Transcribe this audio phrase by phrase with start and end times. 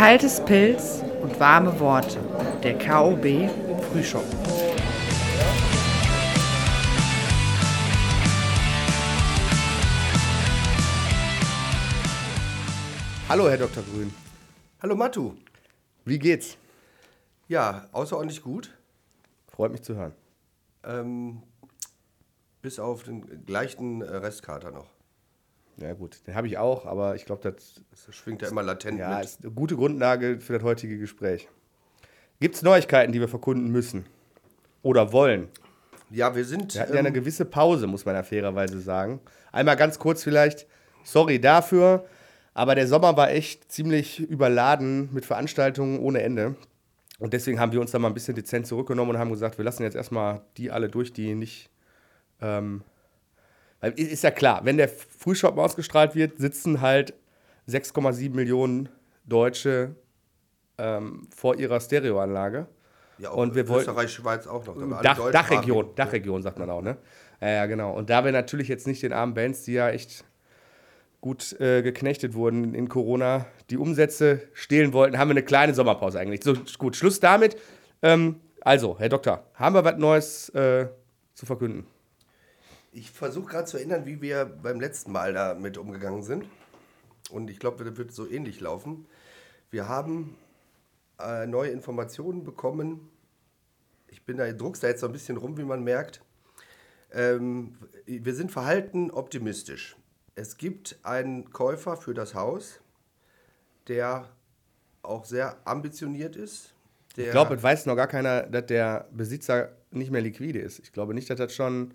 [0.00, 2.20] Kaltes Pilz und warme Worte.
[2.62, 3.50] Der KOB
[3.92, 4.38] Frühschoppen.
[13.28, 13.82] Hallo, Herr Dr.
[13.82, 14.10] Grün.
[14.80, 15.34] Hallo Matu.
[16.06, 16.56] Wie geht's?
[17.48, 18.74] Ja, außerordentlich gut.
[19.48, 20.14] Freut mich zu hören.
[20.82, 21.42] Ähm,
[22.62, 24.88] bis auf den gleichen äh, Restkater noch.
[25.80, 28.98] Ja, gut, den habe ich auch, aber ich glaube, das, Das schwingt ja immer latent
[28.98, 29.24] ja, mit.
[29.24, 31.48] ist eine gute Grundlage für das heutige Gespräch.
[32.38, 34.06] Gibt es Neuigkeiten, die wir verkunden müssen?
[34.82, 35.48] Oder wollen?
[36.10, 36.74] Ja, wir sind.
[36.74, 39.20] Wir hatten ja eine ähm, gewisse Pause, muss man ja fairerweise sagen.
[39.52, 40.66] Einmal ganz kurz vielleicht,
[41.04, 42.04] sorry dafür,
[42.52, 46.56] aber der Sommer war echt ziemlich überladen mit Veranstaltungen ohne Ende.
[47.18, 49.64] Und deswegen haben wir uns da mal ein bisschen dezent zurückgenommen und haben gesagt, wir
[49.64, 51.70] lassen jetzt erstmal die alle durch, die nicht.
[52.40, 52.82] Ähm,
[53.80, 57.14] weil ist ja klar, wenn der Frühschoppen ausgestrahlt wird, sitzen halt
[57.68, 58.88] 6,7 Millionen
[59.24, 59.94] Deutsche
[60.78, 62.66] ähm, vor ihrer Stereoanlage.
[63.18, 64.76] ja, und wir wollten- Österreich, Schweiz auch noch.
[64.76, 65.30] alle Dach.
[65.30, 66.96] Dachregion, Dachregion sagt man auch, ne?
[67.40, 67.92] Ja, ja, genau.
[67.96, 70.24] Und da wir natürlich jetzt nicht den armen Bands, die ja echt
[71.20, 76.18] gut äh, geknechtet wurden in Corona, die Umsätze stehlen wollten, haben wir eine kleine Sommerpause
[76.18, 76.42] eigentlich.
[76.42, 77.56] So, gut, Schluss damit.
[78.02, 80.88] Ähm, also, Herr Doktor, haben wir was Neues äh,
[81.34, 81.86] zu verkünden?
[82.92, 86.46] Ich versuche gerade zu erinnern, wie wir beim letzten Mal damit umgegangen sind.
[87.30, 89.06] Und ich glaube, das wird so ähnlich laufen.
[89.70, 90.36] Wir haben
[91.20, 93.08] äh, neue Informationen bekommen.
[94.08, 96.22] Ich bin da, druck's da jetzt so ein bisschen rum, wie man merkt.
[97.12, 99.96] Ähm, wir sind verhalten optimistisch.
[100.34, 102.80] Es gibt einen Käufer für das Haus,
[103.88, 104.28] der
[105.02, 106.74] auch sehr ambitioniert ist.
[107.16, 110.78] Ich glaube, es weiß noch gar keiner, dass der Besitzer nicht mehr liquide ist.
[110.78, 111.94] Ich glaube nicht, dass das schon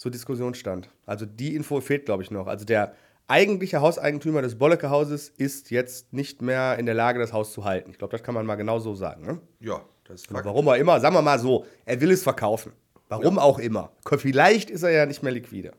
[0.00, 0.88] zur Diskussion stand.
[1.04, 2.46] Also die Info fehlt, glaube ich, noch.
[2.46, 2.94] Also der
[3.28, 7.90] eigentliche Hauseigentümer des Bolleke-Hauses ist jetzt nicht mehr in der Lage, das Haus zu halten.
[7.90, 9.26] Ich glaube, das kann man mal genau so sagen.
[9.26, 9.40] Ne?
[9.60, 10.46] ja, das ist Fakt.
[10.46, 12.72] Warum auch immer, sagen wir mal so, er will es verkaufen.
[13.10, 13.92] Warum auch immer.
[14.16, 15.72] Vielleicht ist er ja nicht mehr liquide.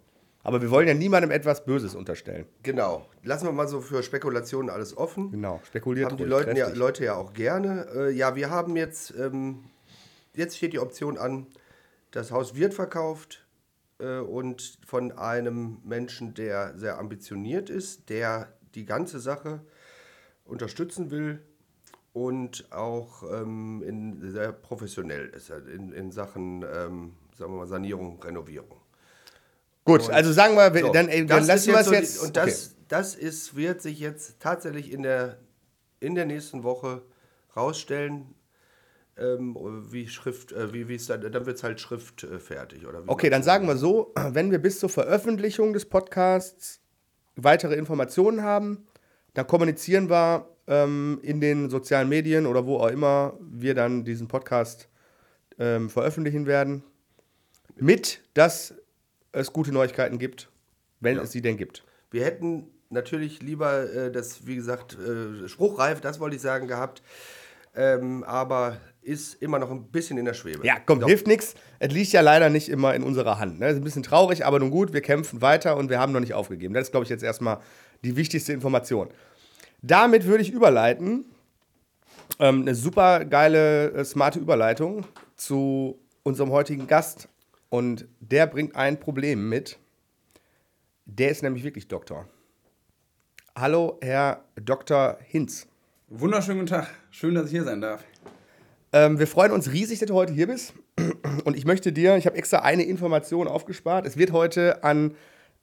[0.44, 2.46] Aber wir wollen ja niemandem etwas Böses unterstellen.
[2.62, 3.08] Genau.
[3.24, 5.32] Lassen wir mal so für Spekulationen alles offen.
[5.32, 6.70] Genau, spekuliert Haben die Leute ja.
[6.70, 7.88] Leute ja auch gerne.
[7.96, 9.64] Äh, ja, wir haben jetzt, ähm,
[10.36, 11.48] jetzt steht die Option an,
[12.12, 13.42] das Haus wird verkauft
[14.02, 19.62] äh, und von einem Menschen, der sehr ambitioniert ist, der die ganze Sache
[20.46, 21.42] unterstützen will
[22.14, 28.22] und auch ähm, in, sehr professionell ist in, in Sachen, ähm, sagen wir mal, Sanierung,
[28.22, 28.80] Renovierung.
[29.86, 32.20] Gut, also sagen wir, So, dann, ey, dann lassen wir es so die- jetzt.
[32.24, 35.38] Und das, das ist, wird sich jetzt tatsächlich in der,
[36.00, 37.02] in der nächsten Woche
[37.56, 38.36] rausstellen,
[39.18, 39.56] ähm,
[39.92, 42.86] wie Schrift, äh, wie es dann, dann wird es halt schriftfertig.
[42.88, 46.82] Oder Okay, dann sagen wir so, wenn wir bis zur Veröffentlichung des Podcasts
[47.36, 48.88] weitere Informationen haben,
[49.34, 54.28] dann kommunizieren wir ähm, in den sozialen Medien oder wo auch immer wir dann diesen
[54.28, 54.90] Podcast
[55.60, 56.84] ähm, veröffentlichen werden,
[57.76, 58.74] mit, dass
[59.32, 60.50] es gute Neuigkeiten gibt,
[61.00, 61.24] wenn Ja.
[61.24, 61.84] es sie denn gibt.
[62.12, 67.02] Wir hätten natürlich lieber äh, das, wie gesagt, äh, spruchreif, das wollte ich sagen, gehabt.
[67.74, 70.66] Ähm, aber ist immer noch ein bisschen in der Schwebe.
[70.66, 71.08] Ja, komm, Doch.
[71.08, 71.56] hilft nichts.
[71.80, 73.60] Es liegt ja leider nicht immer in unserer Hand.
[73.60, 73.70] Ne?
[73.70, 76.34] Ist ein bisschen traurig, aber nun gut, wir kämpfen weiter und wir haben noch nicht
[76.34, 76.74] aufgegeben.
[76.74, 77.60] Das ist, glaube ich, jetzt erstmal
[78.04, 79.10] die wichtigste Information.
[79.82, 81.26] Damit würde ich überleiten.
[82.40, 87.28] Ähm, eine super geile, äh, smarte Überleitung zu unserem heutigen Gast.
[87.70, 89.80] Und der bringt ein Problem mit.
[91.06, 92.28] Der ist nämlich wirklich Doktor.
[93.56, 95.18] Hallo, Herr Dr.
[95.24, 95.68] Hinz.
[96.08, 96.90] Wunderschönen guten Tag.
[97.10, 98.04] Schön, dass ich hier sein darf.
[98.94, 100.74] Ähm, wir freuen uns riesig, dass du heute hier bist.
[101.46, 104.06] Und ich möchte dir, ich habe extra eine Information aufgespart.
[104.06, 105.16] Es wird heute an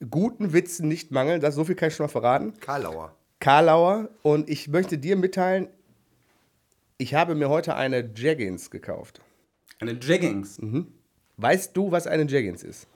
[0.09, 1.41] guten Witzen nicht mangeln.
[1.41, 2.53] Das so viel kann ich schon mal verraten.
[2.59, 3.15] Karlauer.
[3.39, 4.09] Karlauer.
[4.23, 5.67] Und ich möchte dir mitteilen,
[6.97, 9.21] ich habe mir heute eine Jaggins gekauft.
[9.79, 10.59] Eine Jaggings.
[11.37, 12.87] Weißt du, was eine Jaggins ist?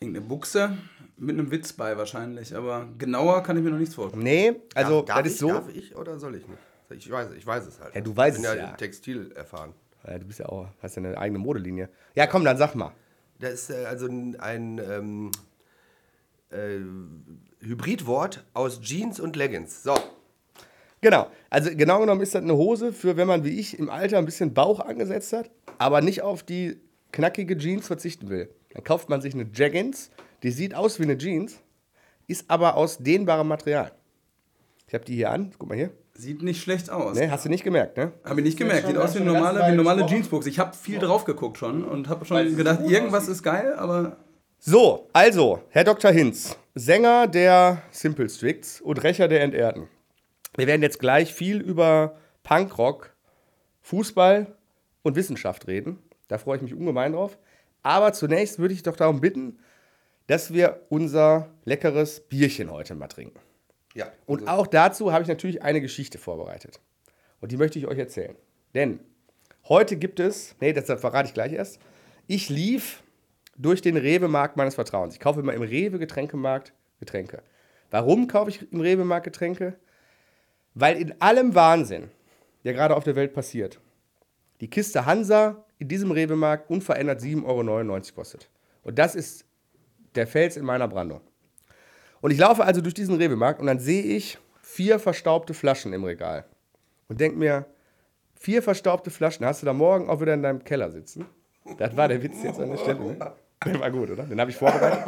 [0.00, 0.76] Irgendeine Buchse
[1.16, 2.54] mit einem Witz bei wahrscheinlich.
[2.54, 4.22] Aber genauer kann ich mir noch nichts vorstellen.
[4.22, 5.48] Nee, also darf, darf das ich, ist so.
[5.48, 6.58] Darf ich oder soll ich nicht?
[6.90, 7.94] Ich weiß, ich weiß es halt.
[7.94, 8.70] Ja, du weißt ich bin es ja, ja.
[8.70, 9.74] im Textil erfahren.
[10.06, 11.88] Ja, du bist ja auch, hast ja eine eigene Modelinie.
[12.14, 12.92] Ja, komm, dann sag mal.
[13.38, 15.30] Das ist äh, also ein, ein ähm,
[16.50, 16.80] äh,
[17.64, 19.82] Hybridwort aus Jeans und Leggings.
[19.82, 19.94] So,
[21.00, 21.30] Genau.
[21.48, 24.26] Also genau genommen ist das eine Hose für, wenn man wie ich im Alter ein
[24.26, 26.78] bisschen Bauch angesetzt hat, aber nicht auf die
[27.12, 28.50] knackige Jeans verzichten will.
[28.74, 30.10] Dann kauft man sich eine Jaggins,
[30.42, 31.60] die sieht aus wie eine Jeans,
[32.26, 33.92] ist aber aus dehnbarem Material.
[34.86, 35.90] Ich habe die hier an, guck mal hier.
[36.20, 37.16] Sieht nicht schlecht aus.
[37.16, 38.12] Ne, hast du nicht gemerkt, ne?
[38.24, 38.86] Habe ich nicht gemerkt.
[38.86, 40.04] Sieht aus wie normale, wie normale.
[40.04, 40.50] Jeansbuchse.
[40.50, 44.18] Ich habe viel drauf geguckt schon und habe schon gedacht, irgendwas ist geil, aber
[44.58, 46.10] So, also, Herr Dr.
[46.10, 49.88] Hinz, Sänger der Simple Stricts und Rächer der Entehrten.
[50.58, 53.14] Wir werden jetzt gleich viel über Punkrock,
[53.80, 54.54] Fußball
[55.02, 56.00] und Wissenschaft reden.
[56.28, 57.38] Da freue ich mich ungemein drauf.
[57.82, 59.58] Aber zunächst würde ich doch darum bitten,
[60.26, 63.40] dass wir unser leckeres Bierchen heute mal trinken.
[64.00, 64.12] Ja.
[64.26, 66.80] Und auch dazu habe ich natürlich eine Geschichte vorbereitet.
[67.40, 68.34] Und die möchte ich euch erzählen.
[68.74, 69.00] Denn
[69.68, 71.80] heute gibt es, nee, das verrate ich gleich erst.
[72.26, 73.02] Ich lief
[73.56, 75.14] durch den Rewe-Markt meines Vertrauens.
[75.14, 77.42] Ich kaufe immer im Rewe-Getränkemarkt Getränke.
[77.90, 79.74] Warum kaufe ich im Rewe-Markt Getränke?
[80.74, 82.10] Weil in allem Wahnsinn,
[82.64, 83.80] der gerade auf der Welt passiert,
[84.60, 88.48] die Kiste Hansa in diesem Rewe-Markt unverändert 7,99 Euro kostet.
[88.82, 89.44] Und das ist
[90.14, 91.20] der Fels in meiner Brandung.
[92.20, 96.04] Und ich laufe also durch diesen Rewe-Markt und dann sehe ich vier verstaubte Flaschen im
[96.04, 96.44] Regal.
[97.08, 97.66] Und denke mir,
[98.34, 101.26] vier verstaubte Flaschen, hast du da morgen auch wieder in deinem Keller sitzen?
[101.78, 103.00] Das war der Witz jetzt an der Stelle.
[103.00, 103.32] Ne?
[103.64, 104.24] Der war gut, oder?
[104.24, 105.04] Den habe ich vorbereitet.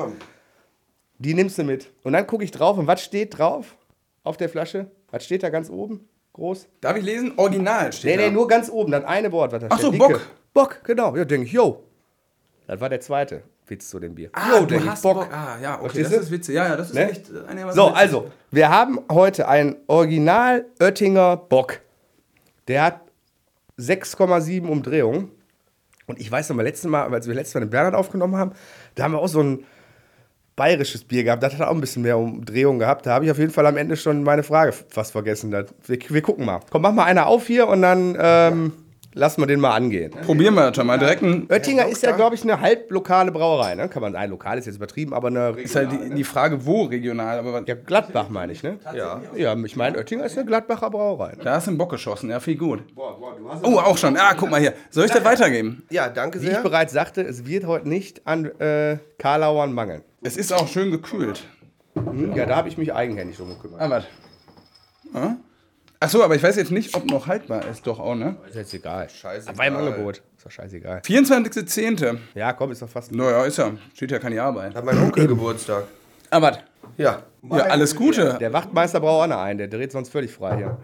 [1.19, 1.91] Die nimmst du mit.
[2.03, 3.77] Und dann gucke ich drauf und was steht drauf
[4.25, 4.91] auf der Flasche?
[5.11, 6.09] Was steht da ganz oben?
[6.33, 6.69] Groß?
[6.81, 7.33] Darf ich lesen?
[7.37, 8.29] Original steht Nee, da.
[8.29, 9.53] nee, nur ganz oben, dann eine Wort.
[9.53, 9.85] Was da Ach steht.
[9.87, 10.07] so, Dicke.
[10.09, 10.21] Bock.
[10.55, 11.15] Bock, genau.
[11.17, 11.83] Ja, denke ich, yo.
[12.67, 14.31] Das war der zweite Witz zu dem Bier.
[14.33, 15.29] Ah, Jo, du hast Bock.
[15.33, 16.23] Ah, ja, okay, Verstehst das du?
[16.25, 16.55] ist witzig.
[16.55, 17.11] Ja, ja, das ist Ne?
[17.11, 17.97] echt So, witzig.
[17.97, 21.81] also, wir haben heute einen Original Oettinger Bock.
[22.69, 23.01] Der hat
[23.79, 25.31] 6,7 Umdrehungen.
[26.07, 28.53] Und ich weiß noch mal, letztes Mal, als wir letztes Mal den Bernhard aufgenommen haben,
[28.95, 29.65] da haben wir auch so ein
[30.57, 31.43] bayerisches Bier gehabt.
[31.43, 33.07] Das hat auch ein bisschen mehr Umdrehungen gehabt.
[33.07, 35.51] Da habe ich auf jeden Fall am Ende schon meine Frage fast vergessen.
[35.53, 36.61] Wir, wir gucken mal.
[36.71, 38.73] Komm, mach mal einer auf hier und dann ähm,
[39.15, 40.11] lassen wir den mal angehen.
[40.25, 40.99] Probieren wir das schon mal.
[40.99, 43.75] Direkt ein, Oettinger ist ja, glaube ich, eine halblokale Brauerei.
[43.75, 43.89] Ne?
[43.89, 46.85] Kann man, ein lokal ist jetzt übertrieben, aber eine ist halt die, die Frage, wo
[46.85, 48.79] regional, aber ja, Gladbach meine ich, ne?
[48.95, 49.21] Ja.
[49.35, 51.37] Ja, ich meine, Oettinger ist eine Gladbacher Brauerei.
[51.43, 52.31] da hast du einen Bock geschossen.
[52.31, 52.85] Ja, viel gut.
[52.97, 54.17] Oh, auch schon.
[54.17, 54.75] Ah, guck mal hier.
[54.91, 55.85] Soll ich das weitergeben?
[55.91, 56.63] Ja, danke Wie ich sehr.
[56.63, 60.03] bereits sagte, es wird heute nicht an äh, Karlauern mangeln.
[60.23, 61.45] Es ist auch schön gekühlt.
[61.95, 62.33] Hm?
[62.35, 63.81] Ja, da habe ich mich eigenhändig drum gekümmert.
[63.81, 64.05] Ah, was?
[65.15, 65.35] Ah?
[66.05, 67.87] Ach so, aber ich weiß jetzt nicht, ob noch haltbar ist.
[67.87, 68.35] Doch auch, ne?
[68.49, 69.09] Ist jetzt egal.
[69.09, 69.57] Scheißegal.
[69.57, 70.17] War im Angebot.
[70.37, 71.01] Ist doch scheißegal.
[71.07, 72.19] 24.10.
[72.35, 73.13] Ja, komm, ist doch fast.
[73.13, 73.71] Naja, ist ja.
[73.95, 74.69] Steht ja keine Jahr bei.
[74.69, 75.85] Hat mein Onkel Geburtstag.
[76.29, 76.59] Ah, was?
[76.97, 77.23] Ja.
[77.49, 78.37] Ja, alles Gute.
[78.41, 80.79] Der Wachtmeister braucht auch noch einen, der dreht sonst völlig frei hier.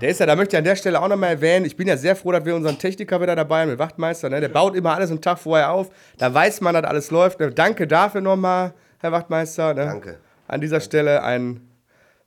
[0.00, 1.88] Der ist ja, da möchte ich an der Stelle auch noch mal erwähnen, ich bin
[1.88, 4.40] ja sehr froh, dass wir unseren Techniker wieder dabei haben, den Wachtmeister, ne?
[4.40, 7.40] der baut immer alles einen Tag vorher auf, da weiß man, dass alles läuft.
[7.40, 7.50] Ne?
[7.50, 9.74] Danke dafür nochmal, Herr Wachtmeister.
[9.74, 9.84] Ne?
[9.84, 10.18] Danke.
[10.46, 11.60] An dieser Stelle ein,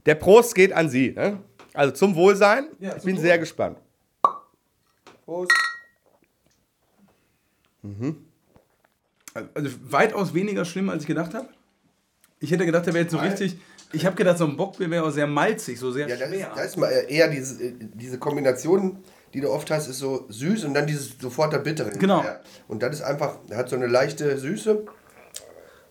[0.06, 1.12] der Prost geht an Sie.
[1.12, 1.38] Ne?
[1.74, 3.78] Also zum Wohlsein, Ja, ich bin sehr gespannt.
[5.26, 5.52] Prost.
[9.34, 11.48] Also weitaus weniger schlimm, als ich gedacht habe.
[12.40, 13.58] Ich hätte gedacht, der wäre jetzt so richtig.
[13.94, 16.36] Ich habe gedacht, so ein Bockbier wäre auch sehr malzig, so sehr Ja, das ist,
[16.36, 16.52] schwer.
[16.56, 18.98] das ist mal eher diese, äh, diese Kombination,
[19.34, 21.90] die du oft hast, ist so süß und dann dieses sofort der bittere.
[21.92, 22.24] Genau.
[22.70, 24.86] Und das ist einfach, hat so eine leichte Süße.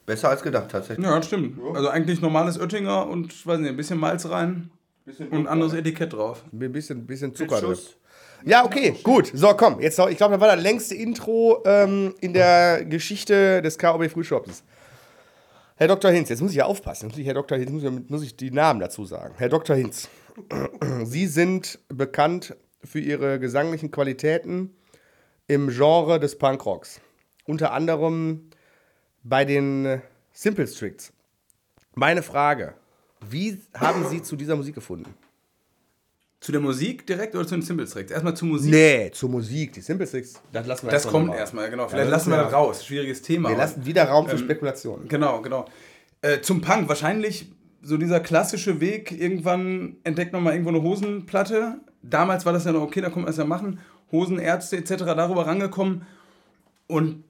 [0.07, 1.05] Besser als gedacht tatsächlich.
[1.07, 1.59] Ja, das stimmt.
[1.75, 4.71] Also eigentlich normales Oettinger und weiß nicht, ein bisschen Malz rein
[5.07, 6.45] und ein anderes Etikett drauf.
[6.53, 7.79] Ein bisschen, bisschen Zucker drin.
[8.45, 9.31] Ja, okay, gut.
[9.35, 9.81] So, komm.
[9.81, 14.09] Jetzt, noch- ich glaube, das war das längste Intro ähm, in der Geschichte des KOB
[14.11, 14.63] Frühshops.
[15.77, 16.11] Herr Dr.
[16.11, 17.07] Hinz, jetzt muss ich ja aufpassen.
[17.07, 17.59] Jetzt muss ich, Herr Dr.
[17.59, 19.35] Hinz, muss ich, muss ich die Namen dazu sagen.
[19.39, 19.77] Herr Dr.
[19.77, 20.09] Hinz,
[21.05, 22.55] Sie sind bekannt
[22.85, 24.75] für Ihre gesanglichen Qualitäten
[25.47, 27.01] im Genre des Punkrocks.
[27.47, 28.51] Unter anderem
[29.23, 30.01] bei den
[30.33, 31.13] Simple Stricts.
[31.95, 32.75] Meine Frage:
[33.29, 35.15] Wie haben Sie zu dieser Musik gefunden?
[36.41, 38.11] Zu der Musik direkt oder zu den Simple Tracks?
[38.11, 38.71] Erstmal zur Musik.
[38.71, 39.75] Nee, zur Musik.
[39.75, 41.87] Die Simple Six, das lassen wir Das erst kommt erstmal, genau.
[41.87, 42.85] Vielleicht das lassen wir ja- das raus.
[42.87, 43.51] Schwieriges Thema.
[43.51, 45.07] Wir lassen wieder Raum für Spekulationen.
[45.09, 45.67] Genau, genau.
[46.23, 47.51] Äh, zum Punk, wahrscheinlich
[47.83, 51.79] so dieser klassische Weg, irgendwann entdeckt man mal irgendwo eine Hosenplatte.
[52.03, 53.81] Damals war das ja noch okay, da kann man das ja machen.
[54.11, 54.97] Hosenärzte etc.
[55.05, 56.07] darüber rangekommen.
[56.87, 57.25] Und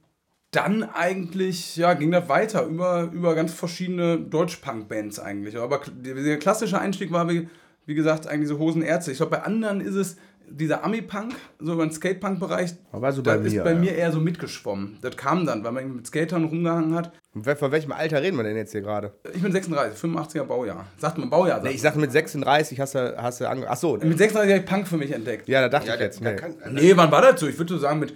[0.51, 5.57] dann eigentlich, ja, ging das weiter über, über ganz verschiedene Deutsch-Punk-Bands eigentlich.
[5.57, 7.47] Aber der klassische Einstieg war, wie,
[7.85, 9.11] wie gesagt, eigentlich so Hosenärzte.
[9.11, 10.17] Ich glaube, bei anderen ist es
[10.49, 12.73] dieser Ami-Punk, so über den Skate-Punk-Bereich.
[12.91, 13.79] Aber so da ist mir, bei ja.
[13.79, 14.97] mir eher so mitgeschwommen.
[15.01, 17.13] Das kam dann, weil man mit Skatern rumgehangen hat.
[17.57, 19.13] Von welchem Alter reden wir denn jetzt hier gerade?
[19.33, 20.85] Ich bin 36, 85er Baujahr.
[20.97, 21.59] Sagt man Baujahr?
[21.59, 23.69] Sagt Nee, ich sag mit 36 hast du, hast du ange...
[23.69, 25.47] Achso, mit 36 habe ich Punk für mich entdeckt.
[25.47, 26.21] ja, da dachte Ja, ich da, jetzt.
[26.25, 26.35] da Nee.
[26.35, 27.47] kann, Nee, wann war das so?
[27.47, 28.13] Ich würde so sagen mit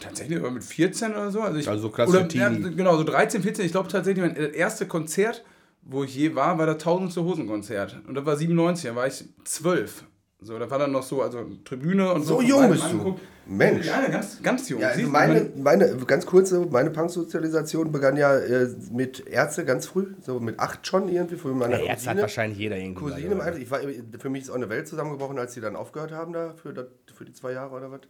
[0.00, 1.40] tatsächlich aber mit 14 oder so.
[1.40, 2.48] Also, ich, Also so klassische oder, ja.
[2.48, 3.64] Genau, so 13, 14.
[3.64, 5.44] Ich glaube tatsächlich, mein das erste Konzert,
[5.82, 8.00] wo ich je war, war das tausendste Hosenkonzert.
[8.06, 10.04] Und das war 97, da war ich 12.
[10.40, 12.28] So, da war dann noch so, also Tribüne und so.
[12.28, 12.88] So von jung bist du.
[12.88, 13.20] angeguckt.
[13.46, 13.86] Mensch.
[13.86, 14.80] Ja, ganz, ganz jung.
[14.80, 20.14] Ja, also meine, meine, ganz kurze, meine Punksozialisation begann ja äh, mit Ärzte ganz früh,
[20.20, 23.04] so mit acht schon irgendwie, für meine Ja, jetzt hat wahrscheinlich jeder irgendwie.
[23.04, 23.56] Cousine.
[23.58, 23.80] Ich war,
[24.18, 26.86] für mich ist auch eine Welt zusammengebrochen, als sie dann aufgehört haben da für, das,
[27.14, 28.00] für die zwei Jahre oder was.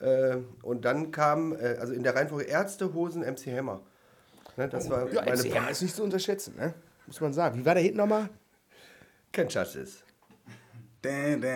[0.00, 3.80] Äh, und dann kam, äh, also in der Reihenfolge Ärzte, Hosen, MC Hammer.
[4.56, 6.74] Ne, das war Ja, meine MCM ist nicht zu unterschätzen, ne?
[7.06, 7.58] Muss man sagen.
[7.58, 8.28] Wie war der Hit nochmal?
[9.34, 9.50] Can't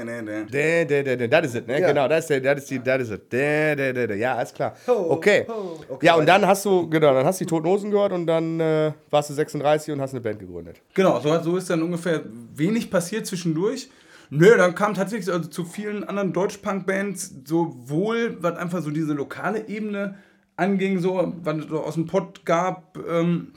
[0.05, 0.45] dä, dä.
[0.53, 1.29] Dä, dä, dä, dä.
[1.29, 1.81] Das ist es, ne?
[1.81, 1.89] Ja.
[1.89, 3.21] Genau, das ist, das ist die, das ist es.
[3.29, 4.15] Dä, dä, dä, dä.
[4.17, 4.75] Ja, alles klar.
[4.87, 5.47] Okay.
[5.89, 8.27] Okay, Ja, und dann hast du, genau, dann hast du die Toten Hosen gehört und
[8.27, 10.81] dann äh, warst du 36 und hast eine Band gegründet.
[10.95, 12.23] Genau, so, so ist dann ungefähr
[12.55, 13.91] wenig passiert zwischendurch.
[14.31, 19.69] Nö, dann kam tatsächlich also zu vielen anderen Deutsch-Punk-Bands sowohl, was einfach so diese lokale
[19.69, 20.17] Ebene
[20.57, 23.55] anging, so, was es so aus dem Pott gab, ähm,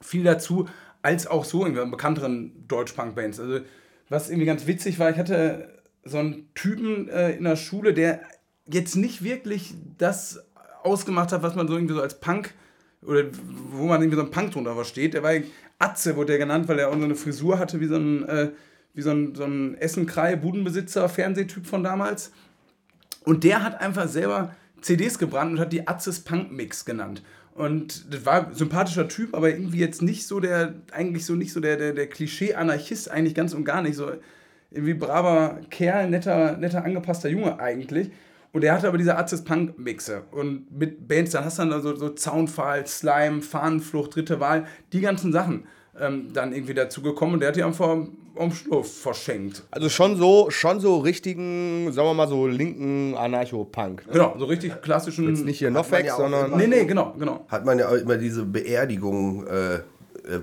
[0.00, 0.68] viel dazu,
[1.02, 3.40] als auch so in bekannteren Deutsch-Punk-Bands.
[3.40, 3.60] Also,
[4.08, 8.20] was irgendwie ganz witzig war, ich hatte so einen Typen äh, in der Schule, der
[8.66, 10.44] jetzt nicht wirklich das
[10.84, 12.54] ausgemacht hat, was man so irgendwie so als Punk
[13.04, 15.14] oder wo man irgendwie so ein Punk drunter versteht.
[15.14, 15.32] Der war
[15.78, 18.50] Atze, wurde der genannt, weil er auch so eine Frisur hatte wie so ein, äh,
[18.94, 22.32] wie so ein, so ein Essenkrei, Budenbesitzer, Fernsehtyp von damals.
[23.24, 27.22] Und der hat einfach selber CDs gebrannt und hat die Atzes Punk Mix genannt.
[27.54, 31.52] Und das war ein sympathischer Typ, aber irgendwie jetzt nicht so der, eigentlich so nicht
[31.52, 33.96] so der, der, der Klischee-Anarchist, eigentlich ganz und gar nicht.
[33.96, 34.12] So
[34.70, 38.10] irgendwie braver Kerl, netter, netter angepasster Junge eigentlich.
[38.52, 40.22] Und er hatte aber diese Arztes Punk Mixe.
[40.30, 45.00] Und mit Bands, dann hast du dann so, so Zaunfall, Slime, Fahnenflucht, dritte Wahl, die
[45.00, 45.64] ganzen Sachen
[46.00, 47.34] ähm, dann irgendwie dazu gekommen.
[47.34, 47.96] Und der hat die einfach
[48.36, 49.62] am Schlurf verschenkt.
[49.70, 54.06] Also schon so, schon so richtigen, sagen wir mal so linken Anarcho-Punk.
[54.06, 54.12] Ne?
[54.12, 55.28] Genau, so richtig klassischen.
[55.28, 56.56] Jetzt nicht hier Nofex, ja auch sondern.
[56.56, 57.44] Nee, nee, genau, genau.
[57.48, 59.46] Hat man ja auch immer diese Beerdigung.
[59.46, 59.80] Äh,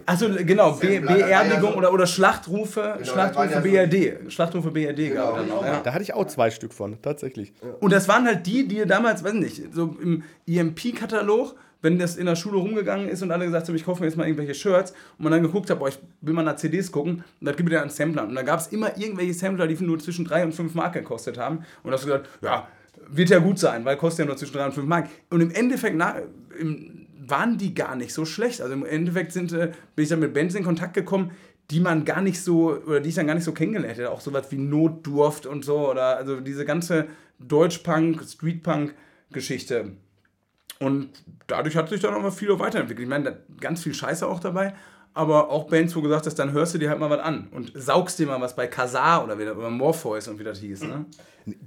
[0.06, 4.30] Achso, genau, Be Beerdigung oder, oder Schlachtrufe, waren Schlachtrufe so- BRD.
[4.32, 5.64] Schlachtrufe BRD gab es dann noch.
[5.66, 5.80] Ja.
[5.82, 7.54] Da hatte ich auch zwei Stück von, tatsächlich.
[7.80, 12.26] Und das waren halt die, die damals, weiß nicht, so im EMP-Katalog, wenn das in
[12.26, 14.92] der Schule rumgegangen ist und alle gesagt haben, ich kaufe mir jetzt mal irgendwelche Shirts
[15.18, 17.72] und man dann geguckt hat, boah, ich will mal nach CDs gucken und dann gibt
[17.72, 18.28] ja einen Sampler.
[18.28, 21.38] Und da gab es immer irgendwelche Sampler, die nur zwischen 3 und 5 Mark gekostet
[21.38, 21.64] haben.
[21.84, 22.68] Und hast du gesagt, ja,
[23.08, 25.10] wird ja gut sein, weil kostet ja nur zwischen 3 und 5 Mark.
[25.30, 26.18] Und im Endeffekt na,
[26.60, 28.62] im, waren die gar nicht so schlecht.
[28.62, 31.32] Also im Endeffekt sind, äh, bin ich dann mit Bands in Kontakt gekommen,
[31.72, 34.12] die man gar nicht so, oder die ich dann gar nicht so kennengelernt hätte.
[34.12, 37.08] Auch sowas wie Notdurft und so, oder also diese ganze
[37.40, 39.94] Deutschpunk, Streetpunk-Geschichte.
[40.82, 41.10] Und
[41.48, 43.04] dadurch hat sich dann auch mal viel weiterentwickelt.
[43.04, 44.74] Ich meine, da ganz viel Scheiße auch dabei,
[45.14, 47.72] aber auch Bands, wo gesagt hast, dann hörst du dir halt mal was an und
[47.76, 50.84] saugst dir mal was bei Kazar oder wieder oder Morpheus und wie das hieß.
[50.84, 51.06] Ne?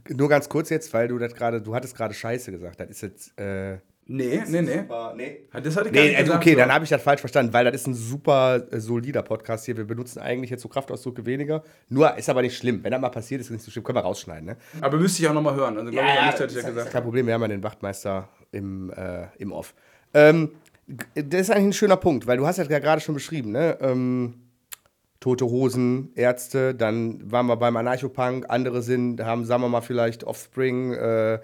[0.08, 2.80] Nur ganz kurz jetzt, weil du das gerade, du hattest gerade Scheiße gesagt.
[2.80, 3.38] Das ist jetzt.
[3.38, 4.82] Äh, Nee, nee, nee.
[5.16, 5.38] nee.
[5.62, 6.58] Das hatte ich gar Nee, nicht also gesagt, okay, so.
[6.58, 9.76] dann habe ich das falsch verstanden, weil das ist ein super äh, solider Podcast hier.
[9.76, 11.62] Wir benutzen eigentlich jetzt so Kraftausdrücke weniger.
[11.88, 12.82] Nur ist aber nicht schlimm.
[12.82, 13.84] Wenn das mal passiert, ist es nicht so schlimm.
[13.84, 14.56] Können wir rausschneiden, ne?
[14.80, 15.78] Aber müsste ich auch nochmal hören.
[15.78, 16.90] Also, glaube ich, auch nicht, hatte ich ja gesagt.
[16.90, 19.74] Kein Problem, wir haben ja den Wachtmeister im, äh, im Off.
[20.14, 20.50] Ähm,
[20.86, 23.78] das ist eigentlich ein schöner Punkt, weil du hast ja gerade schon beschrieben, ne?
[23.80, 24.34] Ähm,
[25.20, 30.24] Tote Hosen, Ärzte, dann waren wir beim Anarchopunk, andere sind, haben, sagen wir mal, vielleicht
[30.24, 31.38] Offspring, äh,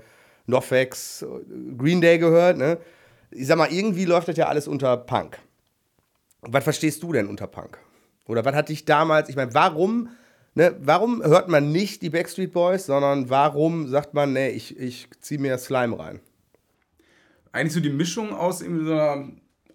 [0.47, 1.25] Nofex,
[1.77, 2.79] Green Day gehört, ne?
[3.31, 5.39] Ich sag mal, irgendwie läuft das ja alles unter Punk.
[6.41, 7.79] Was verstehst du denn unter Punk?
[8.27, 10.09] Oder was hat dich damals, ich meine, warum,
[10.55, 15.09] ne, warum hört man nicht die Backstreet Boys, sondern warum sagt man, nee, ich, ich
[15.21, 16.21] ziehe mir Slime rein?
[17.53, 19.29] Eigentlich so die Mischung aus irgendwie so einer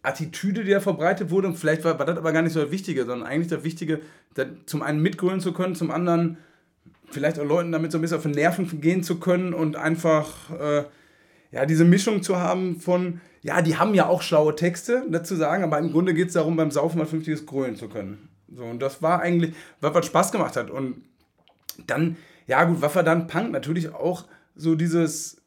[0.04, 1.48] Attitüde, die da verbreitet wurde.
[1.48, 4.02] Und vielleicht war, war das aber gar nicht so das Wichtige, sondern eigentlich das Wichtige,
[4.36, 6.38] das zum einen mitgrölen zu können, zum anderen
[7.10, 10.50] vielleicht auch Leuten damit so ein bisschen auf die Nerven gehen zu können und einfach
[10.60, 10.84] äh,
[11.52, 15.64] ja, diese Mischung zu haben von, ja, die haben ja auch schlaue Texte, dazu sagen,
[15.64, 18.30] aber im Grunde geht es darum, beim Saufen mal vernünftiges grölen zu können.
[18.56, 20.70] So, und das war eigentlich, was, was Spaß gemacht hat.
[20.70, 21.04] Und
[21.86, 23.52] dann, ja gut, was war dann Punk?
[23.52, 24.26] Natürlich auch
[24.56, 25.43] so dieses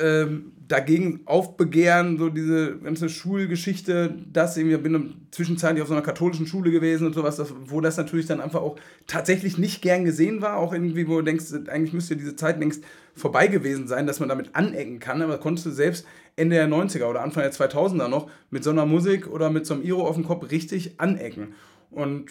[0.00, 6.46] ähm, dagegen aufbegehren, so diese ganze Schulgeschichte, das irgendwie, bin zwischenzeitlich auf so einer katholischen
[6.46, 8.76] Schule gewesen und sowas, das, wo das natürlich dann einfach auch
[9.06, 12.82] tatsächlich nicht gern gesehen war, auch irgendwie, wo du denkst, eigentlich müsste diese Zeit längst
[13.14, 17.06] vorbei gewesen sein, dass man damit anecken kann, aber konntest du selbst Ende der 90er
[17.06, 20.16] oder Anfang der 2000er noch mit so einer Musik oder mit so einem Iro auf
[20.16, 21.54] dem Kopf richtig anecken
[21.90, 22.30] und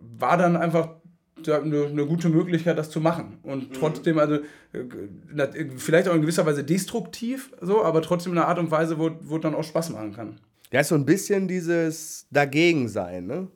[0.00, 0.99] war dann einfach
[1.48, 3.38] eine, eine gute Möglichkeit, das zu machen.
[3.42, 4.36] Und trotzdem, also
[4.72, 8.98] äh, vielleicht auch in gewisser Weise destruktiv, so, aber trotzdem in einer Art und Weise,
[8.98, 10.40] wo, wo es dann auch Spaß machen kann.
[10.72, 13.48] Ja, ist so ein bisschen dieses Dagegen-Sein, ne?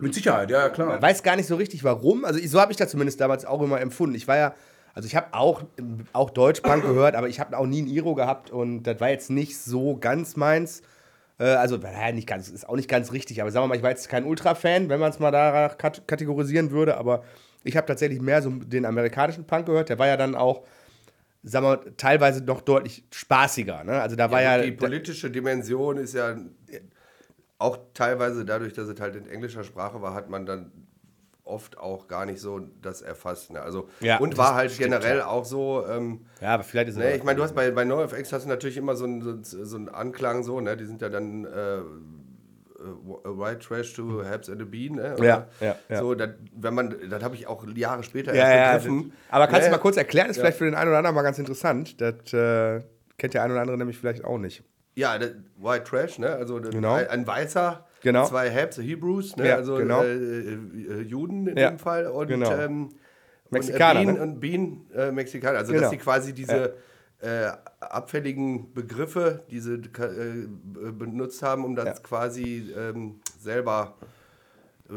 [0.00, 0.88] Mit Sicherheit, ja, klar.
[0.88, 2.24] Man weiß gar nicht so richtig, warum.
[2.24, 4.14] Also so habe ich das zumindest damals auch immer empfunden.
[4.14, 4.54] Ich war ja,
[4.94, 5.64] also ich habe auch,
[6.12, 9.30] auch Deutschpunk gehört, aber ich habe auch nie ein Iro gehabt und das war jetzt
[9.30, 10.82] nicht so ganz meins.
[11.38, 13.82] Äh, also, naja, nicht ganz, ist auch nicht ganz richtig, aber sagen wir mal, ich
[13.82, 17.24] war jetzt kein Ultra-Fan, wenn man es mal danach kat kategorisieren würde, aber
[17.64, 19.88] ich habe tatsächlich mehr so den amerikanischen Punk gehört.
[19.88, 20.64] Der war ja dann auch,
[21.42, 23.84] sagen wir, mal, teilweise noch deutlich spaßiger.
[23.84, 24.00] Ne?
[24.00, 24.62] Also da war ja.
[24.62, 26.36] die politische Dimension ist ja
[27.58, 30.72] auch teilweise dadurch, dass es halt in englischer Sprache war, hat man dann
[31.48, 33.50] oft auch gar nicht so das erfasst.
[33.52, 33.60] Ne?
[33.62, 35.26] Also, Ja, und das war halt stimmt, generell ja.
[35.26, 35.84] auch so.
[35.88, 38.44] Ähm, ja, aber vielleicht ist es ne, ich meine, du hast bei, bei NoFX hast
[38.44, 40.76] du natürlich immer so einen, so, so einen Anklang so, ne?
[40.76, 41.80] Die sind ja dann äh,
[43.24, 44.94] White Trash to Habs and a Bean.
[44.94, 45.16] Ne?
[45.20, 45.98] Ja, ja, ja.
[46.00, 49.12] So, das, wenn man, das habe ich auch Jahre später Ja, ja, erst begriffen.
[49.30, 49.76] aber kannst du Ne?
[49.76, 52.00] mal kurz erklären, ist vielleicht für den einen oder anderen mal ganz interessant.
[52.00, 52.80] Das äh,
[53.16, 54.62] kennt der ein oder andere nämlich vielleicht auch nicht.
[54.94, 56.28] Ja, das White Trash, ne?
[56.30, 56.94] Also das- Genau.
[56.94, 58.26] ein, ein Weißer, Genau.
[58.26, 59.48] zwei Hebs, Hebrews, ne?
[59.48, 60.02] Ja, also genau.
[60.02, 62.52] äh, äh, Juden in Ja, dem Fall und genau.
[62.52, 62.88] ähm,
[63.50, 64.22] Mexikaner, und, äh, Bean, ne?
[64.22, 65.58] und Bean äh, Mexikaner.
[65.58, 65.82] Also Genau.
[65.82, 66.74] dass sie quasi diese
[67.20, 67.48] äh,
[67.80, 70.46] abfälligen Begriffe, die sie äh,
[70.92, 71.92] benutzt haben, um das Ja.
[72.02, 73.96] quasi ähm, selber
[74.88, 74.92] äh,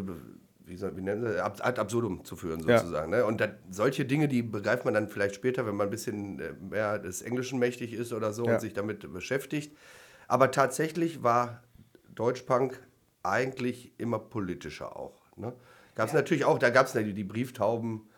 [0.66, 2.78] wie, soll, wie nennen sie, ad absurdum zu führen Ja.
[2.78, 3.10] sozusagen.
[3.12, 3.26] Ne?
[3.26, 6.54] Und dat, solche Dinge, die begreift man dann vielleicht später, wenn man ein bisschen äh,
[6.70, 8.54] mehr des Englischen mächtig ist oder so Ja.
[8.54, 9.76] und sich damit beschäftigt.
[10.28, 11.64] Aber tatsächlich war
[12.14, 12.80] Deutschpunk
[13.24, 15.22] eigentlich immer politischer auch.
[15.36, 15.54] Ne?
[15.96, 18.10] Gab es natürlich auch, da gab es die, die Brieftauben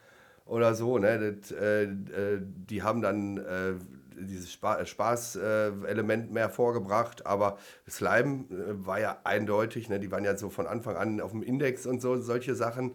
[0.45, 1.37] oder so, ne?
[1.39, 1.87] Das, äh, äh,
[2.41, 3.73] die haben dann äh,
[4.19, 7.57] dieses Spa Spaß-Element mehr vorgebracht, aber
[7.89, 9.99] Slime äh, war ja eindeutig, ne?
[9.99, 12.91] die waren ja so von Anfang an auf dem Index und so, solche Sachen.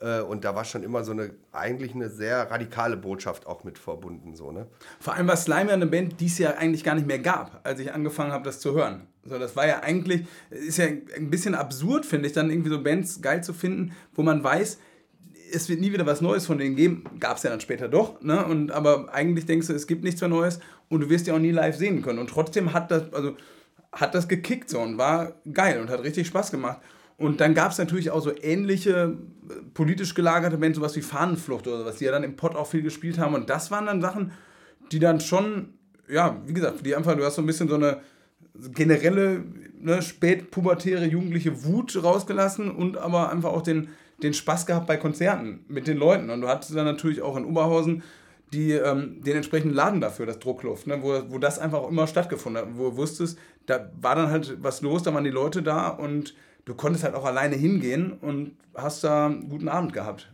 [0.00, 3.78] Äh, und da war schon immer so eine, eigentlich eine sehr radikale Botschaft auch mit
[3.78, 4.34] verbunden.
[4.34, 4.66] So, ne?
[5.00, 7.60] Vor allem war Slime ja eine Band, die es ja eigentlich gar nicht mehr gab,
[7.64, 9.06] als ich angefangen habe, das zu hören.
[9.28, 12.82] So, das war ja eigentlich, ist ja ein bisschen absurd, finde ich, dann irgendwie so
[12.82, 14.78] Bands geil zu finden, wo man weiß,
[15.52, 17.04] es wird nie wieder was Neues von denen geben.
[17.20, 18.44] Gab es ja dann später doch, ne?
[18.44, 21.38] Und, aber eigentlich denkst du, es gibt nichts mehr Neues und du wirst die auch
[21.38, 22.18] nie live sehen können.
[22.18, 23.36] Und trotzdem hat das, also
[23.92, 26.80] hat das gekickt so und war geil und hat richtig Spaß gemacht.
[27.18, 29.16] Und dann gab es natürlich auch so ähnliche
[29.48, 32.66] äh, politisch gelagerte Bands, sowas wie Fahnenflucht oder sowas, die ja dann im Pott auch
[32.66, 33.34] viel gespielt haben.
[33.34, 34.32] Und das waren dann Sachen,
[34.92, 35.74] die dann schon,
[36.08, 38.00] ja, wie gesagt, die einfach, du hast so ein bisschen so eine
[38.74, 39.44] generelle,
[39.80, 43.88] ne, spätpubertäre jugendliche Wut rausgelassen und aber einfach auch den,
[44.22, 46.30] den Spaß gehabt bei Konzerten mit den Leuten.
[46.30, 48.02] Und du hattest dann natürlich auch in Oberhausen
[48.52, 52.06] die, ähm, den entsprechenden Laden dafür, das Druckluft, ne, wo, wo das einfach auch immer
[52.06, 55.62] stattgefunden hat, wo du wusstest, da war dann halt was los, da waren die Leute
[55.62, 56.34] da und
[56.64, 60.30] du konntest halt auch alleine hingehen und hast da einen guten Abend gehabt.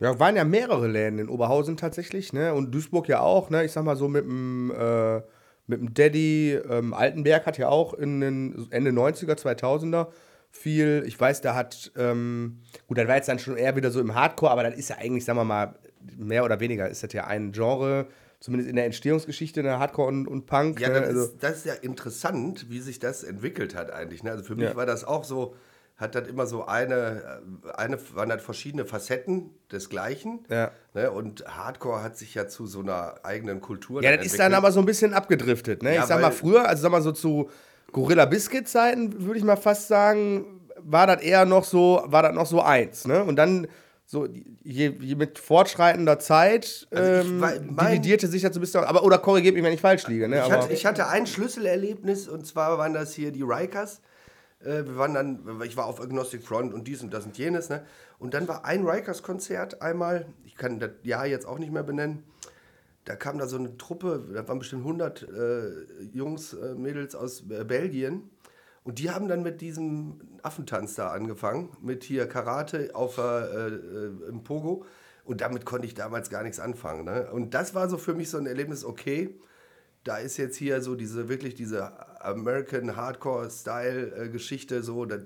[0.00, 2.52] Ja, waren ja mehrere Läden in Oberhausen tatsächlich, ne?
[2.52, 3.64] Und Duisburg ja auch, ne?
[3.64, 5.22] Ich sag mal so mit dem, äh,
[5.66, 10.08] mit dem Daddy, ähm, Altenberg hat ja auch in den Ende 90er, 2000er
[10.50, 14.00] viel, ich weiß, da hat, ähm, gut, das war jetzt dann schon eher wieder so
[14.00, 15.74] im Hardcore, aber das ist ja eigentlich, sagen wir mal,
[16.16, 18.06] mehr oder weniger ist das ja ein Genre,
[18.40, 19.78] zumindest in der Entstehungsgeschichte, ne?
[19.78, 20.78] Hardcore und, und Punk.
[20.80, 21.00] Ja, ne?
[21.00, 24.22] das, also, ist, das ist ja interessant, wie sich das entwickelt hat eigentlich.
[24.22, 24.30] Ne?
[24.30, 24.76] Also für mich Ja.
[24.76, 25.56] war das auch so,
[25.96, 30.40] hat das immer so eine, äh, eine waren das verschiedene Facetten des Gleichen.
[30.50, 30.70] Ja.
[30.92, 31.10] Ne?
[31.10, 34.58] Und Hardcore hat sich ja zu so einer eigenen Kultur Ja, das ist dann entwickelt.
[34.58, 35.82] aber so ein bisschen abgedriftet.
[35.82, 35.94] Ne?
[35.94, 37.48] Ja, ich sag mal, früher, also sag mal so zu
[37.92, 42.34] Gorilla Biscuit Zeiten, würde ich mal fast sagen, war das eher noch so, war das
[42.34, 43.06] noch so eins.
[43.06, 43.22] Ne?
[43.22, 43.68] Und dann
[44.04, 44.26] so,
[44.64, 48.82] je, je mit fortschreitender Zeit Also ähm, mein- dividierte sich das so ein bisschen.
[48.84, 50.28] Aber, oder korrigiert mich, wenn ich falsch liege.
[50.28, 50.42] Ne?
[50.44, 54.00] Ich hatte, ich hatte ein Schlüsselerlebnis und zwar waren das hier die Rikers.
[54.64, 57.68] Äh, wir waren dann, ich war auf Agnostic Front und dies und das und jenes.
[57.68, 57.84] Ne?
[58.18, 62.24] Und dann war ein Rikers-Konzert einmal, ich kann das Jahr jetzt auch nicht mehr benennen.
[63.04, 67.44] Da kam da so eine Truppe, da waren bestimmt 100 äh, Jungs, äh, Mädels aus
[67.50, 68.30] äh, Belgien.
[68.82, 74.28] Und die haben dann mit diesem Affentanz da angefangen, mit hier Karate auf, äh, äh,
[74.28, 74.84] im Pogo.
[75.24, 77.04] Und damit konnte ich damals gar nichts anfangen.
[77.04, 77.30] Ne?
[77.30, 79.34] Und das war so für mich so ein Erlebnis, okay,
[80.04, 85.22] da ist jetzt hier so diese wirklich diese American Hardcore-Style-Geschichte so, das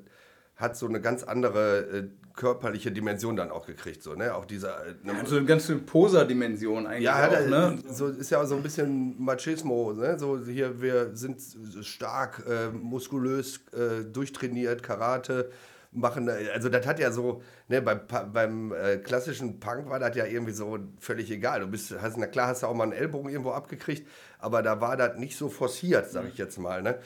[0.56, 4.02] hat so eine ganz andere äh, körperliche Dimension dann auch gekriegt.
[4.02, 4.34] So, ne?
[4.34, 4.86] Auch dieser.
[4.86, 7.78] Äh, ne, Also eine ganze Poser-Dimension eigentlich ja, hat auch, er, ne?
[7.90, 10.18] so ist ja auch so ein bisschen Machismo, ne?
[10.18, 11.40] So hier, wir sind
[11.82, 15.50] stark, äh, muskulös, äh, durchtrainiert, Karate,
[15.92, 18.00] machen, äh, also das hat ja so, ne, beim,
[18.32, 21.60] beim äh, klassischen Punk war das ja irgendwie so völlig egal.
[21.60, 24.06] Du bist, hast, na klar hast du auch mal einen Ellbogen irgendwo abgekriegt,
[24.38, 26.98] aber da war das nicht so forciert, sag ich jetzt mal, ne?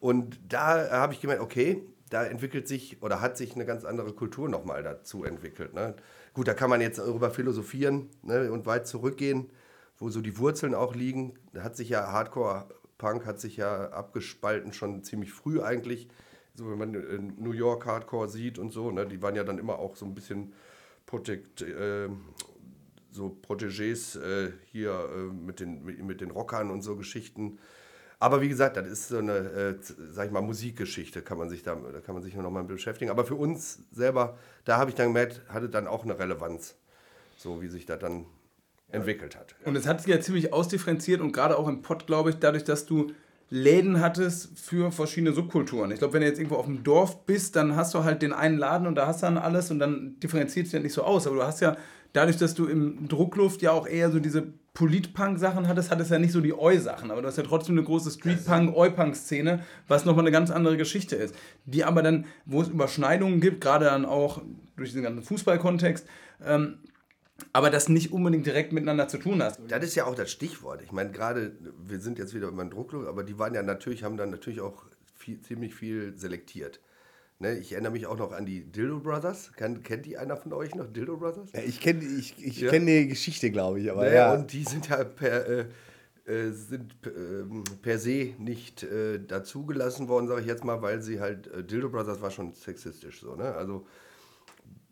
[0.00, 4.12] Und da habe ich gemerkt, okay, da entwickelt sich oder hat sich eine ganz andere
[4.12, 5.74] Kultur nochmal dazu entwickelt.
[5.74, 5.94] Ne?
[6.34, 9.50] Gut, da kann man jetzt darüber philosophieren ne, und weit zurückgehen,
[9.98, 11.34] wo so die Wurzeln auch liegen.
[11.52, 16.08] Da hat sich ja Hardcore-Punk hat sich ja abgespalten schon ziemlich früh eigentlich.
[16.54, 19.58] So wenn man äh, New York Hardcore sieht und so, ne, die waren ja dann
[19.58, 20.52] immer auch so ein bisschen
[21.06, 22.08] protect, äh,
[23.10, 27.58] so Protégés äh, hier äh, mit, den, mit, mit den Rockern und so Geschichten.
[28.18, 31.62] Aber wie gesagt, das ist so eine, äh, sag ich mal, Musikgeschichte, kann man sich
[31.62, 33.10] da, da kann man sich noch mal beschäftigen.
[33.10, 36.76] Aber für uns selber, da habe ich dann gemerkt, hatte dann auch eine Relevanz,
[37.36, 38.26] so wie sich das dann
[38.90, 39.54] entwickelt hat.
[39.64, 42.64] Und es hat sich ja ziemlich ausdifferenziert und gerade auch im Pott, glaube ich, dadurch,
[42.64, 43.12] dass du
[43.52, 45.90] Läden hattest für verschiedene Subkulturen.
[45.90, 48.32] Ich glaube, wenn du jetzt irgendwo auf dem Dorf bist, dann hast du halt den
[48.32, 51.02] einen Laden und da hast du dann alles und dann differenziert sich ja nicht so
[51.02, 51.26] aus.
[51.26, 51.76] Aber du hast ja
[52.12, 56.32] dadurch, dass du im Druckluft ja auch eher so diese Polit-Punk-Sachen hattest, hattest ja nicht
[56.32, 60.30] so die Oi-Sachen, aber du hast ja trotzdem eine große Street-Punk, Oi-Punk-Szene, was nochmal eine
[60.30, 61.34] ganz andere Geschichte ist.
[61.64, 64.42] Die aber dann, wo es Überschneidungen gibt, gerade dann auch
[64.76, 66.06] durch den ganzen Fußballkontext,
[66.44, 66.78] ähm,
[67.52, 69.60] aber das nicht unbedingt direkt miteinander zu tun hast.
[69.68, 70.82] Das ist ja auch das Stichwort.
[70.82, 71.52] Ich meine, gerade,
[71.86, 74.60] wir sind jetzt wieder über den Druckluft, aber die waren ja natürlich, haben dann natürlich
[74.60, 74.84] auch
[75.16, 76.80] viel, ziemlich viel selektiert.
[77.42, 79.52] Ne, ich erinnere mich auch noch an die Dildo Brothers.
[79.56, 81.48] Kann, kennt die einer von euch noch, Dildo Brothers?
[81.54, 82.70] Ja, ich kenne ich, ich Ja.
[82.70, 84.34] kenn die Geschichte, glaube ich, aber Ne, ja.
[84.34, 85.60] Und die sind ja per, äh,
[86.26, 91.18] äh, sind, ähm, per se nicht äh, dazugelassen worden, sage ich jetzt mal, weil sie
[91.18, 93.54] halt, äh, Dildo Brothers war schon sexistisch so, ne?
[93.54, 93.86] Also,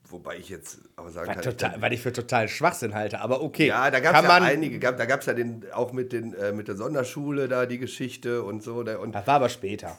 [0.08, 3.42] wobei ich jetzt aber sagen was, kann, total, was ich für total Schwachsinn halte, aber
[3.42, 3.66] okay.
[3.66, 4.78] Ja, da gab es ja einige.
[4.78, 7.78] Gab, da gab es ja den, auch mit, den, äh, mit der Sonderschule da die
[7.78, 8.82] Geschichte und so.
[8.84, 9.98] Da, und Das war aber später.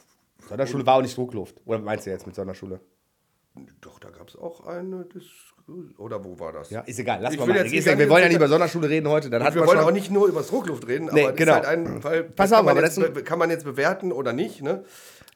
[0.50, 1.62] Sonderschule war auch nicht Druckluft.
[1.66, 2.82] Oder meinst du jetzt mit Sonderschule?
[3.82, 5.94] doch, da gab es auch eine Diskussion.
[5.98, 6.70] Oder wo war das?
[6.70, 7.20] Ja, ist egal.
[7.22, 9.30] Lass Ich mal jetzt sagen, wir wollen ja nicht über Sonderschule reden heute.
[9.30, 11.54] Dann wir wollen auch nicht nur über das Druckluft reden, Nee, aber genau.
[11.54, 13.66] das ist halt ein Fall, Pass das kann, auf, man aber jetzt, kann man jetzt
[13.66, 14.62] bewerten oder nicht.
[14.62, 14.84] Ne?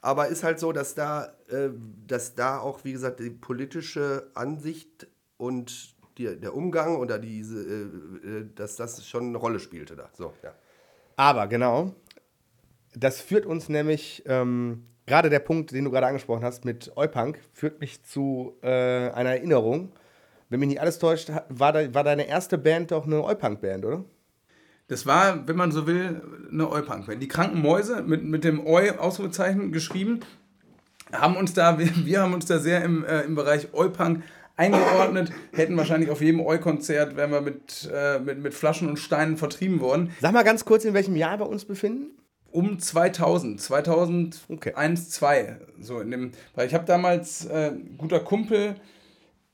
[0.00, 1.70] Aber ist halt so, dass da, äh,
[2.06, 7.82] dass da auch, wie gesagt, die politische Ansicht und die, der Umgang oder diese, äh,
[8.28, 10.08] äh, dass das schon eine Rolle spielte da.
[10.16, 10.54] So, ja.
[11.16, 11.94] Aber genau,
[12.94, 17.38] das führt uns nämlich, ähm, gerade der Punkt, den du gerade angesprochen hast mit Eupunk,
[17.52, 19.92] führt mich zu äh, einer Erinnerung.
[20.50, 24.04] Wenn mich nicht alles täuscht, war, da, war deine erste Band doch eine Eupunk-Band, oder?
[24.88, 27.22] Das war, wenn man so will, eine Oi-Punk-Band.
[27.22, 30.20] Die kranken Mäuse mit, mit dem Oi-Ausrufezeichen geschrieben,
[31.12, 34.22] haben uns da, wir, wir haben uns da sehr im, äh, im Bereich Oi-Punk
[34.56, 39.36] eingeordnet, hätten wahrscheinlich auf jedem Oi-Konzert, wären wir mit, äh, mit, mit Flaschen und Steinen
[39.36, 40.12] vertrieben worden.
[40.20, 42.10] Sag mal ganz kurz, in welchem Jahr wir uns befinden.
[42.54, 44.72] Um 2000, 2001, Okay.
[44.96, 48.76] 2, so in dem, weil ich habe damals, äh, guter Kumpel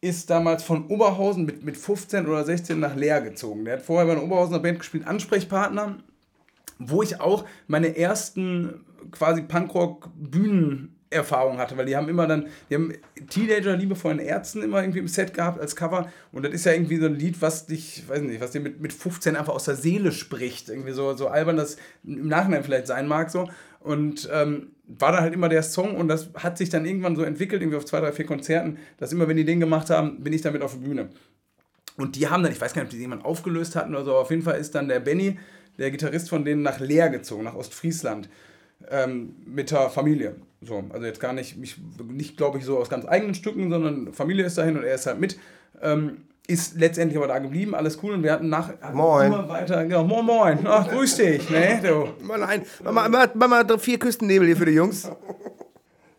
[0.02, 3.64] ist damals von Oberhausen mit, mit 15 oder 16 nach Leer gezogen.
[3.64, 5.96] Der hat vorher bei einer Oberhausener Band gespielt, Ansprechpartner,
[6.78, 9.42] wo ich auch meine ersten quasi
[11.10, 12.92] Punkrock-Bühnenerfahrungen hatte, weil die haben immer dann, die haben
[13.28, 16.96] Teenager liebevollen Ärzten immer irgendwie im Set gehabt als Cover und das ist ja irgendwie
[16.96, 19.76] so ein Lied, was dich, weiß nicht, was dir mit, mit 15 einfach aus der
[19.76, 23.48] Seele spricht, irgendwie so, so albern das im Nachhinein vielleicht sein mag so
[23.80, 27.22] und ähm, war dann halt immer der Song und das hat sich dann irgendwann so
[27.22, 30.32] entwickelt, irgendwie auf zwei, drei, vier Konzerten, dass immer, wenn die den gemacht haben, bin
[30.32, 31.08] ich damit auf der Bühne.
[31.96, 34.10] Und die haben dann, ich weiß gar nicht, ob die jemand aufgelöst hatten oder so,
[34.12, 35.38] aber auf jeden Fall ist dann der Benny,
[35.78, 38.28] der Gitarrist von denen, nach Leer gezogen, nach Ostfriesland,
[38.90, 40.34] ähm, mit der Familie.
[40.62, 41.76] So, also jetzt gar nicht, mich,
[42.08, 45.06] nicht glaube ich, so aus ganz eigenen Stücken, sondern Familie ist dahin und er ist
[45.06, 45.38] halt mit.
[45.80, 49.28] Ähm, ist letztendlich aber da geblieben, alles cool und wir hatten nach Moin.
[49.28, 52.24] immer weiter, genau, moin moin, ach, grüß dich, ne, du.
[52.24, 55.08] Mal nein, mach mal, mach, mal vier Küstennebel hier für die Jungs.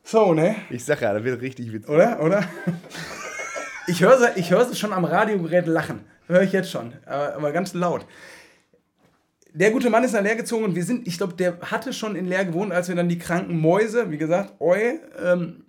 [0.03, 1.89] So, ne, Ich sag ja, das wird richtig witzig.
[1.89, 2.43] oder, oder?
[3.87, 7.51] Ich höre sie, ich sie schon am Radiogerät lachen, höre ich jetzt schon, aber, aber
[7.51, 8.05] ganz laut.
[9.53, 12.15] Der gute Mann ist nach Leer gezogen und wir sind, ich glaube, der hatte schon
[12.15, 15.65] in Leer gewohnt, als wir dann die kranken Mäuse, wie gesagt, Oi, ähm,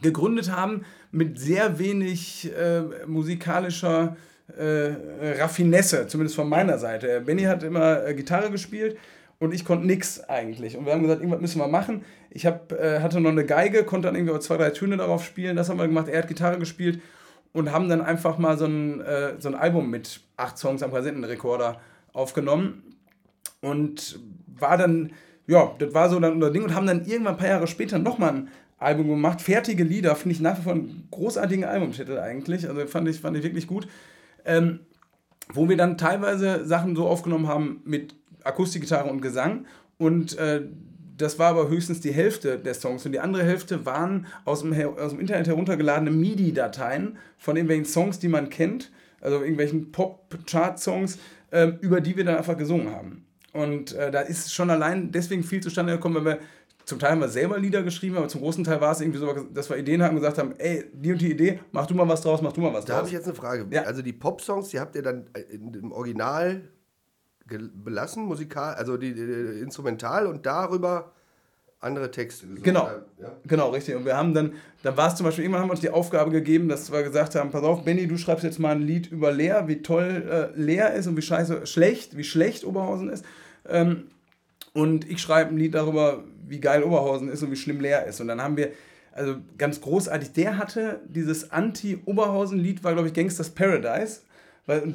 [0.00, 4.16] gegründet haben, mit sehr wenig äh, musikalischer
[4.56, 7.20] äh, Raffinesse, zumindest von meiner Seite.
[7.20, 8.96] Benny hat immer äh, Gitarre gespielt
[9.38, 10.78] und ich konnte nix eigentlich.
[10.78, 12.04] Und wir haben gesagt, irgendwas müssen wir machen.
[12.30, 15.54] Ich hab, äh, hatte noch eine Geige, konnte dann irgendwie zwei, drei Töne darauf spielen.
[15.54, 16.08] Das haben wir gemacht.
[16.08, 17.02] Er hat Gitarre gespielt
[17.52, 20.92] und haben dann einfach mal so ein, äh, so ein Album mit acht Songs am
[20.92, 21.78] Kassettenrekorder
[22.14, 22.87] aufgenommen
[23.60, 25.12] und war dann,
[25.46, 27.98] ja, das war so dann unser Ding und haben dann irgendwann ein paar Jahre später
[27.98, 29.40] nochmal ein Album gemacht.
[29.40, 32.68] Fertige Lieder, finde ich nach wie vor einen großartigen Albumtitel eigentlich.
[32.68, 33.88] Also fand ich, fand ich wirklich gut.
[34.44, 34.80] Ähm,
[35.52, 40.62] wo wir dann teilweise Sachen so aufgenommen haben mit Akustikgitarre und Gesang und äh,
[41.18, 44.72] das war aber höchstens die Hälfte der Songs und die andere Hälfte waren aus dem,
[44.96, 51.18] aus dem Internet heruntergeladene MIDI-Dateien von irgendwelchen Songs, die man kennt, also irgendwelchen Pop-Chart-Songs,
[51.50, 53.24] ähm, über die wir dann einfach gesungen haben.
[53.52, 56.38] Und äh, da ist schon allein deswegen viel zustande gekommen, weil wir
[56.84, 59.30] zum Teil haben wir selber Lieder geschrieben, aber zum großen Teil war es irgendwie so,
[59.52, 62.08] dass wir Ideen hatten und gesagt haben, ey, die und die Idee, mach du mal
[62.08, 62.98] was draus, mach du mal was Da draus.
[62.98, 63.66] habe ich jetzt eine Frage.
[63.70, 63.82] Ja.
[63.82, 66.62] Also die Pop-Songs, die habt ihr dann äh, im Original
[67.46, 71.12] belassen, musikal, also die, die Instrumental und darüber
[71.80, 72.62] andere Texte gesungen.
[72.62, 72.88] Genau.
[73.20, 73.32] Ja.
[73.46, 73.94] Genau, richtig.
[73.94, 76.30] Und wir haben dann, dann war es zum Beispiel, irgendwann haben wir uns die Aufgabe
[76.30, 79.30] gegeben, dass wir gesagt haben, pass auf, Benny, du schreibst jetzt mal ein Lied über
[79.30, 83.24] Leer, wie toll äh, Leer ist und wie scheiße, schlecht, wie schlecht Oberhausen ist.
[83.68, 84.08] Ähm,
[84.72, 88.20] und ich schreibe ein Lied darüber, wie geil Oberhausen ist und wie schlimm Leer ist.
[88.20, 88.72] Und dann haben wir,
[89.12, 94.20] also ganz großartig, der hatte dieses Anti-Oberhausen-Lied, war glaube ich Gangsters Paradise.
[94.68, 94.92] Weil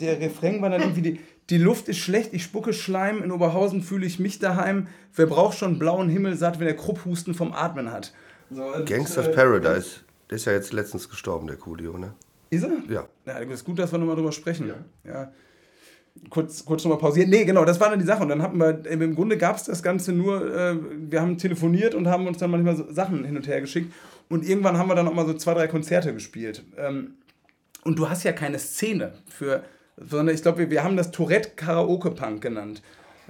[0.00, 3.80] der Refrain war dann irgendwie, die, die Luft ist schlecht, ich spucke Schleim, in Oberhausen
[3.80, 4.88] fühle ich mich daheim.
[5.14, 8.12] Wer braucht schon blauen Himmel satt, wenn er Krupphusten vom Atmen hat?
[8.50, 10.00] So, Gangsters äh, Paradise.
[10.28, 12.14] Der ist ja jetzt letztens gestorben, der Coolio, ne?
[12.50, 12.72] Ist er?
[12.88, 13.06] Ja.
[13.24, 14.72] Ja, ist gut, dass wir nochmal drüber sprechen.
[15.04, 15.30] Ja.
[16.28, 17.30] kurz, kurz nochmal pausieren.
[17.30, 18.24] Nee, genau, das war dann die Sache.
[18.24, 20.76] Und dann hatten wir, im Grunde gab es das Ganze nur, äh,
[21.08, 23.92] wir haben telefoniert und haben uns dann manchmal so Sachen hin und her geschickt.
[24.28, 26.64] Und irgendwann haben wir dann auch mal so zwei, drei Konzerte gespielt.
[26.76, 27.14] Ähm,
[27.84, 29.62] und du hast ja keine Szene für,
[29.96, 32.82] sondern ich glaube, wir, wir haben das Tourette Karaoke Punk genannt.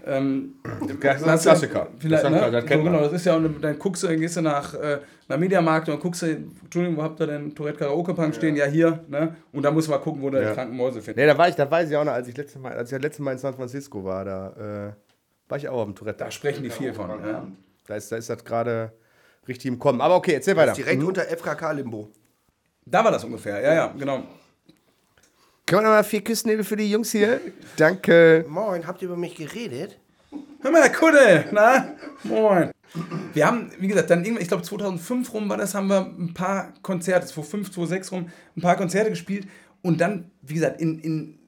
[0.04, 0.54] Ähm,
[1.00, 1.88] Das ist ein Klassiker.
[1.98, 2.50] Vielleicht, Das ne?
[2.50, 2.92] das kennt man.
[2.92, 5.88] genau, das ist ja, und dann guckst du, dann gehst du nach, äh, nach Mediamarkt
[5.90, 8.56] und guckst du, Entschuldigung, wo habt ihr denn Tourette Karaoke Punk stehen?
[8.56, 9.36] Ja, hier, ne?
[9.52, 10.48] Und da musst du mal gucken, wo du Ja.
[10.48, 11.16] die kranken Mäuse findest.
[11.18, 12.96] Nee, da war ich, da weiß ich auch noch, als ich letztes Mal, als ich
[12.96, 14.92] das letzte Mal in San Francisco war, da äh,
[15.48, 16.24] war ich auch auf dem Tourette.
[16.24, 17.08] Da sprechen die viel von.
[17.08, 17.46] Ja.
[17.86, 18.92] Da ist, da ist das gerade
[19.46, 20.00] richtig im Kommen.
[20.00, 20.72] Aber okay, erzähl weiter.
[20.72, 22.08] Direkt unter FKK Limbo.
[22.84, 24.24] Da war das ungefähr, ja, ja, genau.
[25.72, 27.40] Können wir noch mal vier Küssennägel für die Jungs hier?
[27.78, 28.44] Danke.
[28.46, 29.98] Moin, habt ihr über mich geredet?
[30.61, 31.94] Hör mal, Kudde, na?
[32.24, 32.72] Moin.
[33.32, 36.35] Wir haben, wie gesagt, dann irgendwann, ich glaube 2005 rum war das, haben wir ein
[36.35, 39.48] paar Konzerte, 2005, 2006 rum, ein paar Konzerte gespielt
[39.80, 41.38] und dann, wie gesagt, in, in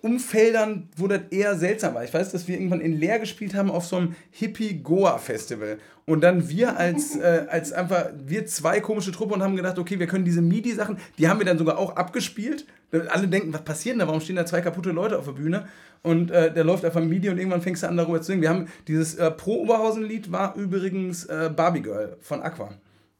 [0.00, 2.04] Umfeldern, wo das eher seltsam war.
[2.04, 5.78] Ich weiß, dass wir irgendwann in Leer gespielt haben auf so einem Hippie-Goa-Festival.
[6.04, 9.98] Und dann wir als, äh, als einfach, wir zwei komische Truppe und haben gedacht, okay,
[9.98, 12.66] wir können diese MIDI-Sachen, die haben wir dann sogar auch abgespielt.
[13.08, 14.06] Alle denken, was passiert denn da?
[14.06, 15.66] Warum stehen da zwei kaputte Leute auf der Bühne?
[16.02, 18.42] Und äh, der läuft einfach MIDI und irgendwann fängst du an, darüber zu singen.
[18.42, 22.70] Wir haben dieses äh, Pro-Oberhausen-Lied war übrigens äh, Barbie Girl von Aqua.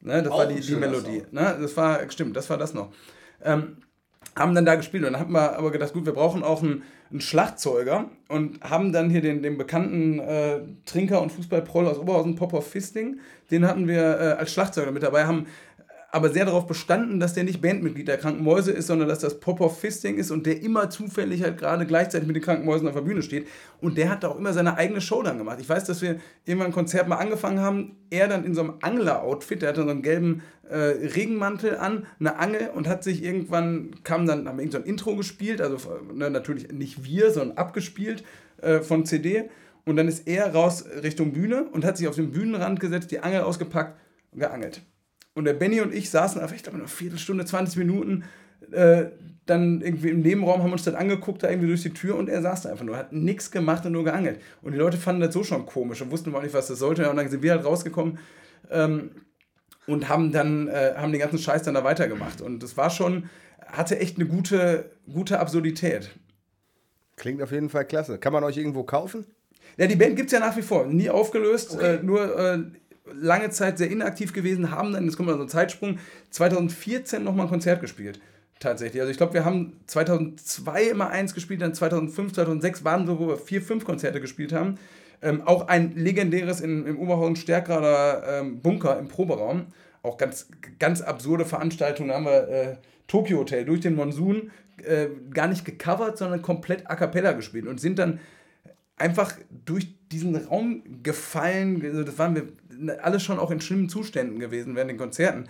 [0.01, 1.23] Ne, das war Auch die, ein die schöner Melodie.
[1.31, 2.91] Ne, das war, stimmt, das war das noch.
[3.41, 3.77] Ähm,
[4.35, 6.83] haben dann da gespielt und dann haben wir aber gedacht, gut, wir brauchen auch einen,
[7.11, 12.35] einen Schlagzeuger und haben dann hier den, den bekannten äh, Trinker und Fußballproll aus Oberhausen,
[12.35, 13.19] Popper Fisting,
[13.51, 15.45] den hatten wir äh, als Schlagzeuger mit dabei, haben
[16.13, 19.39] aber sehr darauf bestanden, dass der nicht Bandmitglied der Kranken Mäuse ist, sondern dass das
[19.39, 22.93] Popper Fisting ist und der immer zufällig halt gerade gleichzeitig mit den Kranken Mäusen auf
[22.93, 23.47] der Bühne steht.
[23.81, 25.57] Und der hat auch immer seine eigene Show dann gemacht.
[25.59, 28.75] Ich weiß, dass wir irgendwann ein Konzert mal angefangen haben, er dann in so einem
[28.81, 33.95] Angler-Outfit, der hatte so einen gelben äh, Regenmantel an, eine Angel und hat sich irgendwann,
[34.03, 35.77] kam dann, haben wir irgend so ein Intro gespielt, also
[36.13, 38.23] ne, natürlich nicht wir, sondern abgespielt
[38.61, 39.49] äh, von CD.
[39.83, 43.21] Und dann ist er raus Richtung Bühne und hat sich auf den Bühnenrand gesetzt, die
[43.21, 43.99] Angel ausgepackt
[44.31, 44.83] und geangelt.
[45.33, 48.23] Und der Benny und ich saßen einfach, ich glaube, eine Viertelstunde, 20 Minuten,
[48.71, 49.05] äh,
[49.45, 52.41] dann irgendwie im Nebenraum, haben uns das angeguckt, da irgendwie durch die Tür und er
[52.41, 54.39] saß da einfach nur, hat nichts gemacht und nur geangelt.
[54.61, 57.09] Und die Leute fanden das so schon komisch und wussten überhaupt nicht, was das sollte.
[57.09, 58.19] Und dann sind wir halt rausgekommen
[58.71, 59.11] ähm,
[59.85, 62.41] und haben dann, äh, haben den ganzen Scheiß dann da weitergemacht.
[62.41, 63.29] Und das war schon,
[63.67, 66.11] hatte echt eine gute, gute Absurdität.
[67.17, 68.17] Klingt auf jeden Fall klasse.
[68.19, 69.25] Kann man euch irgendwo kaufen?
[69.77, 70.85] Ja, die Band gibt es ja nach wie vor.
[70.85, 72.59] Nie aufgelöst, äh, nur äh,
[73.11, 77.47] lange Zeit sehr inaktiv gewesen, haben dann, jetzt kommt mal so ein Zeitsprung, 2014 nochmal
[77.47, 78.19] ein Konzert gespielt.
[78.59, 79.01] Tatsächlich.
[79.01, 83.27] Also ich glaube, wir haben 2002 immer eins gespielt, dann 2005, 2006 waren so, wo
[83.27, 84.75] wir vier, fünf Konzerte gespielt haben.
[85.21, 89.67] Ähm, auch ein legendäres in, im Oberhausen Stärkrader ähm, Bunker im Proberaum.
[90.01, 90.47] Auch ganz,
[90.79, 92.09] ganz absurde Veranstaltungen.
[92.09, 94.51] Da haben wir äh, Tokyo Hotel durch den Monsun
[94.83, 98.19] äh, gar nicht gecovert, sondern komplett a cappella gespielt und sind dann
[98.97, 99.33] einfach
[99.65, 101.81] durch diesen Raum gefallen.
[101.83, 105.45] Also das waren wir alle schon auch in schlimmen Zuständen gewesen während den Konzerten.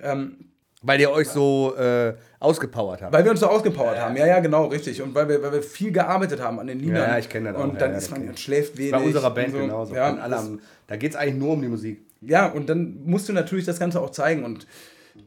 [0.00, 0.36] Ähm,
[0.82, 3.12] Weil ihr euch so äh, ausgepowert habt.
[3.12, 4.16] weil wir uns so ausgepowert haben.
[4.16, 5.02] Ja, ja, genau, richtig.
[5.02, 7.08] Und weil wir, weil wir viel gearbeitet haben an den Liedern.
[7.10, 7.64] Ja, ich kenn das auch.
[7.64, 8.38] Und Ja, dann ja, ist man ich.
[8.38, 8.92] schläft wenig.
[8.92, 9.58] Bei unserer Band so.
[9.58, 9.94] genauso.
[9.94, 12.00] Ja, Und alle haben, da geht es eigentlich nur um die Musik.
[12.22, 14.44] ja, und dann musst du natürlich das Ganze auch zeigen.
[14.44, 14.66] Und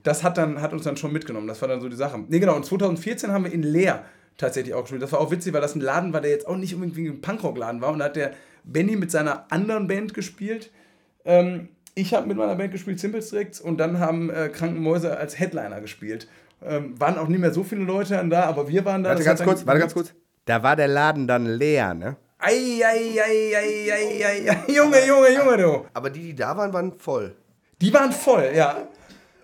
[0.01, 1.47] das hat, dann, hat uns dann schon mitgenommen.
[1.47, 2.19] Das war dann so die Sache.
[2.29, 2.55] Nee, genau.
[2.55, 4.03] Und 2014 haben wir in Leer
[4.37, 5.03] tatsächlich auch gespielt.
[5.03, 7.07] Das war auch witzig, weil das ein Laden war, der jetzt auch nicht unbedingt wie
[7.07, 7.91] ein Punkrock-Laden war.
[7.91, 8.31] Und da hat der
[8.63, 10.71] Benny mit seiner anderen Band gespielt.
[11.25, 15.17] Ähm, ich habe mit meiner Band gespielt, Simple Stricts, und dann haben äh, Kranken Mäuse
[15.17, 16.27] als Headliner gespielt.
[16.65, 19.09] Ähm, waren auch nicht mehr so viele Leute dann da, aber wir waren da.
[19.11, 20.13] Warte ganz kurz, warte ganz kurz.
[20.45, 22.17] Da war der Laden dann leer, ne?
[22.39, 24.57] Ei, ei, ei, ei, ei, ei, ei.
[24.73, 25.85] Junge, Junge, Junge, du.
[25.93, 27.35] Aber die, die da waren, waren voll.
[27.79, 28.87] Die waren voll, ja.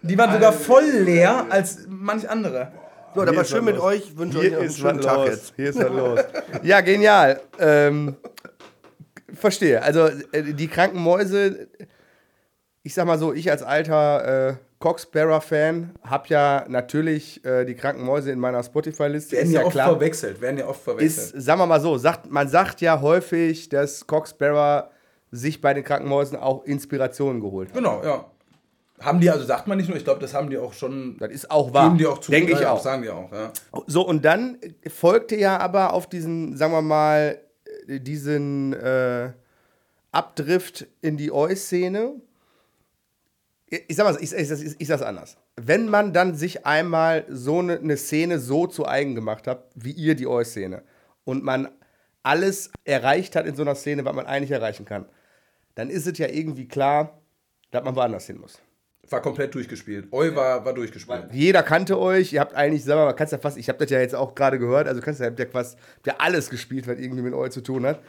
[0.02, 2.72] Die waren sogar voll leer als manch andere.
[3.16, 3.86] So, dann war schön mit los.
[3.86, 4.18] euch.
[4.18, 5.28] Wünsche euch einen ist schönen Tag los.
[5.30, 5.54] jetzt.
[5.56, 6.20] Hier ist was los.
[6.64, 7.42] Ja, genial.
[7.58, 8.16] Ähm,
[9.34, 9.82] verstehe.
[9.82, 11.68] Also äh, die kranken Mäuse,
[12.84, 18.04] ich sag mal so, ich als alter äh, Coxbearer-Fan habe ja natürlich äh, die kranken
[18.04, 19.36] Mäuse in meiner Spotify-Liste.
[19.36, 19.90] Werden Ist ja, oft klar.
[19.90, 20.40] verwechselt.
[20.42, 21.44] Werden ja oft Ist, verwechselt.
[21.44, 24.90] sagen wir mal so, sagt, man sagt ja häufig, dass Coxbearer
[25.32, 27.76] sich bei den kranken Mäusen auch Inspirationen geholt hat.
[27.76, 28.26] genau, ja.
[29.02, 31.16] Haben die, also sagt man nicht nur, ich glaube, das haben die auch schon.
[31.20, 31.86] Das ist auch wahr.
[31.86, 32.32] Geben die auch zu.
[32.32, 32.82] Denke ich ja, auch.
[32.82, 33.54] Sagen die auch, ja.
[33.88, 34.58] So, und dann
[34.94, 37.49] folgte ja aber auf diesen, sagen wir mal, äh,
[37.90, 39.32] diesen äh,
[40.12, 42.22] Abdrift in die Oi-Szene.
[43.68, 45.38] Ich sag mal, ich, ich, ich, ich sag's anders.
[45.56, 49.92] Wenn man dann sich einmal so eine, eine Szene so zu eigen gemacht hat, wie
[49.92, 50.84] ihr die Oi-Szene,
[51.24, 51.70] und man
[52.24, 55.06] alles erreicht hat in so einer Szene, was man eigentlich erreichen kann,
[55.76, 57.22] dann ist es ja irgendwie klar,
[57.72, 58.60] dass man woanders hin muss.
[59.12, 60.08] War komplett durchgespielt.
[60.12, 61.30] Eu war, war durchgespielt.
[61.32, 64.00] Jeder kannte euch, ihr habt eigentlich, sag mal, kannst ja fast, ich habe das ja
[64.00, 67.00] jetzt auch gerade gehört, also kannst ja, habt ja fast habt ja alles gespielt, was
[67.00, 68.00] irgendwie mit euch zu tun hat.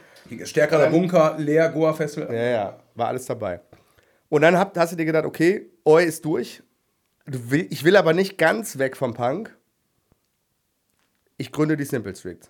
[0.43, 2.33] Stärkerer Bunker, Leer, Goa Festival.
[2.33, 3.59] Ja, ja, war alles dabei.
[4.29, 6.63] Und dann habt, hast du dir gedacht, okay, Oi ist durch.
[7.25, 9.55] Du will, ich will aber nicht ganz weg vom Punk.
[11.37, 12.49] Ich gründe die Simple Stricts.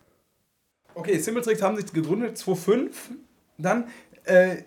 [0.94, 3.12] Okay, Simple Tricks haben sich gegründet 2005.
[3.58, 3.88] Dann
[4.26, 4.58] äh,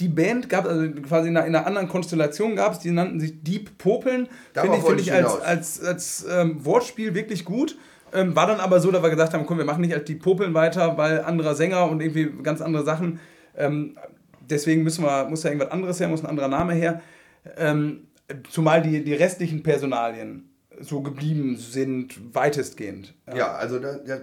[0.00, 3.20] die Band gab also quasi in einer, in einer anderen Konstellation gab es, die nannten
[3.20, 4.28] sich Deep Popeln.
[4.54, 7.76] Finde ich, find ich als, als, als ähm, Wortspiel wirklich gut.
[8.12, 10.14] Ähm, war dann aber so, dass wir gesagt haben, komm, wir machen nicht als die
[10.14, 13.20] Popeln weiter, weil anderer Sänger und irgendwie ganz andere Sachen.
[13.56, 13.96] Ähm,
[14.50, 17.00] deswegen müssen wir, muss da irgendwas anderes her, muss ein anderer Name her.
[17.56, 18.08] Ähm,
[18.50, 23.14] zumal die, die restlichen Personalien so geblieben sind, weitestgehend.
[23.34, 24.18] Ja, also da, ja,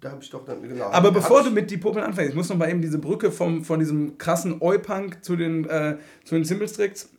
[0.00, 0.86] da habe ich doch dann, genau.
[0.86, 3.64] Aber bevor du mit die Popeln anfängst, ich muss noch mal eben diese Brücke vom,
[3.64, 7.10] von diesem krassen Oi-Punk zu den, äh, zu den Simple-Stricks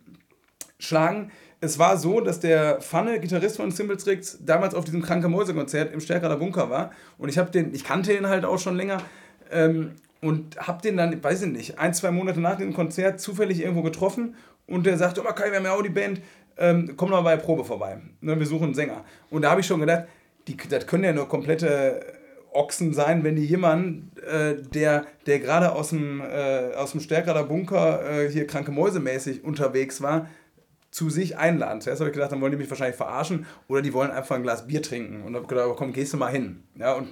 [0.79, 1.31] schlagen.
[1.61, 5.93] Es war so, dass der Pfanne, Gitarrist von Simple Stricks, damals auf diesem Kranke Mäuse-Konzert
[5.93, 6.91] im Stärkerer Bunker war.
[7.17, 8.99] Und ich habe den, ich kannte ihn halt auch schon länger.
[9.51, 13.61] Ähm, und habe den dann, weiß ich nicht, ein, zwei Monate nach dem Konzert zufällig
[13.61, 14.35] irgendwo getroffen.
[14.67, 16.21] Und der sagte, oh, Kai, wir haben ja auch die Band,
[16.57, 17.99] ähm, komm doch mal bei der Probe vorbei.
[18.21, 19.03] Ne, wir suchen einen Sänger.
[19.29, 20.05] Und da habe ich schon gedacht,
[20.47, 22.18] die, das können ja nur komplette
[22.51, 27.43] Ochsen sein, wenn die jemanden, äh, der, der gerade aus dem, äh, aus dem Stärkerer
[27.43, 30.27] Bunker äh, hier kranke Mäuse mäßig unterwegs war,
[30.91, 31.81] zu sich einladen.
[31.81, 34.43] Zuerst habe ich gedacht, dann wollen die mich wahrscheinlich verarschen oder die wollen einfach ein
[34.43, 35.23] Glas Bier trinken.
[35.23, 36.63] Und habe gedacht, aber komm, gehst du mal hin.
[36.75, 37.09] Ja, und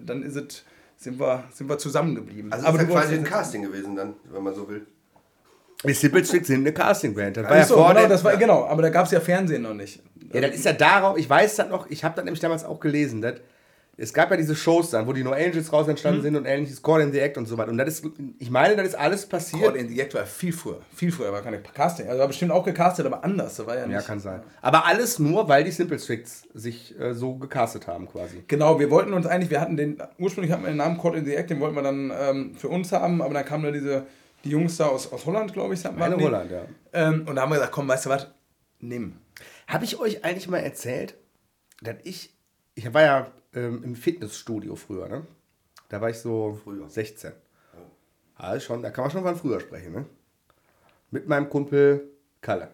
[0.00, 0.64] dann ist es,
[0.96, 2.50] sind wir, sind wir zusammengeblieben.
[2.52, 4.86] Also aber ist ja du quasi ein Casting gewesen dann, wenn man so will.
[5.84, 7.36] Die Simple Stricts sind eine Castingband.
[7.36, 10.02] Das ja so, genau, das war, genau, aber da gab es ja Fernsehen noch nicht.
[10.32, 12.80] Ja, das ist ja darauf, ich weiß das noch, ich habe das nämlich damals auch
[12.80, 13.34] gelesen, dass
[14.00, 15.90] es gab ja diese Shows dann, wo die No Angels raus Mhm.
[15.90, 17.70] entstanden sind und ähnliches, Call in the Act und so weiter.
[17.70, 18.06] Und das ist,
[18.38, 19.62] ich meine, das ist alles passiert.
[19.64, 20.80] Call in the Act war viel früher.
[20.94, 22.06] Viel früher war keine Casting.
[22.06, 23.56] Also war bestimmt auch gecastet, aber anders.
[23.56, 23.94] Das war ja nicht.
[23.96, 24.40] ja, kann sein.
[24.62, 28.44] Aber alles nur, weil die Simple Stricts sich äh, so gecastet haben quasi.
[28.46, 31.24] Genau, wir wollten uns eigentlich, wir hatten den, ursprünglich hatten wir den Namen Call in
[31.24, 34.06] the Act, den wollten wir dann ähm, für uns haben, aber dann kamen da diese,
[34.44, 36.22] die Jungs da aus, aus Holland, glaube ich, Meine die.
[36.24, 36.62] Holland, ja.
[36.92, 38.28] Ähm, und da haben wir gesagt, komm, weißt du was,
[38.78, 39.14] nimm.
[39.66, 41.14] Habe ich euch eigentlich mal erzählt,
[41.82, 42.32] dass ich,
[42.76, 43.26] ich war ja
[43.66, 45.26] ähm, im Fitnessstudio früher, ne?
[45.88, 46.88] Da war ich so Früher.
[46.88, 47.32] 16.
[48.36, 50.04] Also schon, da kann man schon von früher sprechen, ne?
[51.10, 52.68] Mit meinem Kumpel Kalle.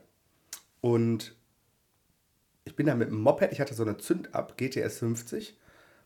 [0.81, 1.35] Und
[2.65, 5.57] ich bin da mit dem Moped, ich hatte so eine Zündab GTS 50,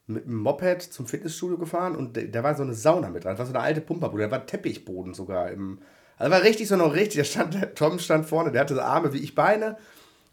[0.06, 3.32] mit dem Moped zum Fitnessstudio gefahren und da- da war so eine Sauna mit dran.
[3.32, 5.80] Das war so eine alte Pumperbude, da war Teppichboden sogar im.
[6.16, 8.80] Also war richtig so noch richtig, der stand, der Tom stand vorne, der hatte so
[8.80, 9.76] Arme wie ich Beine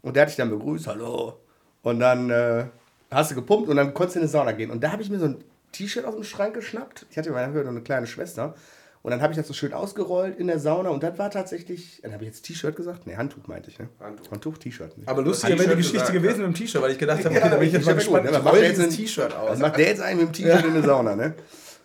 [0.02, 1.38] und der hat dich dann begrüßt, hallo.
[1.82, 2.66] Und dann äh,
[3.10, 4.70] hast du gepumpt und dann konntest du in eine Sauna gehen.
[4.70, 7.06] Und da habe ich mir so ein T-Shirt aus dem Schrank geschnappt.
[7.10, 8.54] Ich hatte meine noch eine kleine Schwester.
[9.02, 12.00] Und dann habe ich das so schön ausgerollt in der Sauna und das war tatsächlich,
[12.02, 13.06] dann habe ich jetzt T-Shirt gesagt?
[13.06, 13.88] Ne, Handtuch meinte ich, ne?
[14.00, 14.32] Handtuch.
[14.32, 14.96] Handtuch, T-Shirt.
[15.06, 16.48] Aber lustiger wäre die Geschichte gesagt, gewesen ja.
[16.48, 18.24] mit dem T-Shirt, weil ich gedacht habe, okay, da bin ich jetzt mal ja gespannt.
[18.24, 18.38] gut, ne?
[18.38, 19.58] Was macht jetzt ein- T-Shirt Was aus.
[19.60, 21.34] macht der jetzt einen mit dem T-Shirt in der Sauna, ne?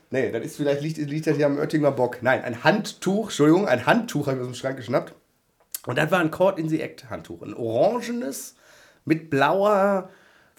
[0.09, 2.17] Nee, das ist vielleicht, liegt, liegt das hier am Oettinger Bock.
[2.21, 5.13] Nein, ein Handtuch, Entschuldigung, ein Handtuch habe ich aus dem Schrank geschnappt.
[5.85, 7.43] Und das war ein Caught in the Act Handtuch.
[7.43, 8.55] Ein orangenes
[9.05, 10.09] mit blauer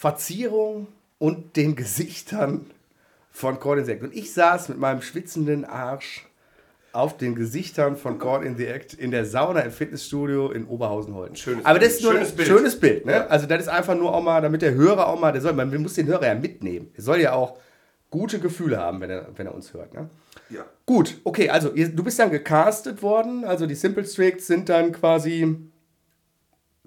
[0.03, 0.89] Verzierung
[1.21, 2.67] und den Gesichtern
[3.31, 4.03] von Caught in the Act.
[4.03, 6.27] Und ich saß mit meinem schwitzenden Arsch
[6.93, 11.37] auf den Gesichtern von Caught in the Act in der Sauna im Fitnessstudio in Oberhausen-Holten.
[11.37, 11.99] Schönes Aber das Bild.
[11.99, 12.49] ist nur Schönes ein Bild.
[12.49, 13.07] schönes Bild.
[13.07, 13.13] Ne?
[13.13, 13.27] Ja.
[13.29, 15.73] Also das ist einfach nur auch mal, damit der Hörer auch mal, der soll, man
[15.81, 16.91] muss den Hörer ja mitnehmen.
[16.97, 17.57] Er soll ja auch
[18.11, 19.95] gute Gefühle haben, wenn er, wenn er uns hört.
[19.95, 20.11] Ne?
[20.51, 20.65] Ja.
[20.85, 24.91] Gut, okay, also ihr, du bist dann gecastet worden, also die Simple Stricts sind dann
[24.91, 25.59] quasi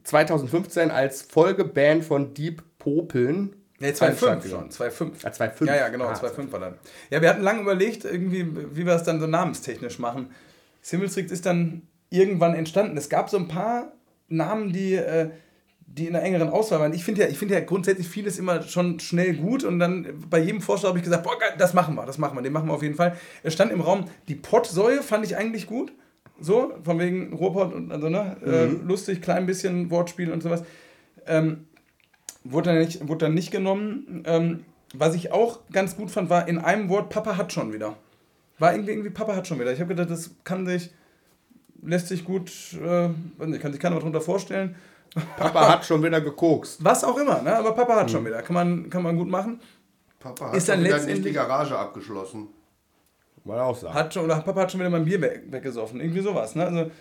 [0.04, 3.56] 2015 als Folgeband von Deep Popeln.
[3.80, 4.52] Nee, an den 2,5 Start schon.
[4.52, 4.70] gegangen.
[4.70, 5.12] 2,5.
[5.24, 5.66] Ah, 2,5.
[5.66, 6.76] Ja, ja, genau, Ah, 2,5 war dann.
[7.10, 8.46] Ja, wir hatten lange überlegt, irgendwie,
[8.76, 10.30] wie wir es dann so namenstechnisch machen.
[10.82, 12.96] Simmelstrict ist dann irgendwann entstanden.
[12.96, 13.92] Es gab so ein paar
[14.30, 15.30] Namen, die, äh,
[15.88, 16.94] die in einer engeren Auswahl waren.
[16.94, 20.40] Ich finde ja, ich find ja grundsätzlich vieles immer schon schnell gut und dann bei
[20.40, 22.74] jedem Vorschlag habe ich gesagt, boah, das machen wir, das machen wir, den machen wir
[22.74, 23.18] auf jeden Fall.
[23.44, 25.92] Es stand im Raum, die Pottsäue fand ich eigentlich gut.
[26.40, 30.64] So, von wegen Ruhrpott und also, ne, äh, lustig, klein bisschen Wortspiel und sowas.
[31.28, 31.66] Ähm,
[32.46, 34.24] wurde dann nicht, wurde dann nicht genommen.
[34.26, 37.98] Ähm, was ich auch ganz gut fand, war in einem Wort, Papa hat schon wieder.
[38.60, 39.74] War irgendwie, irgendwie Papa hat schon wieder.
[39.74, 40.92] Ich habe gedacht, das kann sich,
[41.82, 44.76] lässt sich gut, äh, weiß nicht, kann sich keiner was drunter vorstellen.
[45.38, 46.84] Papa hat schon wieder gekokst.
[46.84, 47.56] Was auch immer, ne?
[47.56, 48.42] aber Papa hat schon wieder.
[48.42, 49.60] Kann man, kann man gut machen.
[50.20, 52.48] Papa hat Ist dann schon wieder nicht die Garage abgeschlossen.
[53.44, 53.94] Mal auch sagen.
[53.94, 56.02] Hat schon, oder Papa hat schon wieder mein Bier weg, weggesoffen.
[56.02, 56.56] Irgendwie sowas.
[56.56, 56.66] Ne?
[56.66, 56.92] Also,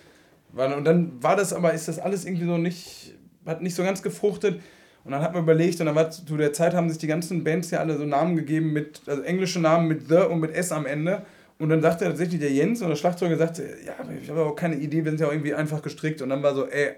[0.52, 3.14] war, und dann war das aber, ist das alles irgendwie so nicht,
[3.46, 4.60] hat nicht so ganz gefruchtet.
[5.04, 7.44] Und dann hat man überlegt, und dann war zu der Zeit haben sich die ganzen
[7.44, 10.72] Bands ja alle so Namen gegeben mit, also englische Namen mit The und mit S
[10.72, 11.26] am Ende.
[11.58, 14.76] Und dann sagte tatsächlich der Jens und der Schlagzeuger sagte, ja, ich habe auch keine
[14.76, 16.22] Idee, wir sind ja auch irgendwie einfach gestrickt.
[16.22, 16.94] Und dann war so, ey,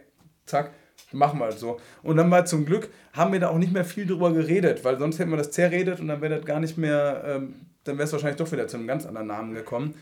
[0.46, 0.70] zack,
[1.12, 1.78] machen wir halt so.
[2.02, 4.98] Und dann war zum Glück, haben wir da auch nicht mehr viel drüber geredet, weil
[4.98, 7.54] sonst hätten wir das zerredet und dann wäre das gar nicht mehr, ähm,
[7.84, 9.94] dann wäre es wahrscheinlich doch wieder zu einem ganz anderen Namen gekommen.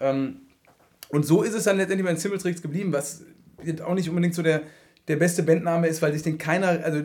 [0.00, 0.42] Ähm,
[1.10, 3.24] und so ist es dann letztendlich bei den Simmeltricks geblieben, was
[3.62, 4.62] jetzt auch nicht unbedingt so der,
[5.08, 7.02] der beste Bandname ist, weil sich den keiner, also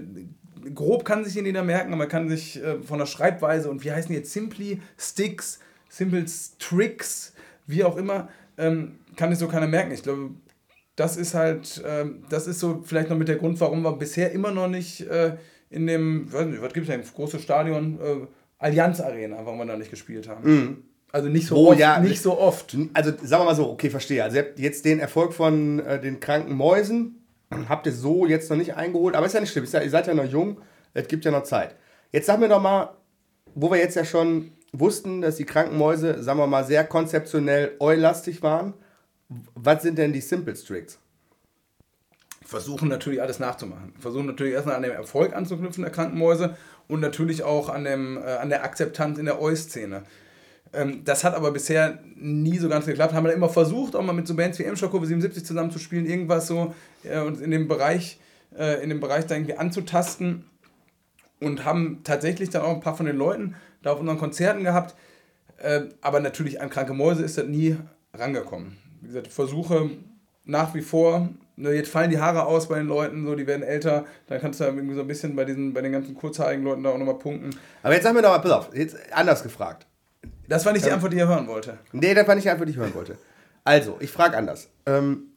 [0.74, 3.84] grob kann sich den jeder merken, aber man kann sich äh, von der Schreibweise und
[3.84, 5.60] wie heißen die jetzt Simply Sticks,
[5.90, 6.26] Simple
[6.60, 7.34] Tricks,
[7.68, 9.92] wie auch immer, ähm, kann sich so keiner merken.
[9.92, 10.32] Ich glaube,
[10.96, 14.32] das ist halt, ähm, das ist so vielleicht noch mit der Grund, warum wir bisher
[14.32, 15.38] immer noch nicht äh,
[15.70, 18.28] in dem, weiß nicht, was gibt es denn, großes Stadion, äh,
[18.60, 20.50] Allianz Arena, warum wir da nicht gespielt haben.
[20.52, 20.78] Mhm.
[21.12, 22.00] Also nicht so Oh, oft, ja.
[22.00, 22.76] nicht so oft.
[22.94, 24.24] Also sagen wir mal so, okay, verstehe.
[24.24, 27.23] Also ihr habt jetzt den Erfolg von äh, den kranken Mäusen,
[27.70, 30.14] habt ihr so jetzt noch nicht eingeholt, aber ist ja nicht schlimm, ihr seid ja
[30.14, 30.62] noch jung,
[30.94, 31.76] es gibt ja noch Zeit.
[32.12, 32.96] Jetzt sag mir doch mal,
[33.56, 37.76] wo wir jetzt ja schon wussten, dass die kranken Mäuse, sagen wir mal, sehr konzeptionell
[37.80, 38.74] eulastig waren,
[39.56, 41.00] was sind denn die Simple Tricks?
[42.46, 43.94] versuchen natürlich alles nachzumachen.
[44.00, 46.56] Versuchen natürlich erstmal an dem Erfolg anzuknüpfen der Krankenmäuse
[46.88, 50.04] und natürlich auch an, dem, äh, an der Akzeptanz in der Eu-Szene.
[50.74, 53.14] Ähm, das hat aber bisher nie so ganz geklappt.
[53.14, 56.74] Haben wir immer versucht, auch mal mit so Bands wie M-Schokove 77 zusammenzuspielen, irgendwas so
[57.04, 58.20] äh, und in dem Bereich,
[58.58, 60.46] äh, in dem Bereich da irgendwie anzutasten
[61.40, 64.96] und haben tatsächlich dann auch ein paar von den Leuten da auf unseren Konzerten gehabt.
[65.58, 67.78] Äh, aber natürlich an kranke Mäuse ist das nie
[68.14, 68.78] rangekommen.
[69.02, 69.92] Wie gesagt, Versuche
[70.46, 71.30] nach wie vor.
[71.56, 74.06] Ne, jetzt fallen die Haare aus bei den Leuten, so die werden älter.
[74.28, 76.90] Dann kannst du irgendwie so ein bisschen bei, diesen, bei den ganzen kurzhaarigen Leuten da
[76.90, 77.52] auch nochmal punkten.
[77.84, 79.86] Aber jetzt sag mir doch mal, pass auf, jetzt anders gefragt.
[80.48, 81.78] Das war nicht die Antwort, die ihr hören wollte.
[81.92, 83.18] Nee, das war nicht die Antwort, die ich hören wollte.
[83.64, 84.70] Also, ich frage anders.
[84.86, 85.34] Ähm,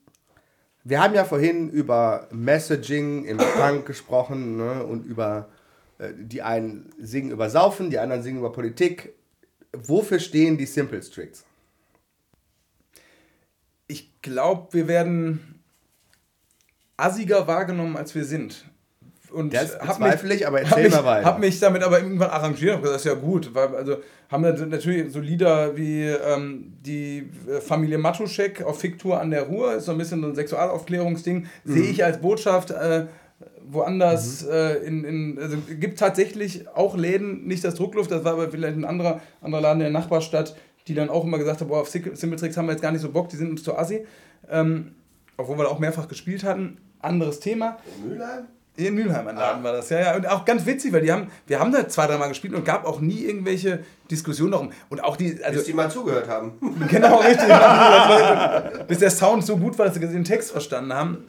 [0.84, 5.48] wir haben ja vorhin über Messaging im Punk gesprochen ne, und über
[5.98, 9.14] äh, die einen singen über Saufen, die anderen singen über Politik.
[9.72, 11.44] Wofür stehen die Simple Tricks?
[13.88, 15.62] Ich glaube, wir werden
[16.96, 18.64] assiger wahrgenommen, als wir sind.
[19.30, 21.24] Und Das hab bezweifle ich, aber hab erzähl mich, mal weiter.
[21.26, 23.54] Hab mich damit aber irgendwann arrangiert und gesagt, das ist ja gut.
[23.54, 23.96] Weil, also
[24.30, 29.42] haben wir natürlich so Lieder wie ähm, die äh, Familie Matuschek auf Fiktur an der
[29.44, 31.72] Ruhr, ist so ein bisschen so ein Sexualaufklärungsding, Mhm.
[31.72, 32.70] sehe ich als Botschaft.
[32.70, 33.06] Äh,
[33.68, 34.50] woanders Mhm.
[34.52, 38.76] äh, in, in also gibt tatsächlich auch Läden, nicht das Druckluft, das war aber vielleicht
[38.76, 40.56] ein anderer, anderer Laden in der Nachbarstadt,
[40.86, 43.10] die dann auch immer gesagt haben, boah, auf Simpletricks haben wir jetzt gar nicht so
[43.10, 44.06] Bock, die sind uns zu assi.
[44.48, 44.92] Ähm,
[45.36, 46.78] obwohl wir da auch mehrfach gespielt hatten.
[47.00, 47.78] Anderes Thema.
[48.08, 48.44] Mülheim?
[48.76, 50.16] In Mülheim ein Laden war das, ja, ja.
[50.16, 52.84] Und auch ganz witzig, weil die haben, wir haben da zwei, dreimal gespielt und gab
[52.84, 54.72] auch nie irgendwelche Diskussionen darum.
[54.90, 56.52] Und auch die, also Bis die mal zugehört haben.
[56.90, 57.48] genau richtig,
[58.86, 61.24] bis der Sound so gut war, dass sie den Text verstanden haben.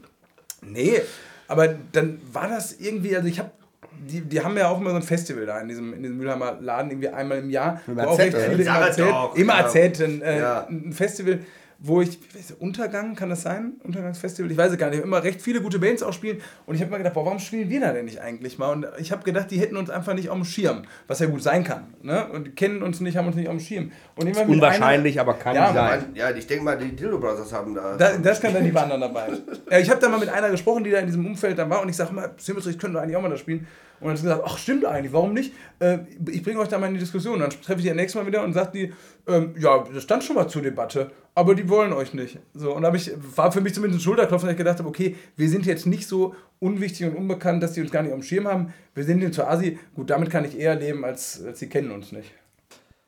[0.62, 1.02] Nee,
[1.48, 3.52] aber dann war das irgendwie, also ich habe
[4.00, 6.58] die, die haben ja auch immer so ein Festival da in diesem, in diesem Mülheimer
[6.60, 7.82] Laden, irgendwie einmal im Jahr.
[7.98, 10.68] Auch recht viele Sag immer erzählt, immer erzählt, ein, äh, Ja.
[10.68, 11.40] ein Festival,
[11.80, 13.74] wo ich, ich weiß, nicht, Untergang, kann das sein?
[13.84, 14.52] Untergangsfestival?
[14.52, 15.04] Ich weiß es gar nicht.
[15.04, 16.42] Immer recht viele gute Bands auch spielen.
[16.66, 18.72] Und ich habe mir gedacht, boah, warum spielen wir da denn nicht eigentlich mal?
[18.72, 20.84] Und ich habe gedacht, die hätten uns einfach nicht auf dem Schirm.
[21.08, 21.84] Was ja gut sein kann.
[22.02, 22.28] Ne?
[22.30, 23.92] Und die kennen uns nicht, haben uns nicht auf dem Schirm.
[24.16, 26.06] Und immer Unwahrscheinlich, aber kann Ja, sein.
[26.16, 27.96] Ja, ich denke mal, die Dildo Brothers haben da.
[27.96, 29.30] Da, das kann dann die waren dann dabei.
[29.70, 31.82] Ja, ich habe da mal mit einer gesprochen, die da in diesem Umfeld dann war
[31.82, 33.68] und ich sage mal, Symmetry, ich könnte doch eigentlich auch mal da spielen.
[34.00, 35.54] Und dann hat sie gesagt, ach stimmt eigentlich, warum nicht?
[35.80, 37.36] Äh, ich bringe euch da mal in die Diskussion.
[37.36, 38.94] Und dann treffe ich die nächstes Mal wieder und sagt die,
[39.28, 42.40] ähm, ja, das stand schon mal zur Debatte, aber die wollen euch nicht.
[42.54, 45.50] So, und ich, war für mich zumindest ein Schulterklopfen, dass ich gedacht habe, okay, wir
[45.50, 48.48] sind jetzt nicht so unwichtig und unbekannt, dass die uns gar nicht auf dem Schirm
[48.48, 48.74] haben.
[48.94, 49.80] Wir sind denen zur Asi.
[49.96, 52.32] Gut, damit kann ich eher leben, als, als sie kennen uns nicht.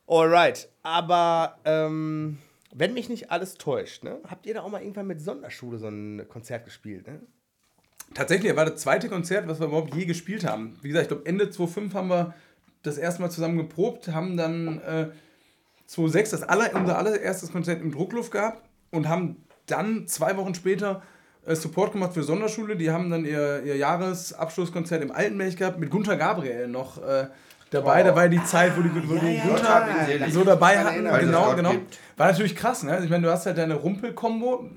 [0.08, 2.40] Alright, aber ähm,
[2.74, 5.88] wenn mich nicht alles täuscht, ne, habt ihr da auch mal irgendwann mit Sonderschule so
[5.88, 7.08] ein Konzert gespielt?
[7.08, 7.22] Ne?
[8.14, 10.78] Tatsächlich, war das zweite Konzert, was wir überhaupt je gespielt haben.
[10.82, 12.34] Wie gesagt, ich glaube, Ende 2005 haben wir
[12.82, 15.10] das erste Mal zusammen geprobt, haben dann äh,
[15.86, 21.01] 2006 das aller, unser allererstes Konzert im Druckluft gehabt und haben dann zwei Wochen später
[21.45, 22.76] äh, Support gemacht für Sonderschule.
[22.76, 27.28] Die haben dann ihr, ihr Jahresabschlusskonzert im Altenberg gehabt, mit Gunther Gabriel noch äh,
[27.70, 28.03] dabei.
[28.03, 30.34] Da war ja die Zeit, wo die, wo die Gott Gunther ihn selig.
[30.34, 31.03] so dabei hatten.
[31.03, 31.74] Genau, genau.
[32.18, 32.91] War natürlich krass, ne?
[32.91, 34.70] Also ich meine, du hast halt deine Rumpel-Kombo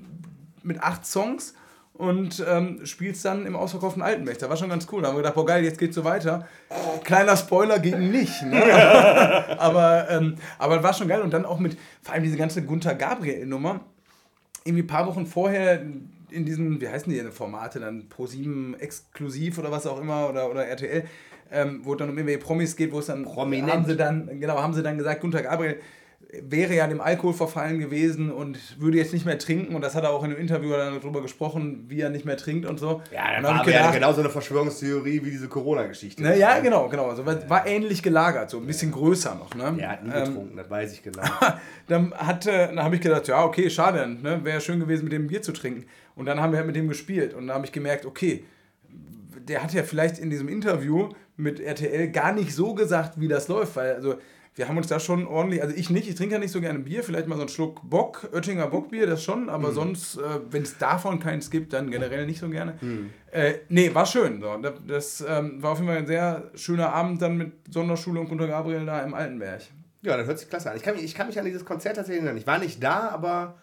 [0.63, 1.53] mit acht Songs
[1.93, 4.39] und ähm, spielst dann im ausverkauften Altenberg.
[4.39, 5.01] Das war schon ganz cool.
[5.01, 6.47] Da haben wir gedacht, boah geil, jetzt geht's so weiter.
[7.03, 8.41] Kleiner Spoiler gegen mich.
[8.41, 8.63] Ne?
[9.59, 11.21] aber, ähm, aber war schon geil.
[11.21, 13.81] Und dann auch mit, vor allem diese ganze Gunther Gabriel-Nummer,
[14.63, 15.83] irgendwie ein paar Wochen vorher
[16.31, 20.49] in diesen, wie heißen die denn Formate, dann Pro7 exklusiv oder was auch immer oder,
[20.49, 21.03] oder RTL,
[21.51, 23.71] ähm, wo es dann um irgendwelche Promis geht, wo es dann Prominent.
[23.71, 25.79] haben sie dann, genau, haben sie dann gesagt, Gunther Gabriel
[26.41, 30.03] wäre ja dem Alkohol verfallen gewesen und würde jetzt nicht mehr trinken und das hat
[30.03, 33.01] er auch in einem Interview dann darüber gesprochen, wie er nicht mehr trinkt und so.
[33.11, 36.23] Ja, hab war ich ja gedacht, genauso eine Verschwörungstheorie wie diese Corona-Geschichte.
[36.23, 37.09] ne, ja, genau, genau.
[37.09, 39.53] Also war, war ähnlich gelagert, so ein bisschen größer noch.
[39.53, 39.75] Ne?
[39.79, 41.23] Er hat nie Ähm, getrunken, das weiß ich genau.
[41.87, 44.39] dann hatte, dann habe ich gedacht, ja, okay, schade, ne?
[44.43, 45.85] wäre schön gewesen, mit dem Bier zu trinken.
[46.15, 48.43] Und dann haben wir halt mit dem gespielt und dann habe ich gemerkt, okay,
[49.47, 53.47] der hat ja vielleicht in diesem Interview mit RTL gar nicht so gesagt, wie das
[53.47, 54.15] läuft, weil also
[54.55, 56.79] wir haben uns da schon ordentlich, also ich nicht, ich trinke ja nicht so gerne
[56.79, 59.73] Bier, vielleicht mal so einen Schluck Bock, Oettinger Bockbier, das schon, aber Mhm.
[59.73, 62.75] sonst, äh, wenn es davon keins gibt, dann generell nicht so gerne.
[62.81, 63.09] Mhm.
[63.31, 64.41] Äh, nee, war schön.
[64.41, 64.55] So.
[64.57, 68.29] Das, das ähm, war auf jeden Fall ein sehr schöner Abend dann mit Sonderschule und
[68.29, 69.61] Gunter Gabriel da im Altenberg.
[70.03, 70.77] Ja, das hört sich klasse an.
[70.77, 72.37] Ich kann, mich- ich kann mich an dieses Konzert tatsächlich erinnern.
[72.37, 73.55] Ich war nicht da, aber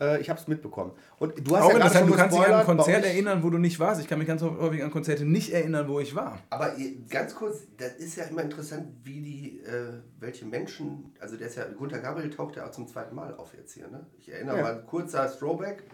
[0.00, 0.92] äh, ich habe es mitbekommen.
[1.18, 3.42] Und du hast Auch ja gerade interessant, schon du kannst dich an ein Konzert erinnern,
[3.42, 4.00] wo du nicht warst.
[4.00, 6.38] Ich kann mich ganz häufig an Konzerte nicht erinnern, wo ich war.
[6.50, 6.72] Aber
[7.08, 11.56] ganz kurz, das ist ja immer interessant, wie die, äh, welche Menschen, also der ist
[11.56, 14.06] ja, Gunter Gabriel taucht ja auch zum zweiten Mal auf jetzt hier, ne?
[14.18, 14.62] Ich erinnere Ja.
[14.62, 15.84] mal, kurzer Throwback,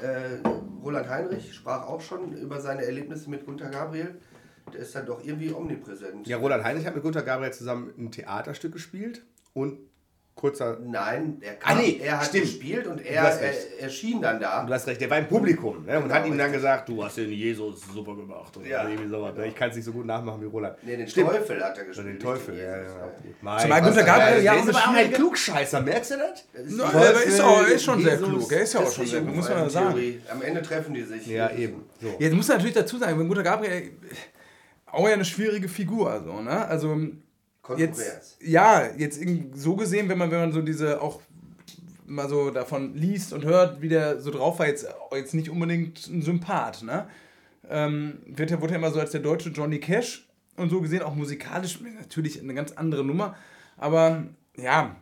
[0.00, 0.38] äh,
[0.82, 4.16] Roland Heinrich sprach auch schon über seine Erlebnisse mit Gunter Gabriel.
[4.72, 6.26] Der ist dann doch irgendwie omnipräsent.
[6.28, 9.78] Ja, Roland Heinrich hat mit Gunter Gabriel zusammen ein Theaterstück gespielt und
[10.38, 10.78] kurzer.
[10.82, 12.44] Nein, er, Ah, kam, nee, er hat stimmt.
[12.44, 13.58] gespielt und er, er recht.
[13.80, 14.64] erschien dann da.
[14.64, 15.96] Du hast recht, der war im Publikum ne?
[15.96, 18.56] und Genau, hat ihm dann gesagt, du hast den Jesus super gemacht.
[18.56, 19.34] Oder Ja, irgendwie sowas.
[19.36, 19.46] ne?
[19.48, 20.76] Ich kann es nicht so gut nachmachen wie Roland.
[20.82, 21.30] Nee, den Stimmt.
[21.30, 22.06] Teufel hat er Oder gespielt.
[22.08, 22.82] den Teufel, den ja, ja.
[22.84, 23.12] ja.
[23.42, 26.40] Mein Zumal der Gabriel ist ja auch aber auch ein Klugscheißer, merkst du das?
[26.64, 28.52] Ist die er ist, auch, er ist schon sehr Jesus, klug.
[28.52, 30.22] Er ist ja auch schon sehr klug, muss man sagen.
[30.30, 31.26] Am Ende treffen die sich.
[31.26, 31.84] Ja, eben.
[32.00, 32.14] So.
[32.18, 33.90] Jetzt muss man natürlich dazu sagen, wenn Gunter Gabriel
[34.86, 36.66] auch ja eine schwierige Figur, so, ne?
[36.66, 36.96] Also
[37.68, 37.98] Kontrovers.
[37.98, 39.20] jetzt, ja, jetzt
[39.54, 41.20] so gesehen, wenn man, wenn man so diese auch
[42.06, 46.06] mal so davon liest und hört, wie der so drauf war, jetzt, jetzt nicht unbedingt
[46.08, 47.06] ein Sympath, ne?
[47.68, 51.02] Ähm, wird ja, wurde ja immer so als der deutsche Johnny Cash und so gesehen,
[51.02, 53.36] auch musikalisch natürlich eine ganz andere Nummer.
[53.76, 54.24] Aber
[54.56, 54.96] ja,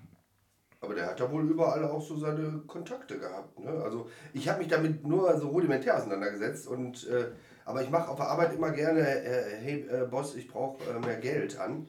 [0.81, 3.59] Aber der hat ja wohl überall auch so seine Kontakte gehabt.
[3.61, 3.71] Ne?
[3.85, 6.67] Also ich habe mich damit nur so rudimentär auseinandergesetzt.
[6.67, 7.27] Und, äh,
[7.65, 10.99] aber ich mache auf der Arbeit immer gerne, äh, hey äh, Boss, ich brauche äh,
[11.05, 11.89] mehr Geld an.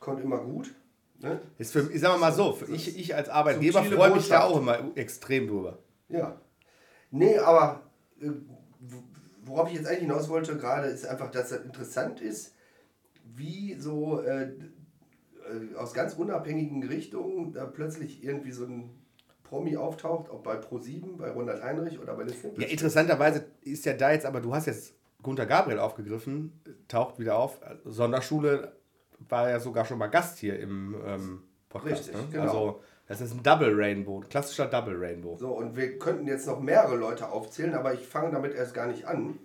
[0.00, 0.74] Kommt immer gut.
[1.20, 1.38] Ne?
[1.58, 4.58] Ist für, ich sag mal so, für ich, ich als Arbeitgeber freue mich da auch
[4.58, 5.78] immer extrem drüber.
[6.08, 6.40] Ja.
[7.10, 7.82] Nee, aber
[8.20, 8.30] äh,
[8.80, 9.02] wo-
[9.42, 12.54] worauf ich jetzt eigentlich hinaus wollte gerade, ist einfach, dass es interessant ist,
[13.36, 18.90] wie so äh, äh, aus ganz unabhängigen Richtungen da plötzlich irgendwie so ein
[19.42, 22.64] Promi auftaucht, ob bei Pro7, bei Ronald Heinrich oder bei den Simples.
[22.64, 27.36] Ja, interessanterweise ist ja da jetzt, aber du hast jetzt Gunter Gabriel aufgegriffen, taucht wieder
[27.36, 27.60] auf.
[27.84, 28.72] Sonderschule
[29.28, 32.08] war ja sogar schon mal Gast hier im ähm, Podcast.
[32.08, 32.28] Richtig, ne?
[32.32, 32.42] genau.
[32.42, 35.36] Also, das ist ein Double Rainbow, ein klassischer Double Rainbow.
[35.36, 38.86] So, und wir könnten jetzt noch mehrere Leute aufzählen, aber ich fange damit erst gar
[38.86, 39.38] nicht an,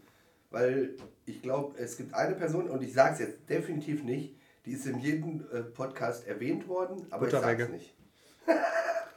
[0.51, 0.95] weil
[1.25, 4.85] ich glaube, es gibt eine Person, und ich sage es jetzt definitiv nicht, die ist
[4.85, 7.95] in jedem äh, Podcast erwähnt worden, aber ich sage es nicht.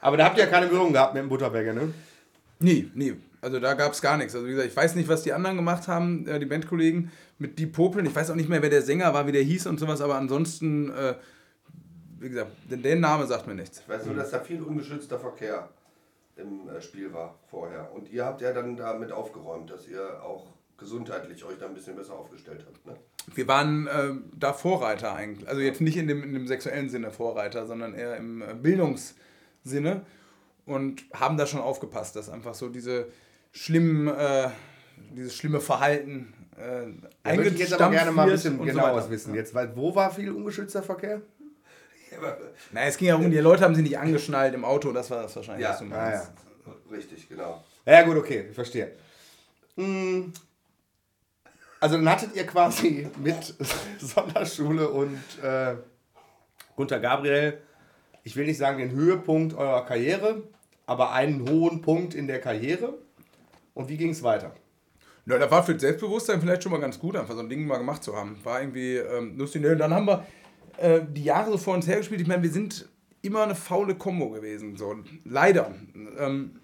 [0.00, 1.92] Aber da habt ihr ja keine Berührung gehabt mit dem Butterberger, ne?
[2.60, 3.16] Nee, nee.
[3.40, 4.34] Also da gab es gar nichts.
[4.34, 7.58] Also wie gesagt, ich weiß nicht, was die anderen gemacht haben, äh, die Bandkollegen mit
[7.58, 8.06] Die Popeln.
[8.06, 10.16] Ich weiß auch nicht mehr, wer der Sänger war, wie der hieß und sowas, aber
[10.16, 11.14] ansonsten, äh,
[12.18, 13.80] wie gesagt, der, der Name sagt mir nichts.
[13.80, 15.68] Ich weiß nur, dass da viel ungeschützter Verkehr
[16.36, 17.92] im äh, Spiel war vorher.
[17.92, 20.46] Und ihr habt ja dann damit aufgeräumt, dass ihr auch
[20.78, 22.86] gesundheitlich euch da ein bisschen besser aufgestellt habt.
[22.86, 22.96] Ne?
[23.34, 25.48] Wir waren äh, da Vorreiter eigentlich.
[25.48, 30.06] Also jetzt nicht in dem, in dem sexuellen Sinne Vorreiter, sondern eher im äh, Bildungssinne
[30.66, 33.08] und haben da schon aufgepasst, dass einfach so diese
[33.58, 34.48] schlimmen, äh,
[35.16, 36.86] dieses schlimme Verhalten äh,
[37.22, 39.10] Da würde ich jetzt aber gerne mal ein bisschen so genaueres weiter.
[39.10, 39.34] wissen.
[39.34, 41.20] Jetzt, weil, wo war viel ungeschützter Verkehr?
[42.72, 45.22] Na, es ging ja um, die Leute haben sie nicht angeschnallt im Auto, das war
[45.22, 45.70] das wahrscheinlich, Ja.
[45.72, 46.32] was du Ah, meinst.
[46.66, 46.96] ja.
[46.96, 47.62] Richtig, genau.
[47.86, 48.92] Ja, gut, okay, ich verstehe.
[49.76, 50.32] Hm.
[51.80, 53.54] Also dann hattet ihr quasi mit
[54.00, 55.74] Sonderschule und äh,
[56.76, 57.58] Gunter Gabriel,
[58.24, 60.42] ich will nicht sagen den Höhepunkt eurer Karriere,
[60.86, 62.94] aber einen hohen Punkt in der Karriere.
[63.78, 64.52] Und wie ging es weiter?
[65.24, 67.64] Ja, da war für das Selbstbewusstsein vielleicht schon mal ganz gut, einfach so ein Ding
[67.64, 68.36] mal gemacht zu haben.
[68.42, 69.62] War irgendwie ähm, lustig.
[69.62, 70.26] Ne, Und dann haben wir
[70.78, 72.20] äh, die Jahre so vor uns hergespielt.
[72.20, 72.88] Ich meine, wir sind
[73.22, 74.76] immer eine faule Kombo gewesen.
[74.76, 74.96] So.
[75.24, 75.72] Leider.
[76.18, 76.58] Ähm,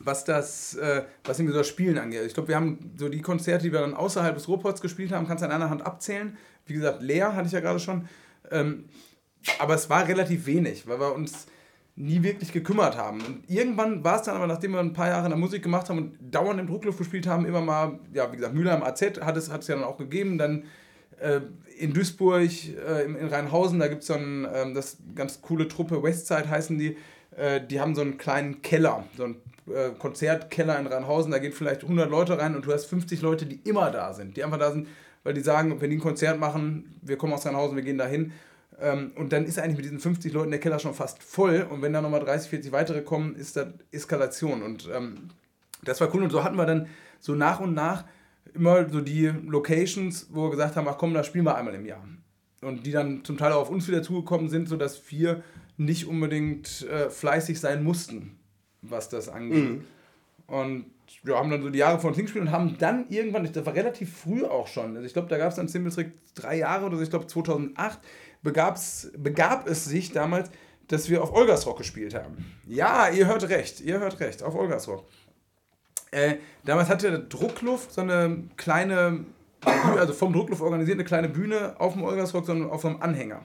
[0.00, 2.22] was das, äh, was irgendwie so das Spielen angeht.
[2.26, 5.28] Ich glaube, wir haben so die Konzerte, die wir dann außerhalb des Ruhrpots gespielt haben,
[5.28, 6.36] kannst du an einer Hand abzählen.
[6.66, 8.08] Wie gesagt, leer hatte ich ja gerade schon.
[8.50, 8.86] Ähm,
[9.60, 11.46] aber es war relativ wenig, weil wir uns
[12.00, 13.20] nie wirklich gekümmert haben.
[13.20, 15.88] Und irgendwann war es dann aber, nachdem wir ein paar Jahre in der Musik gemacht
[15.88, 19.02] haben und dauernd im Druckluft gespielt haben, immer mal, ja, wie gesagt, Müller im AZ
[19.20, 20.38] hat es, hat es ja dann auch gegeben.
[20.38, 20.64] Dann
[21.20, 21.40] äh,
[21.78, 25.68] in Duisburg, äh, in, in Rheinhausen, da gibt es so ein, ähm, das ganz coole
[25.68, 26.96] Truppe, Westside heißen die,
[27.36, 29.36] äh, die haben so einen kleinen Keller, so einen
[29.66, 33.46] äh, Konzertkeller in Rheinhausen, da gehen vielleicht 100 Leute rein und du hast 50 Leute,
[33.46, 34.88] die immer da sind, die einfach da sind,
[35.22, 38.06] weil die sagen, wenn die ein Konzert machen, wir kommen aus Rheinhausen, wir gehen da
[38.06, 38.32] hin.
[38.80, 41.66] Ähm, und dann ist eigentlich mit diesen 50 Leuten der Keller schon fast voll.
[41.68, 44.62] Und wenn da nochmal 30, 40 weitere kommen, ist das Eskalation.
[44.62, 45.28] Und ähm,
[45.84, 46.22] das war cool.
[46.22, 48.04] Und so hatten wir dann so nach und nach
[48.54, 51.86] immer so die Locations, wo wir gesagt haben, ach komm, da spielen wir einmal im
[51.86, 52.04] Jahr.
[52.62, 55.42] Und die dann zum Teil auch auf uns wieder zugekommen sind, sodass wir
[55.76, 58.38] nicht unbedingt äh, fleißig sein mussten,
[58.82, 59.80] was das angeht.
[60.46, 60.86] Und
[61.24, 63.74] ja, haben dann so die Jahre vor uns hingespielt und haben dann irgendwann, das war
[63.74, 66.86] relativ früh auch schon, also ich glaube, da gab es dann Symbols Trick drei Jahre
[66.86, 67.98] oder so, ich glaube 2008
[68.42, 70.50] begab es sich damals,
[70.88, 72.52] dass wir auf Olgasrock gespielt haben.
[72.66, 75.04] Ja, ihr hört recht, ihr hört recht, auf Olgasrock.
[76.10, 79.24] Äh, damals hatte Druckluft so eine kleine,
[79.62, 83.42] also vom Druckluft organisiert, eine kleine Bühne auf dem Olgasrock, sondern auf einem Anhänger.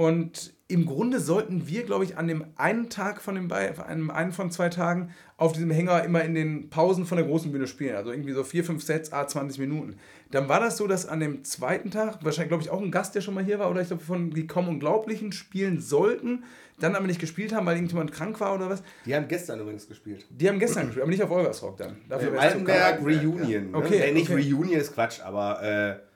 [0.00, 4.10] Und im Grunde sollten wir, glaube ich, an dem einen Tag von dem an einem
[4.10, 7.66] einen von zwei Tagen auf diesem Hänger immer in den Pausen von der großen Bühne
[7.66, 7.96] spielen.
[7.96, 9.96] Also irgendwie so vier, fünf Sets, a 20 Minuten.
[10.30, 13.14] Dann war das so, dass an dem zweiten Tag, wahrscheinlich, glaube ich, auch ein Gast,
[13.14, 16.44] der schon mal hier war, oder ich glaube, von die kaum Unglaublichen spielen sollten,
[16.78, 18.82] dann aber nicht gespielt haben, weil irgendjemand krank war oder was.
[19.04, 20.24] Die haben gestern übrigens gespielt.
[20.30, 21.96] Die haben gestern gespielt, aber nicht auf Olgasrock dann.
[22.08, 23.70] Dafür Im Altenberg Reunion.
[23.70, 23.76] Ne?
[23.76, 24.50] Okay, nee, nicht okay.
[24.50, 26.09] Reunion ist Quatsch, aber äh,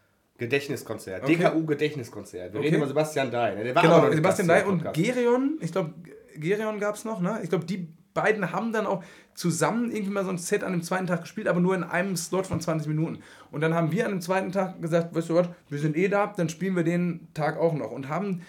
[0.45, 1.23] Gedächtniskonzert.
[1.25, 1.37] Okay.
[1.37, 2.53] DKU Gedächtniskonzert.
[2.53, 2.69] Wir Okay.
[2.69, 3.57] reden über Sebastian Dey.
[3.57, 3.65] Ne?
[3.65, 4.93] Der war aber noch Genau, Sebastian im und.
[4.95, 5.95] Gerion, ich glaube,
[6.37, 7.41] Gerion gab es noch, ne?
[7.43, 9.03] Ich glaube, die beiden haben dann auch
[9.35, 12.17] zusammen irgendwie mal so ein Set an dem zweiten Tag gespielt, aber nur in einem
[12.17, 13.19] Slot von 20 Minuten.
[13.51, 16.09] Und dann haben wir an dem zweiten Tag gesagt, weißt du was, wir sind eh
[16.09, 17.91] da, dann spielen wir den Tag auch noch.
[17.91, 18.43] Und haben,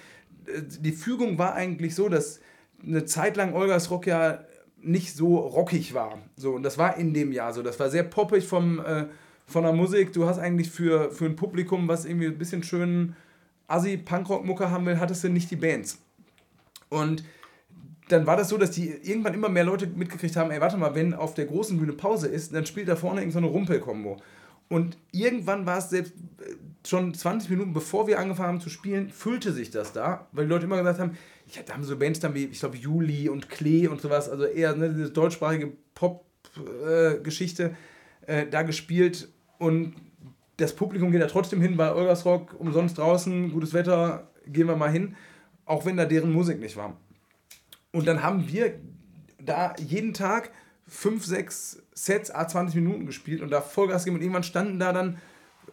[0.46, 2.40] äh, die Fügung war eigentlich so, dass
[2.86, 4.44] eine Zeit lang Olgas Rock ja
[4.82, 6.20] nicht so rockig war.
[6.36, 7.64] So, und das war in dem Jahr so.
[7.64, 9.06] Das war sehr poppig vom, äh,
[9.46, 10.14] von der Musik.
[10.14, 13.16] Du hast eigentlich für, für ein Publikum, was irgendwie ein bisschen schön
[13.68, 16.00] Assi-Punkrock-Mucke haben will, hattest du nicht die Bands.
[16.90, 17.24] Und
[18.10, 20.94] dann war das so, dass die irgendwann immer mehr Leute mitgekriegt haben, ey, warte mal,
[20.94, 24.18] wenn auf der großen Bühne Pause ist, dann spielt da vorne irgendeine so Rumpelkombo.
[24.68, 26.56] Und irgendwann war es selbst äh,
[26.88, 30.52] schon 20 Minuten bevor wir angefangen haben zu spielen, füllte sich das da, weil die
[30.52, 31.18] Leute immer gesagt haben,
[31.48, 34.46] ja, da haben so Bands dann wie, ich glaube, Juli und Klee und sowas, also
[34.46, 37.76] eher ne, diese deutschsprachige Pop-Geschichte
[38.26, 39.96] äh, da gespielt und
[40.58, 44.92] das Publikum geht da trotzdem hin bei Olgasrock, umsonst draußen, gutes Wetter, gehen wir mal
[44.92, 45.16] hin,
[45.66, 46.96] auch wenn da deren Musik nicht war.
[47.92, 48.80] Und dann haben wir
[49.40, 50.52] da jeden Tag
[50.88, 54.94] fünf, sechs Sets, a 20 Minuten gespielt und da Vollgas gegeben und irgendwann standen da
[54.94, 55.18] dann,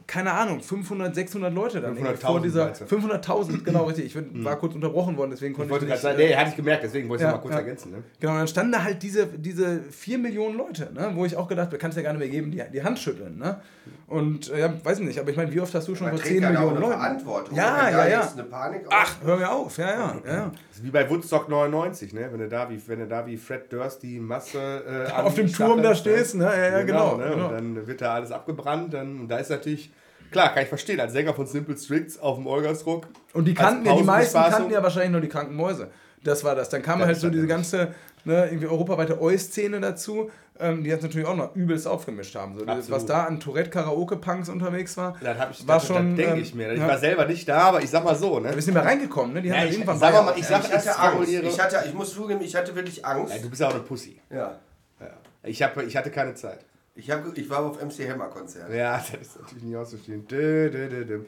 [0.06, 2.84] keine Ahnung, 500, 600 Leute dann irgendwie 500.000 vor dieser, meinst du?
[2.84, 6.00] 500.000, genau richtig, ich bin, war kurz unterbrochen worden, deswegen Ich konnte wollte ich, nicht,
[6.00, 7.60] sagen, äh, nee, hatte ich gemerkt, deswegen wollte ich Ja, mal kurz ja.
[7.60, 7.92] ergänzen.
[7.92, 8.02] Ne?
[8.20, 11.68] Genau, dann standen da halt diese, diese 4 Millionen Leute, ne, wo ich auch gedacht
[11.68, 13.38] habe, kannst ja gar nicht mehr geben, die, die Hand schütteln.
[13.38, 13.60] Ne?
[14.06, 16.18] Und äh, ja, weiß ich nicht, aber ich meine, wie oft hast du schon vor
[16.18, 17.00] trägt 10 ja da auch Millionen eine Leuten?
[17.00, 17.56] Verantwortung.
[17.56, 18.20] Ja, ja, ja.
[18.20, 20.32] jetzt eine Panik Ach, hör mir auf, ja, ja, ja.
[20.32, 20.50] ja.
[20.68, 22.28] Das ist wie bei Woodstock 99, ne?
[22.30, 25.50] wenn, du da wie, wenn du da wie Fred Durst die Masse äh, Auf dem
[25.50, 25.96] Turm da ne?
[25.96, 26.44] stehst, ne?
[26.44, 27.16] Ja, ja, genau.
[27.16, 27.30] ne?
[27.30, 27.48] genau.
[27.48, 28.92] Und dann wird da alles abgebrannt.
[28.92, 29.92] Dann, und da ist natürlich,
[30.32, 33.06] klar, kann ich verstehen, als Sänger von Simple Stricts auf dem Olgasruck.
[33.34, 35.90] Und die kannten ja, die meisten kannten ja wahrscheinlich nur die kranken Mäuse.
[36.24, 36.68] Das war das.
[36.68, 40.30] Dann kam Das halt so diese natürlich- ganze ne, irgendwie europaweite Oi-Szene dazu,
[40.60, 42.56] ähm, die jetzt natürlich auch noch übelst aufgemischt haben.
[42.56, 43.08] So, das, was Absolut.
[43.10, 46.10] da an Tourette-Karaoke-Punks unterwegs war, Dann hab ich, war das, schon.
[46.10, 46.72] das denke ähm, ich mir.
[46.72, 48.38] Ich ja, war selber nicht da, aber ich sag mal so.
[48.38, 48.44] Ne?
[48.54, 49.42] wir sind nicht mehr reingekommen, ne?
[49.42, 51.28] Die Ja, haben ich- irgendwann sag mal, ich sag- ich hatte Angst.
[51.32, 53.34] Ich, hatte, ich muss zugeben, ich hatte wirklich Angst.
[53.34, 54.20] Ja, du bist ja auch eine Pussy.
[54.30, 54.58] Ja.
[55.00, 55.06] Ja.
[55.42, 56.60] Ich, hab, ich hatte keine Zeit.
[56.94, 58.72] Ich, hab, ich war auf MC Hammer Konzert.
[58.72, 60.26] Ja, das ist natürlich nicht auszustehen.
[60.26, 61.20] Dö, dö, dö, dö.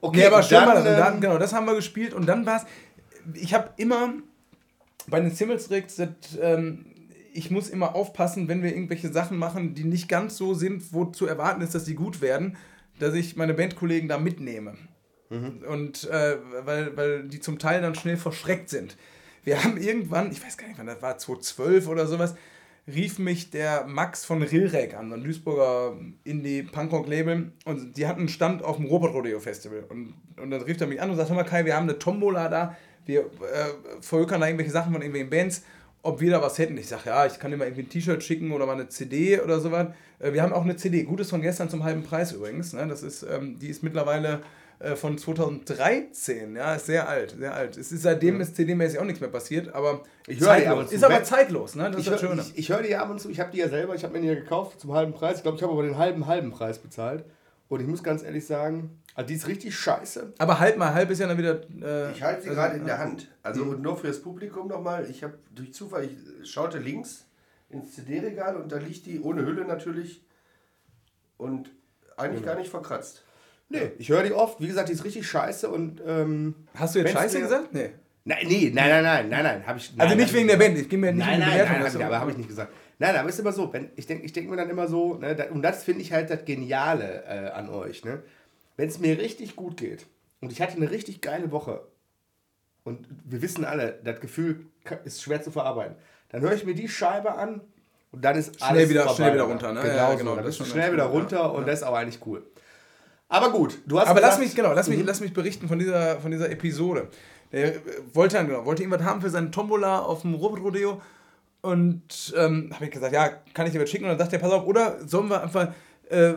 [0.00, 0.52] Okay, Nee, aber das.
[0.52, 2.62] Und dann, ähm, genau, das haben wir gespielt und dann war es.
[3.34, 4.14] Ich habe immer
[5.08, 6.08] bei den Simmelstricks, das,
[6.40, 6.86] ähm,
[7.32, 11.06] ich muss immer aufpassen, wenn wir irgendwelche Sachen machen, die nicht ganz so sind, wo
[11.06, 12.56] zu erwarten ist, dass sie gut werden,
[12.98, 14.76] dass ich meine Bandkollegen da mitnehme.
[15.28, 18.96] Und äh, weil, weil die zum Teil dann schnell verschreckt sind.
[19.42, 22.36] Wir haben irgendwann, ich weiß gar nicht wann, das war 2012 oder sowas,
[22.88, 27.52] rief mich der Max von Rilrek an, ein Duisburger Indie-Punkrock-Label.
[27.64, 29.84] Und die hatten einen Stand auf dem Robot Rodeo Festival.
[29.88, 31.98] Und, und dann rief er mich an und sagte, hör mal Kai, wir haben eine
[31.98, 35.62] Tombola da, wir äh, verhökern da irgendwelche Sachen von irgendwelchen Bands,
[36.02, 36.76] ob wir da was hätten.
[36.78, 39.40] Ich sage, ja, ich kann dir mal irgendwie ein T-Shirt schicken oder mal eine CD
[39.40, 39.88] oder sowas.
[40.20, 42.72] Äh, wir haben auch eine CD, Gutes von gestern zum halben Preis übrigens.
[42.72, 42.86] Ne?
[42.86, 44.42] Das ist, ähm, die ist mittlerweile
[44.96, 47.76] von 2013, ja, ist sehr alt, sehr alt.
[47.76, 50.88] Es ist seitdem ist CD-mäßig auch nichts mehr passiert, aber Ich höre die ab und
[50.88, 50.94] zu.
[50.94, 51.90] ist aber zeitlos, ne?
[51.90, 53.58] Das Ich ist das höre ich, ich hör die ab und zu, ich habe die
[53.58, 55.38] ja selber, ich habe mir die ja gekauft zum halben Preis.
[55.38, 57.24] Ich glaube, ich habe aber den halben, halben Preis bezahlt.
[57.68, 60.34] Und ich muss ganz ehrlich sagen, also die ist richtig scheiße.
[60.38, 61.62] Aber halb mal halb ist ja dann wieder.
[61.82, 62.86] Äh, Ich halte sie also, gerade in ja.
[62.88, 63.28] der Hand.
[63.42, 65.08] Also und nur fürs Publikum nochmal.
[65.10, 67.24] Ich habe durch Zufall, ich schaute links
[67.70, 70.22] ins CD-Regal und da liegt die ohne Hülle natürlich
[71.38, 71.70] und
[72.16, 72.52] eigentlich Genau.
[72.52, 73.24] gar nicht verkratzt.
[73.68, 74.60] Nee, ich höre die oft.
[74.60, 76.00] Wie gesagt, die ist richtig scheiße und.
[76.06, 77.72] Ähm, Hast du jetzt Scheiße gesagt?
[77.74, 77.90] Nee.
[78.24, 79.92] nein, nee, nein, nein, nein, nein, nein, habe ich.
[79.96, 80.56] Also nein, nicht hab wegen der.
[80.56, 82.72] Band, ich gebe mir nicht Nein, nein, nein, hab ich, aber habe ich nicht gesagt.
[82.98, 85.48] Nein, aber ist immer so, wenn, ich denke ich denk mir dann immer so, ne,
[85.52, 88.22] und das finde ich halt das Geniale äh, an euch, ne?
[88.76, 90.06] Wenn es mir richtig gut geht
[90.40, 91.82] und ich hatte eine richtig geile Woche
[92.84, 94.66] und wir wissen alle, das Gefühl
[95.04, 95.96] ist schwer zu verarbeiten,
[96.30, 97.60] dann höre ich mir die Scheibe an
[98.12, 99.16] und dann ist Schnell alles wieder- vorbei.
[99.16, 99.80] schnell wieder runter, ne?
[99.82, 101.66] Genau, Ja, so, genau, dann das bist du schnell wieder runter ja, und ja.
[101.66, 102.46] das ist aber eigentlich cool.
[103.28, 105.06] Aber gut, du hast Aber lass gesagt- mich, genau, lass mich, Mhm.
[105.06, 107.08] lass mich berichten von dieser, von dieser Episode.
[107.52, 107.80] Der äh,
[108.12, 111.00] wollte dann, genau, wollte irgendwas haben für seine Tombola auf dem Robot Rodeo
[111.62, 114.04] Und ähm, habe ich gesagt, ja, kann ich dir was schicken?
[114.04, 115.68] Und dann sagt er, pass auf, oder sollen wir einfach
[116.10, 116.34] äh,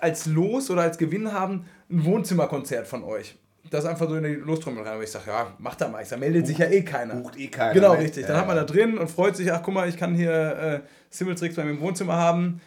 [0.00, 3.36] als Los oder als Gewinn haben ein Wohnzimmerkonzert von euch?
[3.70, 4.98] Das einfach so in die Lostrommel rein.
[4.98, 6.02] Und ich sage, ja, mach da mal.
[6.02, 7.14] Ich sag, meldet sich ja eh keiner.
[7.14, 8.00] Bucht eh keiner, Genau, ne?
[8.00, 8.26] richtig.
[8.26, 10.32] Dann Ja, hat man da drin und freut sich, ach guck mal, ich kann hier
[10.32, 12.60] äh, Simmeltricks bei mir im Wohnzimmer haben.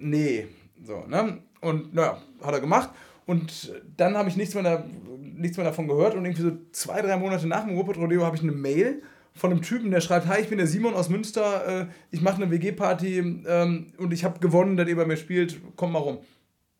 [0.00, 0.48] Nee.
[0.84, 1.38] So, ne?
[1.60, 2.90] Und naja, hat er gemacht.
[3.26, 4.84] Und dann habe ich nichts mehr, da,
[5.20, 6.14] nichts mehr davon gehört.
[6.14, 9.02] Und irgendwie so zwei, drei Monate nach dem Ruhrpott Rodeo habe ich eine Mail
[9.34, 12.42] von einem Typen, der schreibt, hi, ich bin der Simon aus Münster, äh, ich mache
[12.42, 16.18] eine WG-Party ähm, und ich habe gewonnen, dass ihr bei mir spielt, komm mal rum.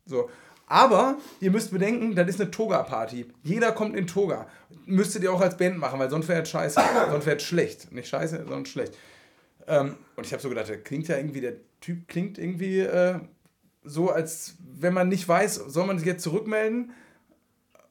[0.05, 0.29] So.
[0.67, 3.27] Aber ihr müsst bedenken, das ist eine Toga-Party.
[3.43, 4.47] Jeder kommt in Toga.
[4.85, 6.79] Müsstet ihr auch als Band machen, weil sonst wäre es scheiße.
[7.09, 7.91] sonst wäre es schlecht.
[7.91, 8.95] Nicht scheiße, sondern schlecht.
[9.67, 13.19] Ähm, und ich habe so gedacht, der klingt ja irgendwie, der Typ klingt irgendwie äh,
[13.83, 16.91] so, als wenn man nicht weiß, soll man sich jetzt zurückmelden?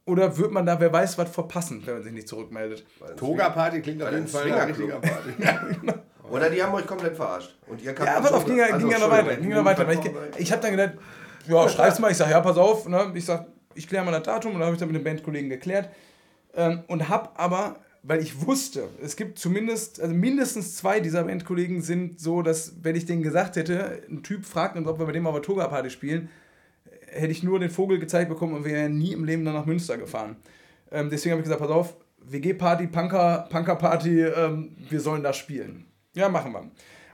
[0.05, 2.87] Oder wird man da, wer weiß, was verpassen, wenn man sich nicht zurückmeldet?
[3.17, 5.05] Toga-Party klingt auf jeden Fall nach einer Swingerclub.
[5.05, 6.01] richtiger Party.
[6.31, 7.57] Oder die haben euch komplett verarscht.
[7.67, 9.37] Und ihr Ja, pass auf, ging ja, also, ging ja noch weiter.
[9.37, 9.91] Ging noch weiter.
[9.91, 10.01] Ich
[10.39, 10.95] ich habe dann gedacht,
[11.47, 12.11] ja, schreib's mal.
[12.11, 12.87] Ich sage, ja, pass auf.
[12.89, 13.13] Ne?
[13.15, 14.53] Ich sage, ich kläre mal das Datum.
[14.53, 15.89] Und dann habe ich dann mit den Bandkollegen geklärt.
[16.55, 17.77] Ähm, und habe aber,
[18.09, 22.97] weil ich wusste, es gibt zumindest, also mindestens zwei dieser Bandkollegen sind so, dass, wenn
[22.97, 26.31] ich denen gesagt hätte, ein Typ fragt uns, ob wir bei dem aber Toga-Party spielen,
[27.07, 29.99] hätte ich nur den Vogel gezeigt bekommen und wäre nie im Leben dann nach Münster
[29.99, 30.37] gefahren.
[30.91, 35.85] Ähm, deswegen habe ich gesagt, pass auf, WG-Party, Punker, Punker-Party, ähm, wir sollen da spielen.
[36.15, 36.71] Ja, machen wir.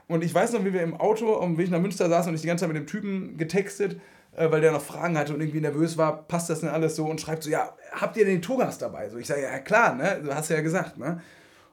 [0.07, 2.35] Und ich weiß noch, wie wir im Auto auf dem Weg nach Münster saßen und
[2.35, 3.99] ich die ganze Zeit mit dem Typen getextet,
[4.37, 7.05] äh, weil der noch Fragen hatte und irgendwie nervös war, passt das denn alles so
[7.05, 9.09] und schreibt so, ja, habt ihr den Togas dabei?
[9.09, 10.21] So, ich sage, ja klar, ne?
[10.23, 11.21] Du hast ja gesagt, ne?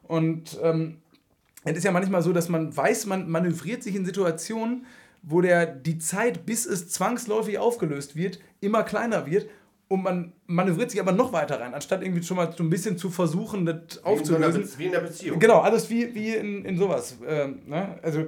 [0.03, 0.99] Und ähm,
[1.65, 4.87] es ist ja manchmal so, dass man weiß, man manövriert sich in Situationen,
[5.23, 9.49] wo der die Zeit, bis es zwangsläufig aufgelöst wird, immer kleiner wird
[9.93, 12.97] und man manövriert sich aber noch weiter rein, anstatt irgendwie schon mal so ein bisschen
[12.97, 14.69] zu versuchen, das Wie in, so aufzulösen.
[14.79, 15.39] Wie in der Beziehung.
[15.39, 17.19] Genau, alles wie, wie in, in sowas.
[17.27, 17.99] Ähm, ne?
[18.03, 18.27] also,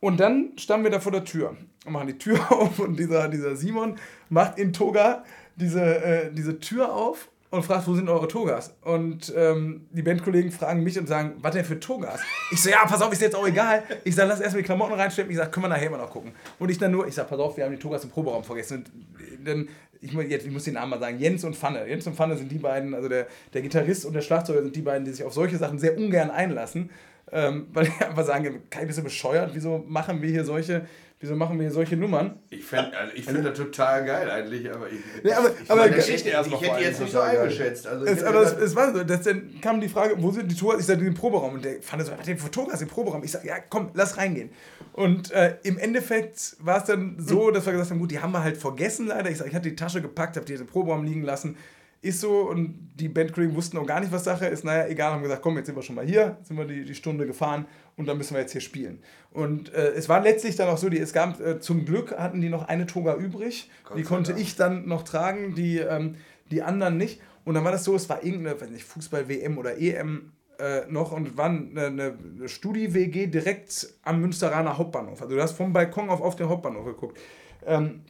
[0.00, 3.28] und dann standen wir da vor der Tür und machen die Tür auf und dieser,
[3.28, 3.96] dieser Simon
[4.30, 5.24] macht in Toga
[5.58, 8.74] diese, äh, diese Tür auf und fragt, wo sind eure Togas?
[8.82, 12.20] Und ähm, die Bandkollegen fragen mich und sagen, was denn für Togas?
[12.50, 13.82] Ich so, ja, pass auf, ist jetzt auch egal.
[14.04, 15.30] Ich sage, lass erstmal die Klamotten reinstellen.
[15.30, 16.32] Ich sage, können wir nachher mal noch gucken.
[16.58, 18.84] Und ich dann nur, ich sage, pass auf, wir haben die Togas im Proberaum vergessen.
[18.84, 19.68] Und dann,
[20.00, 21.88] ich, jetzt, ich muss den Namen mal sagen, Jens und Pfanne.
[21.88, 24.82] Jens und Pfanne sind die beiden, also der, der Gitarrist und der Schlagzeuger sind die
[24.82, 26.90] beiden, die sich auf solche Sachen sehr ungern einlassen.
[27.30, 29.50] Ähm, weil die einfach sagen, Kai, bist du bescheuert?
[29.54, 30.86] Wieso machen wir hier solche,
[31.20, 32.38] wieso machen wir hier solche Nummern?
[32.50, 35.80] Ich finde also ich find das total geil eigentlich, aber ich, Nee, aber- ich, aber-
[35.80, 37.86] meine, Geschichte ich, ich, hätte jetzt nicht so eingeschätzt.
[37.86, 40.56] Also Es, aber es, es war so, dass dann kam die Frage, wo sind die
[40.56, 40.80] Togas?
[40.80, 41.54] Ich sagte, im Proberaum.
[41.54, 42.50] Und der fand so, was denn für
[42.82, 43.24] im Proberaum?
[43.24, 44.50] Ich sag, ja, komm, lass reingehen.
[44.92, 48.32] Und äh, im Endeffekt war es dann so, dass wir gesagt haben, gut, die haben
[48.32, 49.30] wir halt vergessen leider.
[49.30, 51.56] Ich sag, ich hatte die Tasche gepackt, habe die jetzt im Proberaum liegen lassen.
[52.00, 54.64] Ist so und die Bandkollegen wussten auch gar nicht, was Sache ist.
[54.64, 56.94] Naja, egal, haben gesagt, komm, jetzt sind wir schon mal hier, sind wir die, die
[56.94, 59.00] Stunde gefahren und dann müssen wir jetzt hier spielen.
[59.32, 62.40] Und äh, es war letztlich dann auch so, die, es gab, äh, zum Glück hatten
[62.40, 63.68] die noch eine Toga übrig.
[63.84, 64.42] Gott die konnte Dank.
[64.42, 66.14] ich dann noch tragen, die, ähm,
[66.52, 67.20] die anderen nicht.
[67.44, 71.12] Und dann war das so, es war irgendeine, weiß nicht, Fußball-WM oder EM äh, noch
[71.12, 72.14] und war eine, eine
[72.48, 75.22] Studi-WG direkt am Münsteraner Hauptbahnhof.
[75.22, 77.18] Also du hast vom Balkon auf, auf den Hauptbahnhof geguckt.
[77.66, 78.02] Ähm,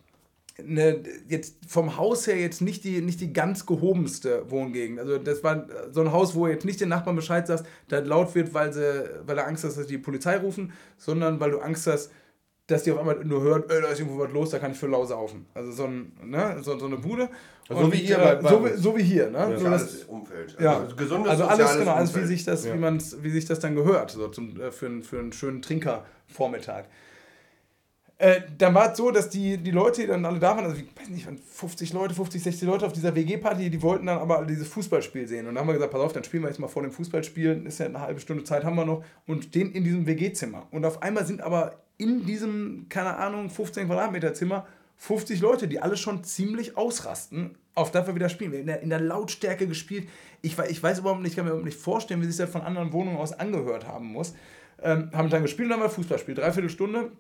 [0.63, 4.99] ne, jetzt vom Haus her jetzt nicht die, nicht die ganz gehobenste Wohngegend.
[4.99, 8.35] Also das war so ein Haus, wo jetzt nicht den Nachbarn Bescheid sagst, da laut
[8.35, 11.87] wird, weil, sie, weil er Angst hast, dass die Polizei rufen, sondern weil du Angst
[11.87, 12.11] hast,
[12.67, 14.79] dass die auf einmal nur hören, ey, da ist irgendwo was los, da kann ich
[14.79, 15.47] für lau saufen.
[15.55, 17.31] Also so, ein, ne, so, so eine Bude.
[17.71, 19.31] So wie hier äh, bei- so, wie, so wie hier.
[19.31, 19.59] Ne?
[19.59, 20.57] So, das, soziales Umfeld.
[20.61, 23.61] ja, Also gesundes also alles, genau, alles wie sich das, wie man's, wie sich das
[23.61, 26.85] dann gehört, so zum, äh, für, einen, für einen schönen Trinkervormittag.
[28.21, 30.77] Äh, dann war es so, dass die, die Leute, die dann alle da waren, also
[30.77, 34.19] ich weiß nicht, waren 50 Leute, 50, 60 Leute auf dieser WG-Party, die wollten dann
[34.19, 35.47] aber dieses Fußballspiel sehen.
[35.47, 37.65] Und dann haben wir gesagt, pass auf, dann spielen wir jetzt mal vor dem Fußballspiel,
[37.67, 40.67] ist ja eine halbe Stunde Zeit haben wir noch, und stehen in diesem WG-Zimmer.
[40.73, 44.67] Und auf einmal sind aber in diesem, keine Ahnung, 15 Quadratmeter Zimmer
[44.99, 48.51] 50 Leute, die alle schon ziemlich ausrasten, auf das wir wieder spielen.
[48.51, 50.09] Wir haben in der, in der Lautstärke gespielt.
[50.43, 52.63] Ich, ich weiß überhaupt nicht, ich kann mir überhaupt nicht vorstellen, wie sich das von
[52.63, 54.35] anderen Wohnungen aus angehört haben muss.
[54.83, 56.35] Ähm, haben dann gespielt und dann war Fußballspiel.
[56.35, 57.13] Dreiviertel Stunde.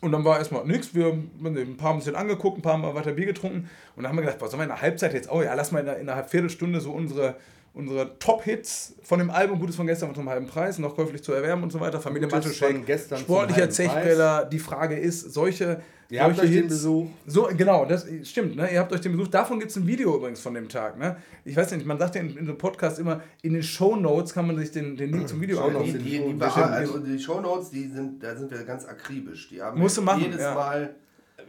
[0.00, 0.94] Und dann war erstmal nichts.
[0.94, 3.70] Wir haben ein paar haben uns den angeguckt, ein paar Mal weiter Bier getrunken.
[3.96, 5.30] Und dann haben wir gedacht, was sollen wir in der Halbzeit jetzt?
[5.30, 7.36] Oh ja, lass mal in einer, in einer Viertelstunde so unsere,
[7.72, 11.62] unsere Top-Hits von dem Album Gutes von gestern zum halben Preis, noch käuflich zu erwerben
[11.62, 12.00] und so weiter.
[12.00, 12.84] Familie Matuschek,
[13.18, 14.44] sportlicher Zechbreller.
[14.44, 15.80] Die Frage ist, solche,
[16.10, 17.08] Ihr habt euch den Besuch.
[17.26, 18.72] so, genau, das stimmt, ne?
[18.72, 19.28] Ihr habt euch den Besuch.
[19.28, 21.16] Davon gibt es ein Video übrigens von dem Tag, ne?
[21.44, 24.34] Ich weiß nicht, man sagt ja in, in so Podcasts immer, in den Show Notes
[24.34, 26.04] kann man sich den, den Link zum Video Shownotes angucken.
[26.04, 29.48] Die, die, die, also die Shownotes, die sind, da sind wir ganz akribisch.
[29.48, 30.54] Die haben Musst du machen, jedes ja.
[30.54, 30.94] Mal.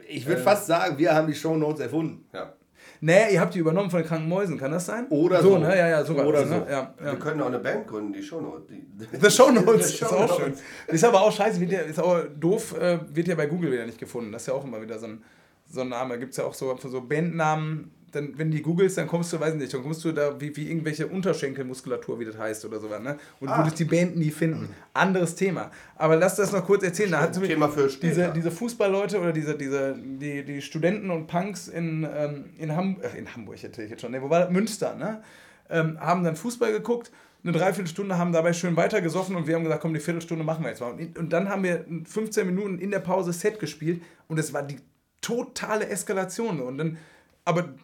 [0.07, 2.25] Ich würde fast sagen, wir haben die Shownotes erfunden.
[2.33, 2.53] Ja.
[3.01, 5.07] Nee, ihr habt die übernommen von den kranken Mäusen, kann das sein?
[5.09, 5.51] Oder so.
[5.51, 5.57] so.
[5.57, 5.77] ne?
[5.77, 6.27] Ja, ja, sogar.
[6.27, 6.47] Oder ne?
[6.47, 6.71] so.
[6.71, 7.11] Ja, ja.
[7.11, 8.67] Wir können auch eine Band gründen, die Shownotes.
[8.67, 8.85] Die,
[9.21, 10.59] The Show Notes The ist auch Shownotes.
[10.59, 10.95] schön.
[10.95, 13.85] Ist aber auch scheiße, wird ja, ist auch doof, äh, wird ja bei Google wieder
[13.85, 14.31] nicht gefunden.
[14.31, 15.23] Das ist ja auch immer wieder so ein,
[15.69, 16.19] so ein Name.
[16.19, 19.39] Gibt es ja auch so für so Bandnamen, dann, wenn die googelst, dann kommst du,
[19.39, 23.01] weiß nicht, dann kommst du da wie, wie irgendwelche Unterschenkelmuskulatur, wie das heißt oder sowas,
[23.01, 23.17] ne?
[23.39, 24.69] Und du würdest die Band nie finden.
[24.93, 25.71] Anderes Thema.
[25.95, 27.11] Aber lass das noch kurz erzählen.
[27.11, 28.29] Da hat Thema für diese, später.
[28.29, 33.17] diese Fußballleute oder diese, diese, die, die Studenten und Punks in, ähm, in, Ham äh,
[33.17, 34.51] in Hamburg, hätte ich jetzt schon, ne, wo war das?
[34.51, 35.21] Münster, ne?
[35.69, 37.11] Ähm, haben dann Fußball geguckt,
[37.43, 40.69] eine Dreiviertelstunde, haben dabei schön weitergesoffen und wir haben gesagt, komm, die Viertelstunde machen wir
[40.69, 40.93] jetzt mal.
[40.93, 44.77] Und dann haben wir 15 Minuten in der Pause Set gespielt und es war die
[45.21, 46.59] totale Eskalation.
[46.61, 46.97] Und dann,
[47.43, 47.75] aber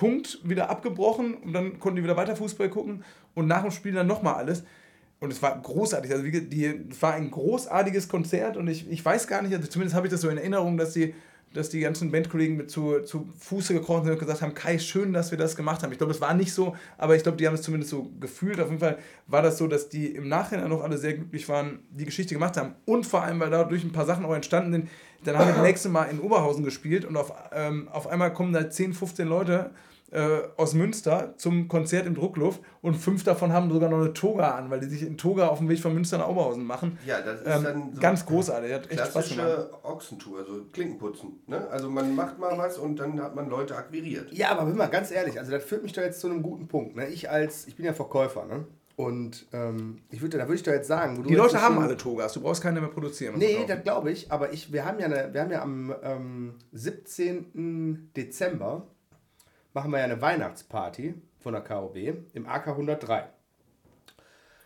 [0.00, 3.92] Punkt wieder abgebrochen und dann konnten die wieder weiter Fußball gucken und nach dem Spiel
[3.92, 4.64] dann nochmal alles.
[5.20, 6.10] Und es war großartig.
[6.10, 9.68] Also wie, die, es war ein großartiges Konzert und ich, ich weiß gar nicht, also
[9.68, 11.12] zumindest habe ich das so in Erinnerung, dass die,
[11.52, 15.12] dass die ganzen Bandkollegen mit zu, zu Fuße gekrochen sind und gesagt haben, Kai, schön,
[15.12, 15.92] dass wir das gemacht haben.
[15.92, 18.58] Ich glaube, es war nicht so, aber ich glaube, die haben es zumindest so gefühlt.
[18.58, 18.96] Auf jeden Fall
[19.26, 22.56] war das so, dass die im Nachhinein noch alle sehr glücklich waren, die Geschichte gemacht
[22.56, 22.74] haben.
[22.86, 24.88] Und vor allem, weil dadurch ein paar Sachen auch entstanden sind.
[25.24, 28.54] Dann haben wir das nächste Mal in Oberhausen gespielt und auf, ähm, auf einmal kommen
[28.54, 29.72] da 10, 15 Leute
[30.10, 34.52] äh, aus Münster zum Konzert im Druckluft und fünf davon haben sogar noch eine Toga
[34.52, 36.98] an, weil die sich in Toga auf dem Weg von Münster nach Oberhausen machen.
[37.06, 39.70] Ja, das ist ähm, dann so ganz großartig, hat echt Spaß gemacht.
[39.82, 41.40] Ochsentour, also Klinkenputzen.
[41.46, 41.66] Ne?
[41.68, 44.32] Also man macht mal was und dann hat man Leute akquiriert.
[44.32, 46.68] Ja, aber hör mal, ganz ehrlich, also das führt mich doch jetzt zu einem guten
[46.68, 46.96] Punkt.
[46.96, 47.06] Ne?
[47.08, 48.64] Ich als, ich bin ja Verkäufer, ne?
[49.00, 51.78] Und ähm, ich würde, da würde ich doch jetzt sagen, wo du Die Leute haben
[51.78, 53.38] alle Togas, du brauchst keine mehr produzieren.
[53.38, 53.68] Nee, verkaufen.
[53.68, 58.10] das glaube ich, aber ich, wir haben ja, eine, wir haben ja am ähm, 17.
[58.14, 58.88] Dezember
[59.72, 61.96] machen wir ja eine Weihnachtsparty von der KOB
[62.32, 63.28] im AK 103.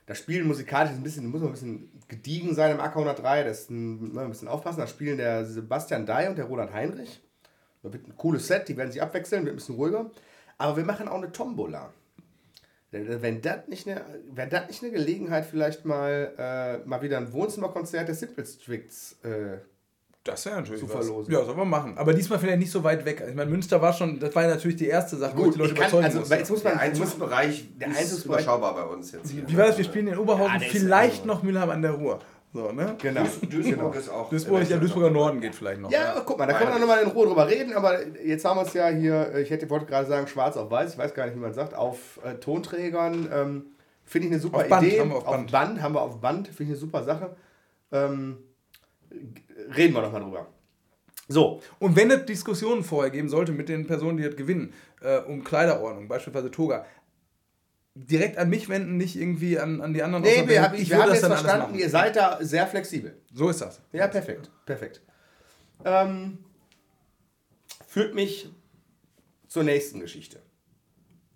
[0.07, 3.61] Da spielen musikalisch ein bisschen, muss man ein bisschen gediegen sein im AK 103, das
[3.61, 4.81] ist ein, ein bisschen aufpassen.
[4.81, 7.23] Da spielen der Sebastian Dai und der Roland Heinrich.
[7.83, 10.11] Da wird ein cooles Set, die werden sich abwechseln, wird ein bisschen ruhiger.
[10.59, 11.93] Aber wir machen auch eine Tombola.
[12.91, 14.05] Wenn das nicht eine,
[14.49, 19.19] das nicht eine Gelegenheit, vielleicht mal, äh, mal wieder ein Wohnzimmerkonzert der Simple Stricts.
[19.25, 19.59] Äh,
[20.25, 21.05] Das wäre natürlich zu was.
[21.05, 21.33] verlosen.
[21.35, 21.99] Ja, soll man machen.
[21.99, 23.23] Aber diesmal vielleicht nicht so weit weg.
[23.29, 25.55] Ich meine, Münster war schon, das war ja natürlich die erste Sache, wo ich gut,
[25.55, 26.35] die Leute ich kann, überzeugen also, musste.
[26.37, 29.47] jetzt muss Der man, muss, Einzugsbereich Der ist Einzugsbereich- überschaubar bei uns jetzt hier.
[29.47, 29.77] Wie war das?
[29.77, 32.21] Wir spielen in Oberhausen, Ja, der ist vielleicht noch Mülheim an der Ruhr.
[32.55, 32.95] So, ne?
[33.03, 33.23] genau.
[33.51, 34.31] Duisburg ist auch.
[34.31, 35.91] Duisburg, ja, Duisburger Norden geht vielleicht noch.
[35.91, 38.45] Ja, aber guck mal, da können wir noch mal in Ruhe drüber reden, aber jetzt
[38.45, 41.13] haben wir es ja hier, ich hätte wollte gerade sagen, schwarz auf weiß, ich weiß
[41.15, 43.29] gar nicht, wie man sagt, auf äh, Tonträgern.
[43.31, 43.65] Ähm,
[44.05, 45.01] Finde ich eine super Auf Band, Idee.
[45.01, 45.83] haben wir auf Band.
[45.83, 47.35] haben wir auf Band, finde ich eine super Sache.
[47.91, 48.37] Ähm,
[49.77, 50.49] reden wir noch mal drüber.
[51.29, 55.19] So, Und wenn es Diskussionen vorher geben sollte mit den Personen, die das gewinnen, äh,
[55.21, 56.85] um Kleiderordnung, beispielsweise Toga,
[57.95, 60.25] direkt an mich wenden, nicht irgendwie an, an die anderen.
[60.25, 63.17] nee, wir, hab, ich, wir haben jetzt verstanden, ihr seid da sehr flexibel.
[63.33, 63.81] So ist das.
[63.93, 65.01] Ja, perfekt, perfekt.
[65.85, 66.39] Ähm,
[67.87, 68.51] führt mich
[69.47, 70.41] zur nächsten Geschichte.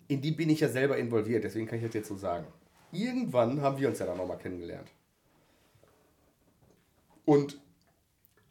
[0.07, 2.45] In die bin ich ja selber involviert, deswegen kann ich das jetzt so sagen.
[2.91, 4.89] Irgendwann haben wir uns ja dann nochmal kennengelernt.
[7.25, 7.59] Und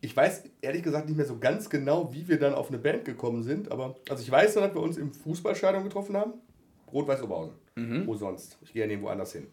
[0.01, 3.05] ich weiß ehrlich gesagt nicht mehr so ganz genau, wie wir dann auf eine Band
[3.05, 6.35] gekommen sind, aber also ich weiß dass wir uns im Fußballstadion getroffen haben.
[6.93, 7.55] Rot-Weiß Oberhausen.
[8.07, 8.59] Wo sonst?
[8.63, 9.47] Ich gehe ja nirgendwo anders hin.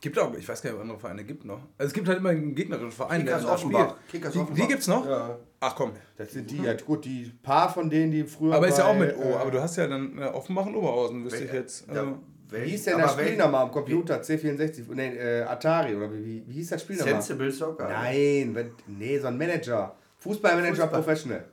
[0.00, 1.60] Gibt auch, ich weiß gar nicht, ob es andere Vereine gibt noch.
[1.78, 3.80] Also es gibt halt immer einen gegnerischen Verein, Kickers der Offenbach.
[3.90, 4.08] spielt.
[4.10, 4.62] Kickers die, Offenbach.
[4.62, 5.06] die gibt's noch?
[5.06, 5.38] Ja.
[5.60, 5.92] Ach komm.
[6.18, 8.54] Das sind die, ja gut, die paar von denen, die früher.
[8.54, 9.22] Aber ist ja auch mit O.
[9.22, 11.86] äh, Aber du hast ja dann äh, Offenbach und Oberhausen, wüsste ich jetzt.
[11.88, 14.20] ja, Also, wel- Wie hieß denn das aber wel- Spielname am Computer?
[14.22, 17.10] C64, nee, äh, Atari oder wie, wie, wie hieß das Spielname?
[17.10, 17.88] Sensible Soccer.
[17.88, 19.94] Nein, wenn, nee, so ein Manager.
[20.18, 20.88] Fußballmanager Fußball.
[21.02, 21.44] Professional.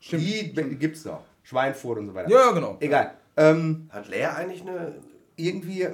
[0.00, 1.22] Stimmt, Die b- gibt's noch.
[1.44, 2.30] Schweinfurt und so weiter.
[2.30, 2.76] ja, ja, genau.
[2.80, 3.14] Egal.
[3.36, 4.94] Ähm, Hat Leer eigentlich eine.
[5.36, 5.86] irgendwie.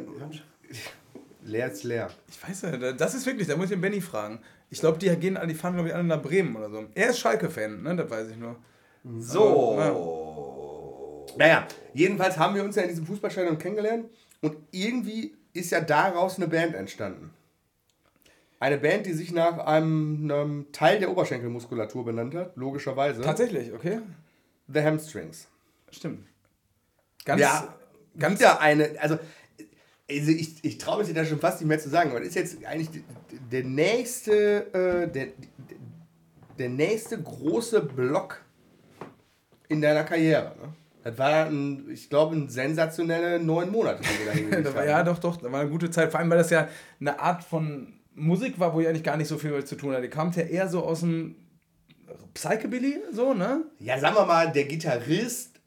[1.45, 2.09] Leer ist leer.
[2.29, 4.41] Ich weiß ja, das ist wirklich, da muss ich den Benny fragen.
[4.71, 6.85] Ich glaube, die gehen, die fahren, glaube ich, alle nach Bremen oder so.
[6.95, 7.97] Er ist Schalke-Fan, ne?
[7.97, 8.57] Das weiß ich nur.
[9.19, 9.79] So.
[11.37, 14.07] Naja, jedenfalls haben wir uns ja in diesem Fußballstadion kennengelernt
[14.41, 17.31] und irgendwie ist ja daraus eine Band entstanden.
[18.61, 23.23] Eine Band, die sich nach einem, einem Teil der Oberschenkelmuskulatur benannt hat, logischerweise.
[23.23, 24.01] Tatsächlich, okay?
[24.67, 25.47] The Hamstrings.
[25.91, 26.27] Stimmt.
[27.25, 27.77] Ganz, ja,
[28.19, 29.19] ganz wieder eine, also,
[30.11, 32.35] also ich, ich traue mich da schon fast nicht mehr zu sagen, aber das ist
[32.35, 33.03] jetzt eigentlich
[33.53, 35.29] der nächste, äh, der,
[36.59, 38.43] der nächste große Block
[39.69, 40.57] in deiner Karriere.
[40.61, 40.75] Ne?
[41.05, 45.37] Das war, ein, ich glaube, ein sensationelle neun Monate, die wir da ja, doch, doch,
[45.37, 46.11] da war eine gute Zeit.
[46.11, 46.69] Vor allem, weil das ja
[47.01, 49.93] eine Art von Musik war, wo ich eigentlich gar nicht so viel mit zu tun
[49.93, 50.03] hatte.
[50.03, 51.37] Die kam ja eher so aus dem
[52.35, 53.65] Psychobilly, so, ne?
[53.79, 55.61] Ja, sagen wir mal, der Gitarrist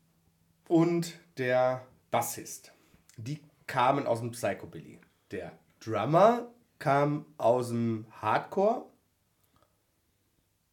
[0.68, 2.72] und der Bassist,
[3.18, 5.00] die kamen aus dem Psychobilly.
[5.32, 6.48] Der Drummer
[6.80, 8.86] kam aus dem Hardcore.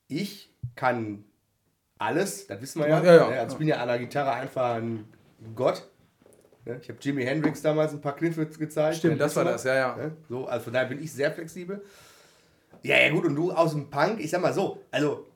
[0.08, 1.24] Ich kann
[1.98, 3.02] alles, das wissen wir ja.
[3.02, 3.28] Ja, ja.
[3.30, 5.04] Ne, Also ich bin ja an der Gitarre einfach ein
[5.54, 5.88] Gott.
[6.64, 8.96] Ne, Ich habe Jimi Hendrix damals ein paar Kniffe gezeigt.
[8.96, 9.52] Stimmt, Ne, das war wir.
[9.52, 9.96] das, ja, ja.
[9.96, 11.82] Ne, So, also von daher bin ich sehr flexibel.
[12.82, 15.26] Ja, ja, gut, und du aus dem Punk, ich sag mal so, also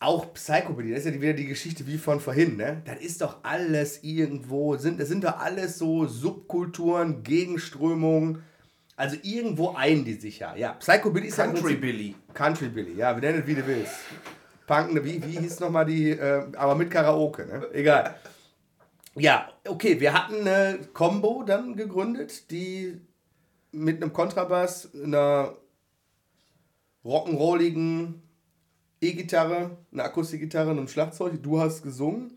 [0.00, 2.82] auch Psychobilly, das ist ja wieder die Geschichte wie von vorhin, ne?
[2.84, 8.42] Das ist doch alles irgendwo, sind, das sind doch alles so Subkulturen, Gegenströmungen.
[8.96, 10.54] Also irgendwo ein die sich ja.
[10.54, 12.14] Ja, Psychobilly ist ja Country Prinzip- Billy.
[12.32, 13.94] Country Billy, ja, wir nennen es wie du willst.
[14.66, 17.66] Punk, ne, wie, wie hieß nochmal die, äh, aber mit Karaoke, ne?
[17.72, 18.14] Egal.
[19.16, 23.00] Ja, okay, wir hatten eine Combo dann gegründet, die
[23.70, 25.56] mit einem Kontrabass, einer
[27.04, 28.14] rock'n'rolligen
[29.00, 31.42] E-Gitarre, einer Akustikgitarre einem Schlagzeug.
[31.42, 32.32] Du hast gesungen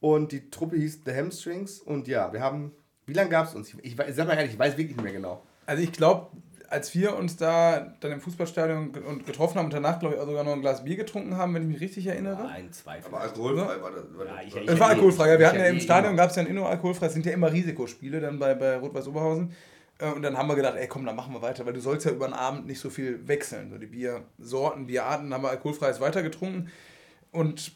[0.00, 2.72] und die Truppe hieß The Hamstrings und ja, wir haben,
[3.06, 3.72] wie lange gab es uns?
[3.82, 5.42] Ich, ich sag mal ehrlich, ich weiß wirklich nicht mehr genau.
[5.66, 6.30] Also ich glaube,
[6.70, 8.92] als wir uns da dann im Fußballstadion
[9.26, 11.62] getroffen haben und danach, glaube ich, auch sogar noch ein Glas Bier getrunken haben, wenn
[11.62, 12.46] ich mich richtig erinnere.
[12.48, 14.04] Ein, zwei, Aber alkoholfrei war das.
[14.16, 15.28] War Ja, das ich- war ich- das- Es war alkoholfrei.
[15.32, 17.06] Ja, wir hatten ja ja im eh Stadion, gab es ja ein Inno alkoholfrei.
[17.06, 19.52] Es sind ja immer Risikospiele dann bei, bei Rot-Weiß Oberhausen.
[19.98, 22.06] Äh, Und dann haben wir gedacht, ey komm, dann machen wir weiter, weil du sollst
[22.06, 23.70] ja über den Abend nicht so viel wechseln.
[23.70, 26.70] So die Biersorten, Bierarten haben wir alkoholfreies weiter getrunken
[27.32, 27.72] und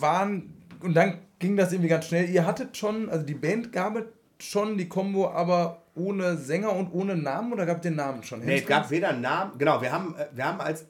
[0.00, 0.52] waren,
[0.82, 2.28] und dann ging das irgendwie ganz schnell.
[2.28, 4.04] Ihr hattet schon, also die Band gab es
[4.44, 8.40] schon, die Combo, aber ohne Sänger und ohne Namen oder gab es den Namen schon?
[8.40, 9.58] Nee, es gab weder Namen.
[9.58, 10.86] Genau, wir haben, äh, wir haben als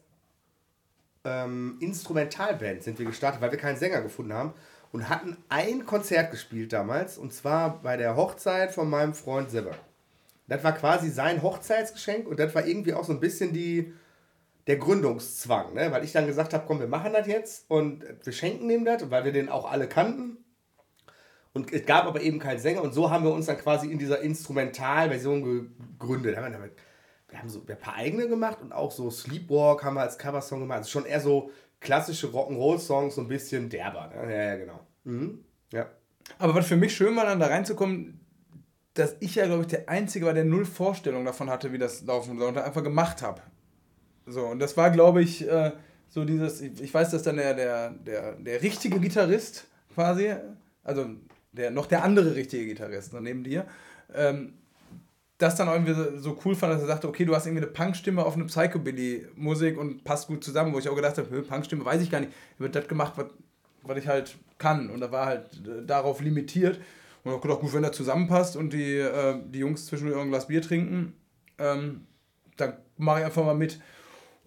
[1.24, 4.54] ähm, Instrumentalband sind wir gestartet, weil wir keinen Sänger gefunden haben
[4.92, 9.72] und hatten ein Konzert gespielt damals und zwar bei der Hochzeit von meinem Freund Sibbe.
[10.48, 13.92] Das war quasi sein Hochzeitsgeschenk und das war irgendwie auch so ein bisschen die,
[14.66, 15.90] der Gründungszwang, ne?
[15.90, 19.10] weil ich dann gesagt habe, komm, wir machen das jetzt und wir schenken dem das,
[19.10, 20.38] weil wir den auch alle kannten.
[21.56, 23.98] Und es gab aber eben keinen Sänger und so haben wir uns dann quasi in
[23.98, 25.42] dieser Instrumentalversion
[25.98, 26.36] gegründet.
[26.36, 26.72] Wir, damit,
[27.30, 30.60] wir haben so ein paar eigene gemacht und auch so Sleepwalk haben wir als Coversong
[30.60, 30.80] gemacht.
[30.80, 31.50] Also schon eher so
[31.80, 34.08] klassische Rock'n'Roll-Songs, so ein bisschen derber.
[34.08, 34.30] Ne?
[34.30, 34.80] Ja, ja, genau.
[35.04, 35.44] Mhm.
[35.72, 35.86] Ja.
[36.38, 38.20] Aber was für mich schön war, dann da reinzukommen,
[38.92, 42.04] dass ich ja, glaube ich, der Einzige war, der null Vorstellung davon hatte, wie das
[42.04, 43.40] laufen soll und einfach gemacht habe.
[44.26, 45.72] So, und das war, glaube ich, äh,
[46.10, 50.34] so dieses, ich weiß, dass dann der, der, der, der richtige Gitarrist quasi,
[50.84, 51.06] also
[51.56, 53.66] der, noch der andere richtige Gitarrist ne, neben dir,
[54.14, 54.54] ähm,
[55.38, 58.24] das dann irgendwie so- cool fand, dass er sagte, okay, du hast irgendwie eine Punkstimme
[58.24, 62.00] auf eine Psychobilly-Musik und passt gut zusammen, wo ich auch gedacht habe, "Hö, Punkstimme weiß
[62.00, 63.26] ich gar nicht, wird das gemacht, was,
[63.82, 64.88] was ich halt kann.
[64.90, 66.80] Und da war halt äh, darauf limitiert.
[67.22, 70.46] Und auch gedacht, gut, wenn das zusammenpasst und die, äh, die Jungs zwischendurch ein Glas
[70.46, 71.12] Bier trinken,
[71.58, 72.06] ähm,
[72.56, 73.78] dann mache ich einfach mal mit.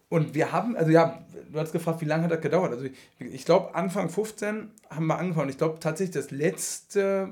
[0.10, 2.72] Und wir haben, also ja, du hast gefragt, wie lange hat das gedauert?
[2.72, 5.50] Also ich, ich glaube, Anfang 15 haben wir angefangen.
[5.50, 7.30] Ich glaube tatsächlich, das letzte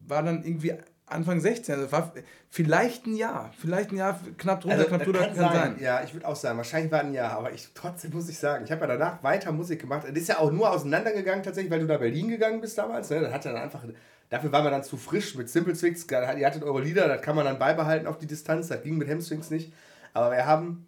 [0.00, 0.74] war dann irgendwie
[1.06, 1.74] Anfang 16.
[1.74, 2.12] Also war
[2.48, 5.52] vielleicht ein Jahr, vielleicht ein Jahr, knapp drunter, Also, knapp das drüber, kann kann sein.
[5.74, 5.76] sein.
[5.80, 8.64] Ja, ich würde auch sagen, wahrscheinlich war ein Jahr, aber ich trotzdem muss ich sagen,
[8.64, 10.06] ich habe ja danach weiter Musik gemacht.
[10.08, 13.10] Es ist ja auch nur auseinandergegangen tatsächlich, weil du nach Berlin gegangen bist damals.
[13.10, 13.20] Ne?
[13.20, 13.82] Das hat dann einfach,
[14.30, 16.06] dafür war man dann zu frisch mit Simple Twix.
[16.08, 18.68] Ihr hattet eure Lieder, das kann man dann beibehalten auf die Distanz.
[18.68, 19.72] Das ging mit Hamstrings nicht.
[20.14, 20.86] Aber wir haben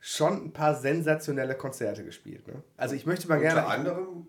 [0.00, 2.46] schon ein paar sensationelle Konzerte gespielt.
[2.46, 2.62] Ne?
[2.76, 3.60] Also ich möchte mal gerne.
[3.60, 4.26] Unter anderem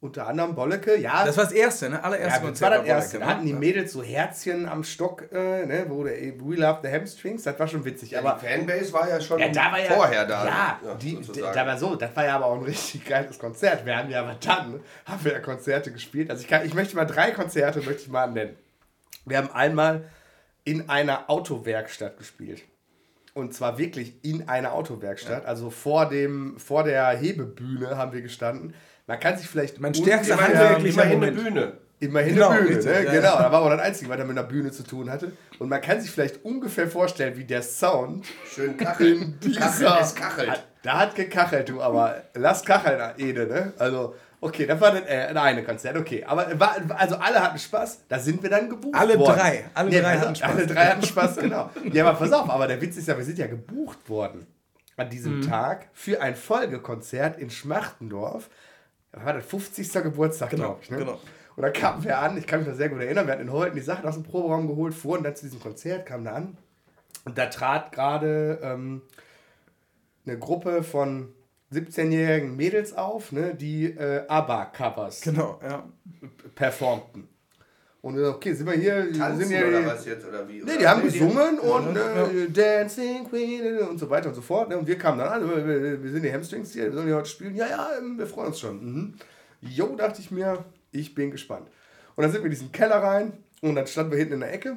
[0.00, 1.24] unter anderem Bolleke, ja.
[1.24, 2.02] Das war das erste, ne?
[2.04, 3.18] Allererste Ja, das war das erste.
[3.18, 3.58] Bollecke, Da hatten die ne?
[3.58, 7.66] Mädels so Herzchen am Stock, äh, ne, wo der We Love the Hamstrings, das war
[7.66, 8.12] schon witzig.
[8.12, 10.46] Ja, aber die Fanbase war ja schon ja, da war ja, vorher da.
[10.46, 11.20] Ja, ja, die,
[11.52, 13.84] da war so, das war ja aber auch ein richtig geiles Konzert.
[13.84, 16.30] Wir haben ja aber dann, haben wir ja Konzerte gespielt.
[16.30, 18.56] Also ich, kann, ich möchte mal drei Konzerte möchte ich mal nennen.
[19.26, 20.08] Wir haben einmal
[20.62, 22.62] in einer Autowerkstatt gespielt.
[23.38, 25.46] Und zwar wirklich in einer Autowerkstatt.
[25.46, 28.74] Also vor, dem, vor der Hebebühne haben wir gestanden.
[29.06, 29.80] Man kann sich vielleicht.
[29.80, 31.32] Mein stärkster handwerklicher immerhin eine.
[31.32, 31.72] Bühne.
[32.00, 33.04] Immerhin Genau, eine Bühne, richtig, ne?
[33.04, 33.34] ja, genau.
[33.34, 33.42] ja.
[33.42, 35.32] Da war auch das Einzige, was er mit einer Bühne zu tun hatte.
[35.60, 38.84] Und man kann sich vielleicht ungefähr vorstellen, wie der Sound Schön dieser...
[38.84, 39.38] Kacheln,
[40.00, 40.50] es kachelt.
[40.50, 43.72] Hat- Da hat gekachelt, du, aber lass kacheln, Ede, ne?
[43.78, 46.24] Also, okay, das war das äh, eine Konzert, okay.
[46.24, 49.36] Aber war, also alle hatten Spaß, da sind wir dann gebucht Alle worden.
[49.38, 50.50] drei, alle Nee, drei hatten Spaß.
[50.50, 51.70] Alle drei hatten Spaß, genau.
[51.92, 54.46] Ja, aber pass auf, aber der Witz ist ja, wir sind ja gebucht worden
[54.96, 58.50] an diesem Tag für ein Folgekonzert in Schmachtendorf.
[59.12, 59.92] Das war der 50.
[60.02, 60.90] Geburtstag, Genau, glaube ich.
[60.90, 60.98] Ne?
[60.98, 61.20] genau.
[61.56, 63.52] Und da kamen wir an, ich kann mich da sehr gut erinnern, wir hatten in
[63.52, 66.56] Holten die Sachen aus dem Proberaum geholt, fuhren dann zu diesem Konzert, kamen da an.
[67.24, 69.02] Und da trat gerade ähm,
[70.26, 71.32] eine Gruppe von
[71.72, 75.84] 17-jährigen Mädels auf, ne, die äh, ABBA-Covers Genau, ja.
[76.54, 77.28] performten.
[78.00, 80.24] Und wir so, okay, sind wir hier, sind Tanzen hier oder was jetzt?
[80.26, 80.58] Oder wie?
[80.58, 80.76] Nee, Oder?
[80.78, 82.26] die haben Nee, gesungen und ja.
[82.26, 84.68] äh, Dancing Queen und so weiter und so fort.
[84.68, 84.78] ne?
[84.78, 87.12] Und wir kamen dann an, wir, wir- wir sind die Hamstrings hier, wir sollen die
[87.12, 87.56] heute spielen.
[87.56, 88.84] Ja, ja, ähm, wir freuen uns schon.
[88.84, 89.14] Mhm.
[89.60, 91.66] Jo, dachte ich mir, ich bin gespannt.
[92.14, 94.54] Und dann sind wir in diesen Keller rein und dann standen wir hinten in der
[94.54, 94.76] Ecke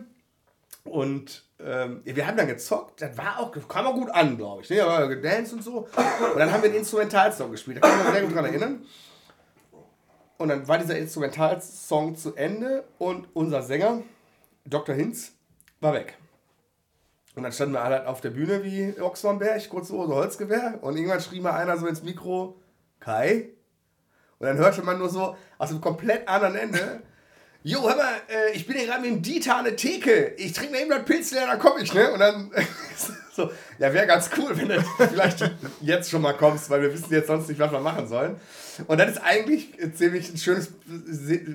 [0.83, 3.01] und ähm, wir haben dann gezockt.
[3.01, 4.69] Das war auch, kam auch gut an, glaube ich.
[4.69, 4.81] Ne?
[4.83, 5.87] Aber gedanced und so.
[5.87, 7.77] Und dann haben wir einen Instrumentalsong gespielt.
[7.77, 8.85] Da kann ich mich sehr gut dran erinnern.
[10.37, 14.01] Und dann war dieser Instrumentalsong zu Ende und unser Sänger,
[14.65, 14.95] Dr.
[14.95, 15.33] Hinz,
[15.81, 16.17] war weg.
[17.35, 20.79] Und dann standen wir alle auf der Bühne wie Ochs vom Berg, kurze Hose, Holzgewehr.
[20.81, 22.59] Und irgendwann schrie mal einer so ins Mikro,
[22.99, 23.49] Kai.
[24.39, 27.03] Und dann hörte man nur so aus einem komplett anderen Ende,
[27.63, 30.33] Jo, hör mal, äh, ich bin hier gerade mit dem Dieter an der Theke.
[30.37, 32.11] Ich trinke mal eben das Pilz leer, dann komme ich, ne?
[32.11, 32.49] Und dann
[33.35, 37.11] so, ja, wäre ganz cool, wenn du vielleicht jetzt schon mal kommst, weil wir wissen
[37.11, 38.39] jetzt sonst nicht, was wir machen sollen.
[38.87, 40.71] Und das ist eigentlich ziemlich ein schönes,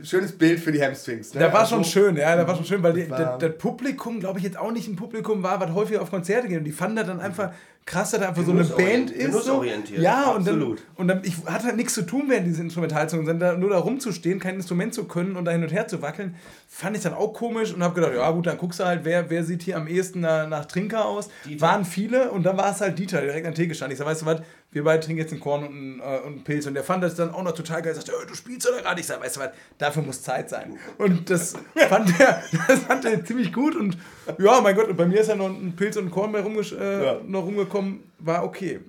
[0.02, 1.34] schönes Bild für die Hamstrings.
[1.34, 1.40] Ne?
[1.40, 4.20] Da war also, schon schön, ja, da war schon schön, weil die, das, das Publikum,
[4.20, 6.58] glaube ich, jetzt auch nicht ein Publikum war, was häufig auf Konzerte geht.
[6.58, 7.52] Und die fanden das dann einfach
[7.86, 9.32] krass, dass da einfach so eine Band ist.
[9.44, 9.64] So.
[9.96, 13.60] Ja, und dann, und dann, ich hatte halt nichts zu tun während dieser Instrumentalsong, sondern
[13.60, 16.34] nur da rumzustehen, kein Instrument zu können und da hin und her zu wackeln,
[16.68, 19.30] fand ich dann auch komisch und habe gedacht, ja gut, dann guckst du halt, wer,
[19.30, 21.30] wer sieht hier am ehesten nach, nach Trinker aus.
[21.44, 21.60] Dieter.
[21.64, 23.92] Waren viele und dann war es halt Dieter, direkt an Theke stand.
[23.92, 24.40] Ich sag, weißt du was,
[24.76, 26.66] wir beide trinken jetzt einen Korn und einen, äh, und einen Pilz.
[26.66, 27.92] Und der fand das dann auch noch total geil.
[27.92, 29.00] Er sagte, du spielst oder gerade?
[29.00, 30.78] Ich sag, weißt du was, dafür muss Zeit sein.
[30.98, 31.54] Und das
[31.88, 33.74] fand er, das fand er ziemlich gut.
[33.74, 33.96] Und
[34.38, 36.44] ja, mein Gott, und bei mir ist ja noch ein Pilz und ein Korn mehr
[36.44, 37.20] äh, ja.
[37.24, 38.02] noch rumgekommen.
[38.18, 38.80] War okay.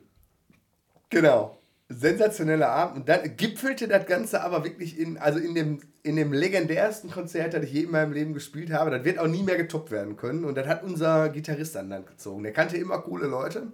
[1.10, 1.58] Genau.
[1.88, 2.98] Sensationeller Abend.
[2.98, 7.54] Und dann gipfelte das Ganze aber wirklich in, also in dem, in dem legendärsten Konzert,
[7.54, 8.92] das ich je in meinem Leben gespielt habe.
[8.92, 10.44] Das wird auch nie mehr getoppt werden können.
[10.44, 12.44] Und das hat unser Gitarrist an Land gezogen.
[12.44, 13.72] Der kannte immer coole Leute.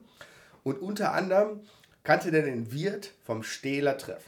[0.61, 1.61] Und unter anderem
[2.03, 4.23] kannte der den Wirt vom Stähler Treff.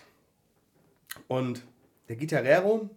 [1.28, 1.62] Und
[2.10, 2.90] der Gitarrero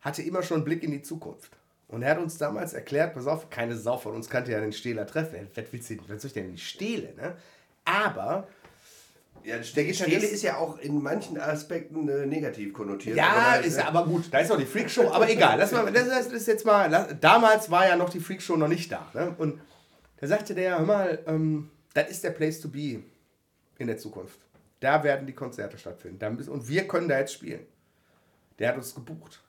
[0.00, 1.52] hatte immer schon einen Blick in die Zukunft.
[1.88, 4.72] Und er hat uns damals erklärt, pass auf, keine Sau von uns kannte ja den
[4.72, 5.28] Stähler Treff.
[5.54, 7.14] Was, willst du, was soll ich denn nicht Stähle?
[7.16, 7.36] Ne?
[7.84, 8.46] Aber
[9.42, 13.16] ja, der Stele ist ja auch in manchen Aspekten äh, negativ konnotiert.
[13.16, 15.58] Ja, aber ist ja, aber gut, da ist noch die Freakshow, aber egal.
[15.58, 18.68] Lass mal, das, das ist jetzt mal, lass, damals war ja noch die Freakshow noch
[18.68, 19.10] nicht da.
[19.14, 19.34] Ne?
[19.38, 19.60] Und
[20.20, 23.02] da sagte der, hör mal, ähm, das ist der Place to be
[23.80, 24.38] in der Zukunft.
[24.78, 26.48] Da werden die Konzerte stattfinden.
[26.48, 27.60] und wir können da jetzt spielen.
[28.58, 29.42] Der hat uns gebucht.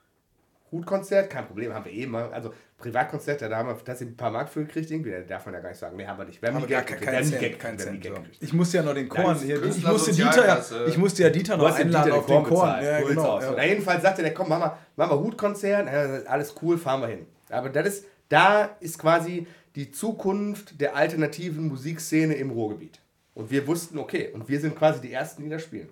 [0.72, 2.32] Hutkonzert, kein Problem, haben wir eh mal.
[2.32, 5.12] Also Privatkonzert, da haben wir tatsächlich ein paar Mark für gekriegt, irgendwie.
[5.12, 5.98] Da darf man ja gar nicht sagen.
[5.98, 6.42] Nee, haben wir nicht.
[6.42, 8.14] Wir haben aber gar kein, kein Cent, kein Cent, so.
[8.40, 9.62] Ich musste ja noch den Korn hier.
[9.64, 12.84] Ich musste, Dieter, ich musste ja Dieter noch einladen auf den Korn.
[12.84, 13.64] Ja, genau, ja.
[13.64, 15.90] jedenfalls sagte der, komm, machen wir, machen wir Hutkonzert.
[16.28, 17.26] alles cool, fahren wir hin.
[17.50, 23.01] Aber das ist, da ist quasi die Zukunft der alternativen Musikszene im Ruhrgebiet.
[23.34, 25.90] Und wir wussten, okay, und wir sind quasi die Ersten, die da spielen.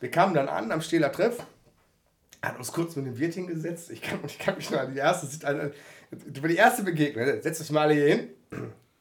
[0.00, 1.38] Wir kamen dann an am Stähler Treff,
[2.42, 3.90] hat uns kurz mit dem Wirt hingesetzt.
[3.90, 5.70] Ich kann, ich kann mich noch an die erste, also,
[6.12, 7.42] die erste Begegnung.
[7.42, 8.28] Setzt euch mal alle hier hin.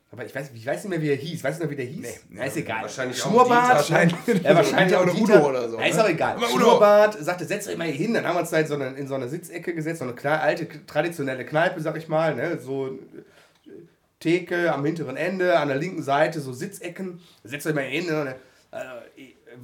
[0.10, 1.44] Aber ich weiß, ich weiß nicht mehr, wie er hieß.
[1.44, 2.26] Weißt du noch, wie der hieß?
[2.30, 2.82] Nee, ja, ist egal.
[2.82, 3.76] Wahrscheinlich Schnurrbart.
[3.76, 5.50] Wahrscheinlich, ja, wahrscheinlich auch Udo Dieter.
[5.50, 5.80] oder so.
[5.80, 6.38] Ja, ist auch egal.
[6.40, 8.14] Schnurrbart sagte, setzt euch mal hier hin.
[8.14, 10.00] Dann haben wir uns da in so eine, in so eine Sitzecke gesetzt.
[10.00, 12.36] So eine alte, traditionelle Kneipe, sag ich mal.
[12.36, 12.58] Ne?
[12.58, 12.98] So
[14.28, 17.22] Theke am hinteren Ende, an der linken Seite so Sitzecken.
[17.46, 18.08] Setzt euch mal hin.
[18.08, 18.36] Ne?
[18.72, 18.78] Äh,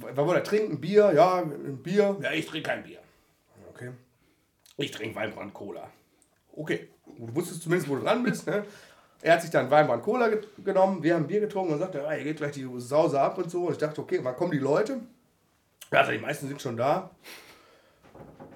[0.00, 0.80] was wollt ihr trinken?
[0.80, 1.12] Bier?
[1.12, 2.16] Ja, ein Bier.
[2.22, 3.00] Ja, ich trinke kein Bier.
[3.68, 3.90] Okay.
[4.78, 5.90] Ich trinke Weinbrand Cola.
[6.56, 6.88] Okay.
[7.18, 8.46] Du wusstest zumindest, wo du dran bist.
[8.46, 8.64] Ne?
[9.20, 12.12] Er hat sich dann Weinbrand Cola ge genommen, wir haben Bier getrunken und sagte, ah,
[12.12, 13.66] hier geht gleich die Sause ab und so.
[13.66, 15.00] Und ich dachte, okay, wann kommen die Leute?
[15.90, 17.10] Also die meisten sind schon da.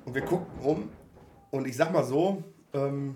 [0.07, 0.91] Und wir guckten um.
[1.51, 2.43] Und ich sag mal so,
[2.73, 3.15] ähm,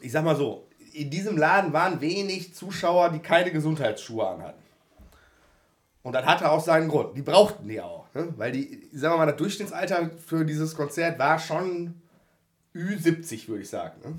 [0.00, 0.67] ich sag mal so,
[0.98, 4.62] in diesem Laden waren wenig Zuschauer, die keine Gesundheitsschuhe anhatten.
[6.02, 7.16] Und das hatte auch seinen Grund.
[7.16, 8.06] Die brauchten die auch.
[8.14, 8.32] Ne?
[8.36, 11.94] Weil die, sagen wir mal, das Durchschnittsalter für dieses Konzert war schon
[12.74, 14.00] Ü70, würde ich sagen.
[14.02, 14.18] Ne?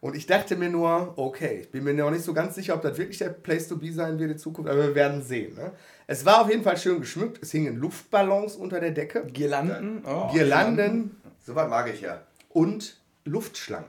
[0.00, 2.82] Und ich dachte mir nur, okay, ich bin mir noch nicht so ganz sicher, ob
[2.82, 5.54] das wirklich der Place to be sein wird in Zukunft, aber wir werden sehen.
[5.54, 5.72] Ne?
[6.06, 7.42] Es war auf jeden Fall schön geschmückt.
[7.42, 9.26] Es hingen Luftballons unter der Decke.
[9.32, 10.02] Girlanden.
[10.06, 11.16] Oh, Girlanden.
[11.46, 12.22] So was mag ich ja.
[12.50, 13.88] Und Luftschlangen.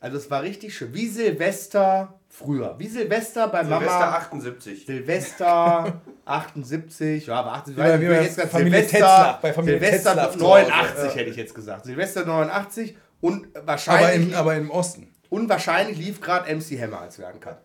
[0.00, 0.94] Also es war richtig schön.
[0.94, 2.74] Wie Silvester früher.
[2.78, 4.20] Wie Silvester bei Silvester Mama.
[4.20, 4.86] Silvester 78.
[4.86, 7.26] Silvester 78.
[7.26, 7.84] Ja, aber 78.
[7.84, 11.10] Ja, wie jetzt gesagt, Familie Silvester, bei Familie Silvester Tetzlaff 89 ja.
[11.10, 11.84] hätte ich jetzt gesagt.
[11.84, 14.04] Silvester 89 und wahrscheinlich.
[14.04, 15.14] Aber im, aber im Osten.
[15.28, 17.58] Und wahrscheinlich lief gerade MC Hammer, als wir ankamen.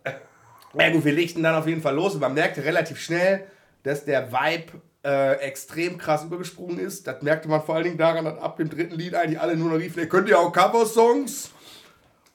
[0.78, 3.46] Ja gut, wir legten dann auf jeden Fall los und man merkte relativ schnell,
[3.82, 4.72] dass der Vibe
[5.04, 7.06] äh, extrem krass übergesprungen ist.
[7.06, 9.70] Das merkte man vor allen Dingen daran, dass ab dem dritten Lied eigentlich alle nur
[9.70, 11.50] noch riefen, könnt ihr auch Cover-Songs?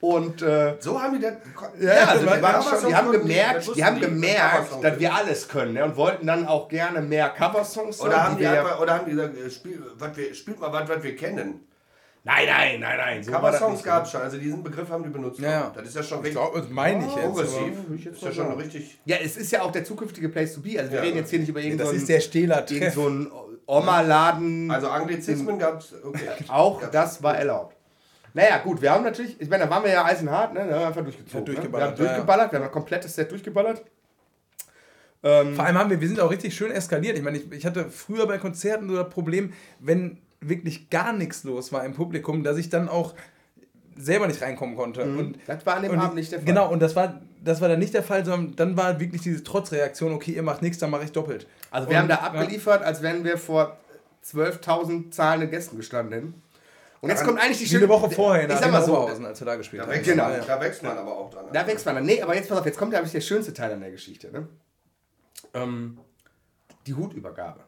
[0.01, 1.33] Und äh, so haben die das.
[1.79, 5.47] Ja, ja also die, waren schon, die haben gemerkt, die haben gemerkt, dass wir alles
[5.47, 8.01] können ne, und wollten dann auch gerne mehr Coversongs.
[8.01, 10.89] Oder haben die, einfach, oder haben die gesagt, äh, spiel, was wir, spielt mal was,
[10.89, 11.67] was wir kennen.
[12.23, 13.23] Nein, nein, nein, nein.
[13.23, 15.39] So Coversongs gab es schon, also diesen Begriff haben die benutzt.
[15.39, 15.71] Ja.
[15.73, 16.41] Das ist ja schon richtig.
[16.41, 17.25] Ich glaube, meine ich jetzt.
[17.25, 17.73] Progressiv.
[18.05, 18.99] Das ist ja schon richtig.
[19.05, 20.79] Ja, es ist ja auch der zukünftige Place to be.
[20.79, 21.03] Also wir ja.
[21.03, 21.89] reden jetzt hier nicht über irgendeinen.
[21.91, 23.31] Das ist der Stähler so ein
[23.67, 24.71] Oma-Laden.
[24.71, 25.93] Also Anglizismen gab es.
[26.03, 26.27] Okay.
[26.47, 26.91] Auch gab's.
[26.91, 27.75] das war erlaubt.
[28.33, 30.59] Naja, gut, wir haben natürlich, ich meine, da waren wir ja eisenhart, ne?
[30.61, 31.39] Da haben wir einfach durchgezogen.
[31.39, 31.97] Ja, durchgeballert, ne?
[31.99, 32.51] Wir haben durchgeballert, ja.
[32.51, 33.83] wir haben ein komplettes Set durchgeballert.
[35.23, 37.17] Ähm, Vor allem haben wir, wir sind auch richtig schön eskaliert.
[37.17, 41.43] Ich meine, ich, ich hatte früher bei Konzerten so das Problem, wenn wirklich gar nichts
[41.43, 43.13] los war im Publikum, dass ich dann auch
[43.95, 45.05] selber nicht reinkommen konnte.
[45.05, 45.19] Mhm.
[45.19, 46.45] Und, Das war an dem und Abend nicht der Fall.
[46.47, 49.43] Genau, und das war, das war dann nicht der Fall, sondern dann war wirklich diese
[49.43, 51.45] Trotzreaktion, okay, ihr macht nichts, dann mache ich doppelt.
[51.69, 53.77] Also wir Und- haben da abgeliefert, als wären wir vor
[54.25, 56.41] 12.000 zahlenden Gästen gestanden.
[57.01, 59.41] Und jetzt kommt eigentlich die eine Woche vorher in ich sag mal so, Oberhausen, als
[59.41, 59.93] wir da gespielt Da haben.
[59.93, 60.29] wächst, Genau.
[60.29, 61.45] man, da wächst man aber auch dran.
[61.51, 62.05] Da wächst man dann.
[62.05, 64.31] Nee, aber jetzt pass auf, jetzt kommt ja der schönste Teil an der Geschichte.
[64.31, 64.47] Ne?
[65.55, 65.97] Ähm,
[66.85, 67.61] die Hutübergabe.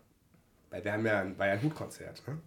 [0.69, 2.22] Weil wir haben ja, war ja ein Hutkonzert.
[2.27, 2.38] Ne?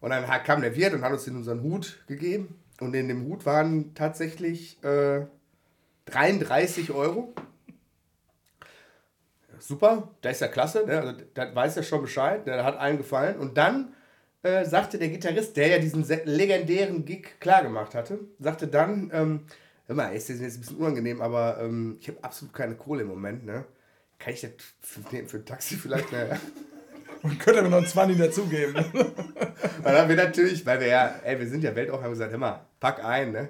[0.00, 2.58] Und dann hat- kam der Wirt und hat uns in unseren Hut gegeben.
[2.80, 5.26] Und in dem Hut waren tatsächlich äh,
[6.06, 7.34] 33 Euro.
[9.58, 10.84] Super, das ist ja klasse.
[10.86, 10.98] Ne?
[11.00, 12.46] Also, das weiß ja schon Bescheid.
[12.46, 12.56] Ne?
[12.56, 13.38] Das hat allen gefallen.
[13.38, 13.93] Und dann
[14.44, 19.40] äh, sagte der Gitarrist, der ja diesen se- legendären Gig klargemacht hatte, sagte dann, ähm,
[19.86, 23.02] hör mal, ist das jetzt ein bisschen unangenehm, aber ähm, ich habe absolut keine Kohle
[23.02, 23.64] im Moment, ne?
[24.18, 24.50] Kann ich das
[24.80, 26.10] für, nee, für ein Taxi vielleicht?
[26.12, 26.38] Ne?
[27.22, 28.74] Und könnt ihr mir noch einen 20 dazugeben.
[29.82, 32.38] Dann haben wir natürlich, weil wir ja, ey, wir sind ja Weltauf, haben gesagt, hör
[32.38, 33.48] mal, pack ein, ne?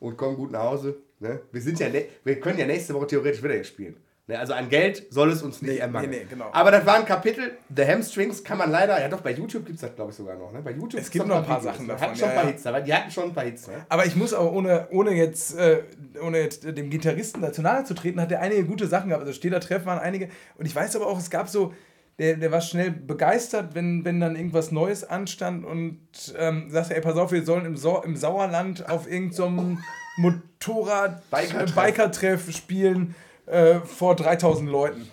[0.00, 0.96] Und komm gut nach Hause.
[1.20, 1.40] Ne?
[1.52, 1.86] Wir sind ja,
[2.24, 3.96] wir können ja nächste Woche theoretisch wieder hier spielen.
[4.28, 4.38] Ne?
[4.38, 6.10] Also an Geld soll es uns nicht Nee, ermangeln.
[6.10, 6.48] nee, nee, genau.
[6.52, 9.76] Aber das war ein Kapitel, The Hamstrings kann man leider, ja doch, bei YouTube gibt
[9.76, 10.52] es das glaube ich sogar noch.
[10.52, 10.62] Ne?
[10.62, 12.44] Bei YouTube Es gibt noch ein paar Videos, Sachen davon, Hatten schon ein ja, paar
[12.50, 12.50] ja.
[12.56, 13.68] Hits, aber die hatten schon ein paar Hits.
[13.68, 13.74] Ne?
[13.88, 15.82] Aber ich muss auch, ohne, ohne, jetzt, äh,
[16.20, 19.24] ohne jetzt dem Gitarristen dazu nahe zu treten, hat er einige gute Sachen gehabt.
[19.24, 20.28] Also Städter Treff waren einige.
[20.56, 21.72] Und ich weiß aber auch, es gab so,
[22.18, 26.00] der, der war schnell begeistert, wenn, wenn dann irgendwas Neues anstand und
[26.36, 29.78] ähm, sagte, ey, pass auf, wir sollen im, Sau im Sauerland auf irgendeinem
[30.16, 31.74] Motorrad Biker-Treff.
[31.74, 33.14] Biker-Treff spielen
[33.46, 35.08] äh, vor 3000 Leuten.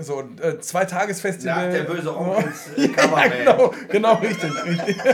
[0.00, 1.66] So, äh, zwei Tagesfestival.
[1.66, 3.34] Nach der böse Onkels äh, Coverband.
[3.38, 4.96] genau, genau, richtig, richtig.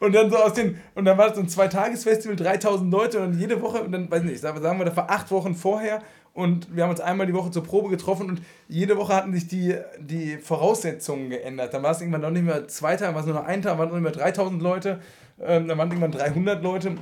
[0.00, 3.38] Und dann so aus den, und dann war es so ein Zwei-Tages-Festival, 3000 Leute und
[3.38, 6.02] jede Woche, und dann, weiß nicht, sagen wir, das war acht Wochen vorher
[6.34, 9.46] und wir haben uns einmal die Woche zur Probe getroffen und jede Woche hatten sich
[9.46, 11.72] die, die Voraussetzungen geändert.
[11.72, 13.78] Dann war es irgendwann noch nicht mehr zwei Tage, war es nur noch ein Tag,
[13.78, 15.00] waren noch nicht mehr 3000 Leute,
[15.40, 16.96] ähm, dann waren irgendwann 300 Leute.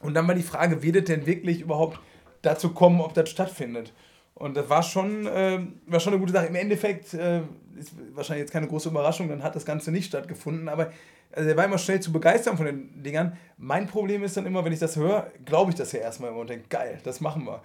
[0.00, 2.00] Und dann war die Frage, wird es denn wirklich überhaupt
[2.44, 3.92] dazu kommen, ob das stattfindet?
[4.34, 6.46] Und das war schon, ähm, war schon eine gute Sache.
[6.46, 7.42] Im Endeffekt äh,
[7.78, 10.68] ist wahrscheinlich jetzt keine große Überraschung, dann hat das Ganze nicht stattgefunden.
[10.68, 10.92] Aber
[11.32, 13.36] also er war immer schnell zu begeistern von den Dingern.
[13.56, 16.40] Mein Problem ist dann immer, wenn ich das höre, glaube ich das ja erstmal immer
[16.40, 17.62] und denke, geil, das machen wir.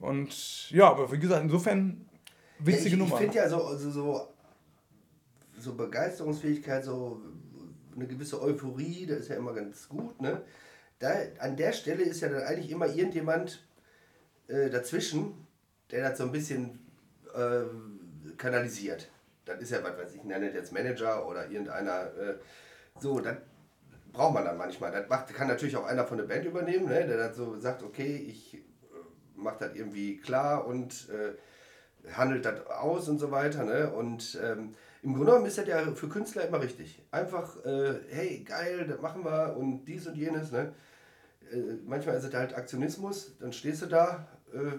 [0.00, 2.06] Und ja, aber wie gesagt, insofern
[2.58, 3.14] witzige ich, Nummer.
[3.14, 4.28] Ich finde ja so, so, so,
[5.58, 7.20] so Begeisterungsfähigkeit, so
[7.94, 10.20] eine gewisse Euphorie, das ist ja immer ganz gut.
[10.20, 10.42] Ne?
[10.98, 13.67] Da, an der Stelle ist ja dann eigentlich immer irgendjemand
[14.48, 15.46] äh, dazwischen,
[15.90, 16.78] der das so ein bisschen
[17.34, 17.62] äh,
[18.36, 19.08] kanalisiert.
[19.44, 22.06] Das ist ja, was weiß ich, nenne jetzt Manager oder irgendeiner.
[22.16, 22.34] Äh,
[23.00, 23.36] so, das
[24.12, 24.90] braucht man dann manchmal.
[24.90, 27.06] Das macht, kann natürlich auch einer von der Band übernehmen, ne?
[27.06, 28.58] der dann so sagt, okay, ich äh,
[29.36, 33.64] mache das irgendwie klar und äh, handelt das aus und so weiter.
[33.64, 33.90] Ne?
[33.90, 37.02] Und ähm, im Grunde genommen ist das ja für Künstler immer richtig.
[37.10, 40.52] Einfach, äh, hey, geil, das machen wir und dies und jenes.
[40.52, 40.72] Ne?
[41.52, 44.78] Äh, manchmal ist es halt Aktionismus, dann stehst du da, äh,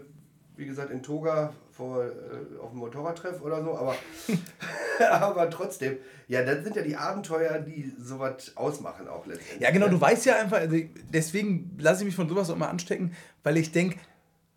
[0.56, 3.96] wie gesagt, in Toga vor, äh, auf dem Motorradtreff oder so, aber,
[5.10, 5.98] aber trotzdem,
[6.28, 9.62] ja, das sind ja die Abenteuer, die sowas ausmachen auch letztendlich.
[9.62, 9.94] Ja, genau, ne?
[9.94, 10.78] du weißt ja einfach, also
[11.14, 13.14] deswegen lasse ich mich von sowas auch immer anstecken,
[13.44, 13.98] weil ich denke,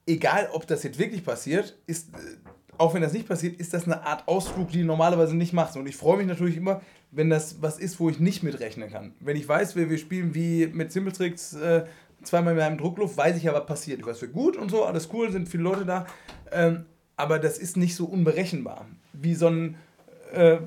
[0.06, 2.18] egal ob das jetzt wirklich passiert, ist, äh,
[2.78, 5.76] auch wenn das nicht passiert, ist das eine Art Ausflug, die du normalerweise nicht machst.
[5.76, 6.80] Und ich freue mich natürlich immer,
[7.12, 9.14] wenn das was ist, wo ich nicht mitrechnen kann.
[9.20, 11.84] Wenn ich weiß, wir, wir spielen wie mit Simpletricks äh,
[12.22, 14.00] zweimal mit einem Druckluft, weiß ich ja, was passiert.
[14.00, 16.06] Ich weiß, wird gut und so, alles cool, sind viele Leute da.
[16.50, 16.86] Ähm,
[17.16, 18.86] aber das ist nicht so unberechenbar.
[19.12, 19.76] Wie so ein,
[20.32, 20.58] äh,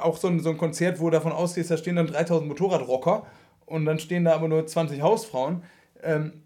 [0.00, 3.26] auch so ein, so ein Konzert, wo du davon ausgehst, da stehen dann 3000 Motorradrocker
[3.66, 5.62] und dann stehen da aber nur 20 Hausfrauen.
[6.02, 6.42] Ähm,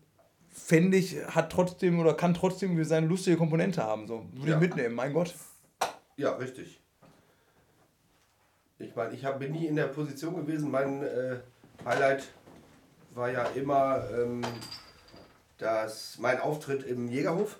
[0.51, 4.07] fände ich, hat trotzdem oder kann trotzdem irgendwie seine lustige Komponente haben.
[4.07, 4.27] So.
[4.35, 4.57] Würde Ja.
[4.57, 5.35] ich mitnehmen, mein Gott.
[6.17, 6.81] Ja, richtig.
[8.81, 10.71] Ich meine, ich hab, bin nie in der Position gewesen.
[10.71, 11.37] Mein äh,
[11.85, 12.29] Highlight
[13.19, 14.03] war ja immer
[15.59, 17.57] das, mein Auftritt im Jägerhof.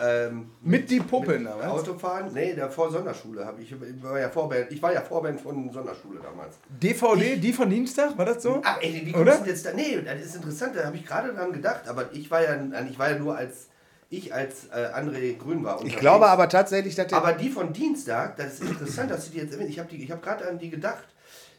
[0.00, 1.66] Ähm, Mit die Puppen, was?
[1.66, 2.32] Autofahren?
[2.32, 4.72] Nee, der vor Sonderschule habe ich, ich war ja Vorband.
[4.72, 6.56] Ich war ja Vorband von Sonderschule damals.
[6.68, 8.62] DVD, die von Dienstag, war das so?
[8.64, 9.32] Ach, ey, wie Oder?
[9.32, 9.74] kommst du jetzt da?
[9.74, 12.56] Nee, das ist interessant, da habe ich gerade dran gedacht, aber ich war ja,
[12.88, 13.68] ich war ja nur als
[14.08, 15.84] ich als äh, André Grün war.
[15.84, 17.18] Ich glaube aber tatsächlich, dass der.
[17.18, 19.70] Aber die von Dienstag, das ist interessant, dass du die jetzt erwähnt.
[19.70, 21.04] Ich habe hab gerade an die gedacht.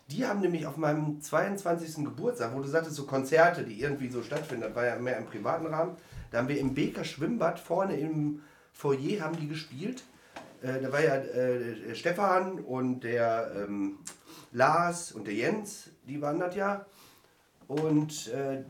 [0.07, 2.06] Die haben nämlich auf meinem 22.
[2.06, 5.26] Geburtstag, wo du sagtest, so Konzerte, die irgendwie so stattfinden, das war ja mehr im
[5.26, 5.98] privaten Rahmen.
[6.30, 8.41] Da haben wir im Beker Schwimmbad vorne im
[8.72, 10.03] Foyer haben die gespielt.
[10.61, 13.99] Äh, da war ja äh, Stefan und der ähm,
[14.52, 16.86] Lars und der Jens, die waren das ja.
[17.68, 18.64] Und äh,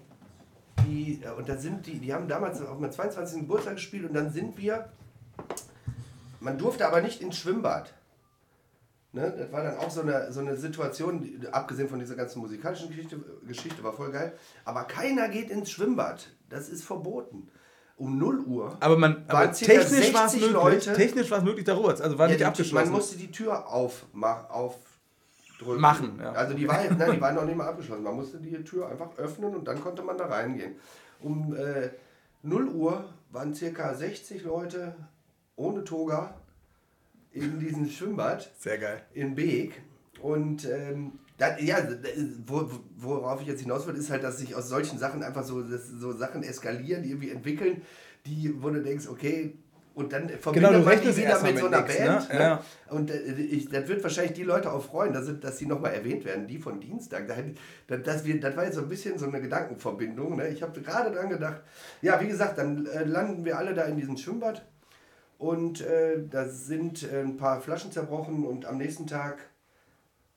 [0.85, 3.41] die, äh, und da sind die, die haben damals auf meinem 22.
[3.41, 4.89] Geburtstag gespielt und dann sind wir,
[6.39, 7.93] man durfte aber nicht ins Schwimmbad.
[9.15, 9.33] Ne?
[9.37, 12.89] Das war dann auch so eine, so eine Situation, die, abgesehen von dieser ganzen musikalischen
[12.89, 13.17] Geschichte,
[13.47, 14.33] Geschichte, war voll geil.
[14.65, 16.27] Aber keiner geht ins Schwimmbad.
[16.49, 17.47] Das ist verboten.
[17.95, 18.75] Um 0 Uhr.
[18.81, 20.53] Aber, man, aber technisch war es 60 möglich.
[20.53, 20.93] Leute.
[20.93, 21.89] Technisch war es möglich, darüber.
[21.89, 22.85] Also war Ja, nicht die, abgeschlossen.
[22.89, 25.79] man musste die Tür aufmach, aufdrücken.
[25.79, 26.33] Machen, ja.
[26.33, 28.03] Also die war, nein, die war noch nicht mal abgeschlossen.
[28.03, 30.75] Man musste die Tür einfach öffnen und dann konnte man da reingehen.
[31.21, 31.89] Um äh,
[32.43, 34.93] 0 Uhr waren circa 60 Leute
[35.55, 36.33] ohne Toga
[37.35, 39.01] in diesem Schwimmbad Sehr geil.
[39.13, 39.81] in Beek.
[40.21, 41.77] Und ähm, das, ja,
[42.47, 45.61] wo, worauf ich jetzt hinaus will, ist halt, dass sich aus solchen Sachen einfach so,
[45.63, 47.81] so Sachen eskalieren, die irgendwie entwickeln,
[48.25, 49.53] die, wo du denkst, okay,
[49.95, 52.29] und dann verbindet Genau, du man die wieder mal mit so mit einer nix, Band.
[52.29, 52.35] ne?
[52.35, 52.43] Ne?
[52.43, 52.63] Ja.
[52.89, 56.25] Und äh, ich, das wird wahrscheinlich die Leute auch freuen, dass, dass sie nochmal erwähnt
[56.25, 57.29] werden, die von Dienstag.
[57.87, 60.35] Das, das, wir, das war jetzt so ein bisschen so eine Gedankenverbindung.
[60.35, 60.49] Ne?
[60.49, 61.61] Ich habe gerade dran gedacht,
[62.01, 64.65] ja, wie gesagt, dann äh, landen wir alle da in diesem Schwimmbad
[65.37, 69.37] und äh, da sind äh, ein paar Flaschen zerbrochen und am nächsten Tag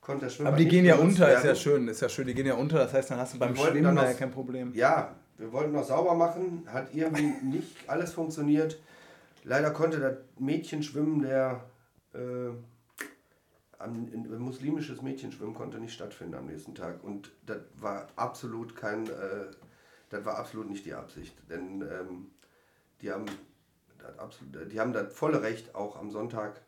[0.01, 2.35] konnte das Schwimmbad Aber die gehen ja unter, ist ja schön, ist ja schön, die
[2.35, 4.73] gehen ja unter, das heißt, dann hast du beim Schwimmen ja kein Problem.
[4.75, 8.79] Ja, wir wollten noch sauber machen, hat irgendwie nicht alles funktioniert.
[9.45, 11.65] Leider konnte das Mädchen schwimmen, der
[12.12, 12.51] äh,
[13.79, 17.03] ein muslimisches Mädchenschwimmen konnte nicht stattfinden am nächsten Tag.
[17.05, 19.47] Und das war absolut kein, äh,
[20.11, 21.37] das war absolut nicht die Absicht.
[21.49, 22.31] Denn ähm,
[23.01, 23.27] die haben
[24.19, 26.61] absolut, die haben das volle Recht, auch am Sonntag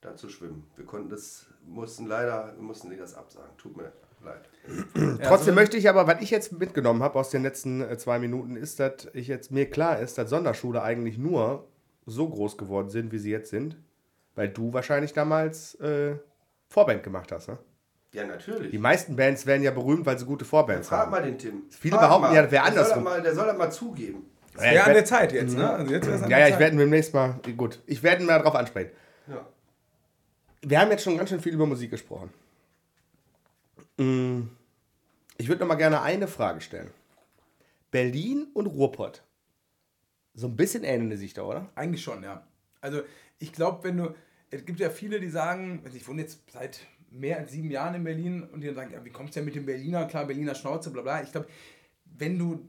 [0.00, 0.64] da zu schwimmen.
[0.76, 3.50] Wir konnten das, mussten leider, wir mussten die das absagen.
[3.56, 3.92] Tut mir
[4.24, 4.48] leid.
[5.22, 8.56] Trotzdem möchte ich aber, was ich jetzt mitgenommen habe aus den letzten äh, zwei Minuten,
[8.56, 11.66] ist, dass ich jetzt mir klar ist, dass Sonderschule eigentlich nur
[12.06, 13.76] so groß geworden sind, wie sie jetzt sind,
[14.34, 16.16] weil du wahrscheinlich damals äh,
[16.68, 17.48] Vorband gemacht hast.
[17.48, 17.58] Ne?
[18.12, 18.70] Ja, natürlich.
[18.70, 21.10] Die meisten Bands werden ja berühmt, weil sie gute Vorbands Frag haben.
[21.10, 21.62] mal den Tim.
[21.70, 22.34] Viele Frag behaupten mal.
[22.34, 23.34] ja, das wäre Der soll das mal- Der
[24.60, 24.76] mal zugeben.
[24.76, 25.70] Ja, an der Zeit jetzt, ne?
[25.70, 26.60] Also jetzt wär's an Ja, der ja, ich Zeit.
[26.60, 28.90] werde demnächst mal, gut, ich werde mal darauf ansprechen.
[29.26, 29.46] Ja.
[30.62, 32.30] Wir haben jetzt schon ganz schön viel über Musik gesprochen.
[33.96, 34.42] Mm,
[35.36, 36.90] Ich würde noch mal gerne eine Frage stellen.
[37.90, 39.22] Berlin und Ruhrpott.
[40.34, 41.68] So ein bisschen ähneln sich da, oder?
[41.74, 42.46] Eigentlich schon, ja.
[42.80, 43.02] Also
[43.38, 44.14] ich glaube, wenn du,
[44.50, 46.80] es gibt ja viele, die sagen, also ich wohne jetzt seit
[47.10, 49.46] mehr als sieben Jahren in Berlin und die dann sagen, ja, wie kommst du denn
[49.46, 51.22] mit dem Berliner, klar, Berliner Schnauze, bla bla.
[51.22, 51.46] Ich glaube,
[52.04, 52.68] wenn du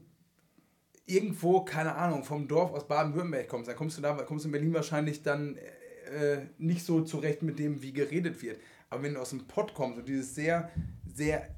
[1.10, 4.52] irgendwo, keine Ahnung, vom Dorf aus Baden-Württemberg kommst, dann kommst du da, kommst du in
[4.52, 8.60] Berlin wahrscheinlich dann äh, nicht so zurecht mit dem, wie geredet wird.
[8.88, 10.70] Aber wenn du aus dem Pott kommst und dieses sehr,
[11.12, 11.48] sehr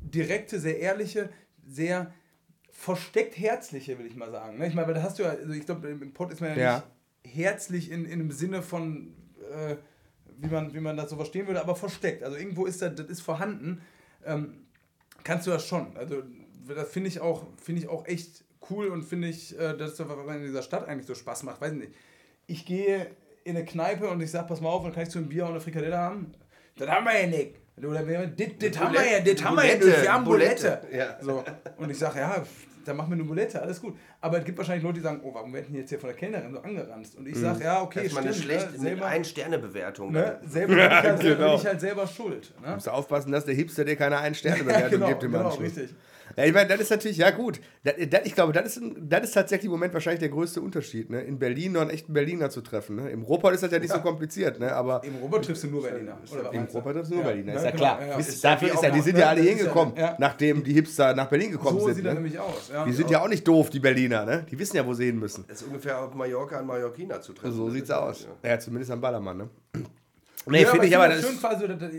[0.00, 1.28] direkte, sehr ehrliche,
[1.66, 2.12] sehr
[2.70, 4.58] versteckt herzliche, will ich mal sagen.
[4.58, 4.66] Ne?
[4.66, 6.56] Ich meine, weil da hast du ja, also ich glaube, im Pott ist man ja,
[6.56, 6.74] Ja.
[7.24, 9.14] nicht herzlich in, in dem Sinne von,
[9.52, 9.76] äh,
[10.38, 12.22] wie, man, wie man das so verstehen würde, aber versteckt.
[12.22, 13.82] Also irgendwo ist das, das ist vorhanden.
[14.24, 14.66] Ähm,
[15.22, 15.94] kannst du das schon.
[15.98, 16.22] Also
[16.66, 20.06] das finde ich auch, finde ich auch echt cool und finde ich, äh, dass das
[20.08, 21.60] was in dieser Stadt eigentlich so Spaß macht.
[21.60, 21.92] Weiß nicht.
[22.46, 23.06] Ich gehe
[23.44, 25.44] in eine Kneipe und ich sage, pass mal auf, dann kann ich so ein Bier
[25.44, 26.32] und eine Frikadelle haben.
[26.76, 27.54] Das haben wir ja nicht.
[27.78, 30.02] Oder wir- Das das haben wir ja, das haben wir ja nicht.
[30.02, 30.80] Wir haben Bulette.
[30.82, 31.16] Bulette, ja.
[31.22, 31.42] So.
[31.78, 32.42] Und ich sage, ja,
[32.84, 33.96] dann machen wir eine Bulette, alles gut.
[34.20, 36.16] Aber es gibt wahrscheinlich Leute, die sagen, oh, warum werden die jetzt hier von der
[36.16, 37.16] Kellnerin so angeranzt?
[37.16, 40.12] Und ich sage, ja, okay, Das ist mal eine stimmt, schlechte ne, selber, Ein-Sterne-Bewertung.
[40.12, 41.46] ne, selber, bin, ich halt, genau.
[41.52, 42.52] bin ich halt selber schuld.
[42.62, 42.74] Ne?
[42.74, 45.62] Musst du aufpassen, dass der Hipster dir keine Ein-Sterne-Bewertung Ja, genau, gibt im genau, Anschluss.
[45.76, 45.94] richtig.
[46.36, 47.60] Ja, ich meine, das ist natürlich, ja gut.
[47.82, 51.10] Das, das, ich glaube, das ist, das ist tatsächlich im Moment wahrscheinlich der größte Unterschied,
[51.10, 51.20] ne?
[51.22, 52.96] in Berlin noch einen echten Berliner zu treffen.
[52.96, 53.10] Ne?
[53.10, 54.72] Im Ruhrpott ist das ja nicht so kompliziert, ne?
[54.72, 56.18] aber Im Robert triffst du nur Berliner.
[56.32, 56.72] Oder im du?
[56.72, 57.98] Ruhrpott ist nur Ja, Berliner, ist ja klar.
[57.98, 58.18] genau, ja.
[58.18, 59.20] Wisst- Ist ja dafür ist ja, die sind ne?
[59.20, 60.16] ja alle Das hingekommen, ja- ja.
[60.18, 61.96] nachdem die Hipster nach Berlin gekommen So sind.
[61.96, 62.20] sieht er Ne?
[62.20, 62.70] nämlich aus.
[62.72, 62.84] Ja.
[62.84, 64.46] Die sind ja auch nicht doof, die Berliner, ne?
[64.50, 65.44] Die wissen ja, wo sie hin müssen.
[65.48, 67.52] Das ist ungefähr auf Mallorca an Mallorquina zu treffen.
[67.56, 68.26] So Das sieht's aus.
[68.44, 68.50] Ja.
[68.50, 69.48] Ja, zumindest am Ballermann, ne?
[70.46, 71.90] Nee, ja, finde ich aber, das das schön das, das,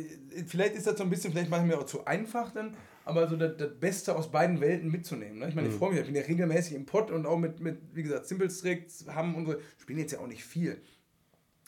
[0.47, 2.73] vielleicht ist das so ein bisschen, vielleicht machen wir auch zu einfach dann,
[3.05, 5.39] aber so das, das Beste aus beiden Welten mitzunehmen.
[5.39, 5.49] Ne?
[5.49, 7.79] Ich meine, ich freue mich, ich bin ja regelmäßig im Pott und auch mit, mit
[7.93, 10.81] wie gesagt, Simplestricks haben unsere, spielen jetzt ja auch nicht viel,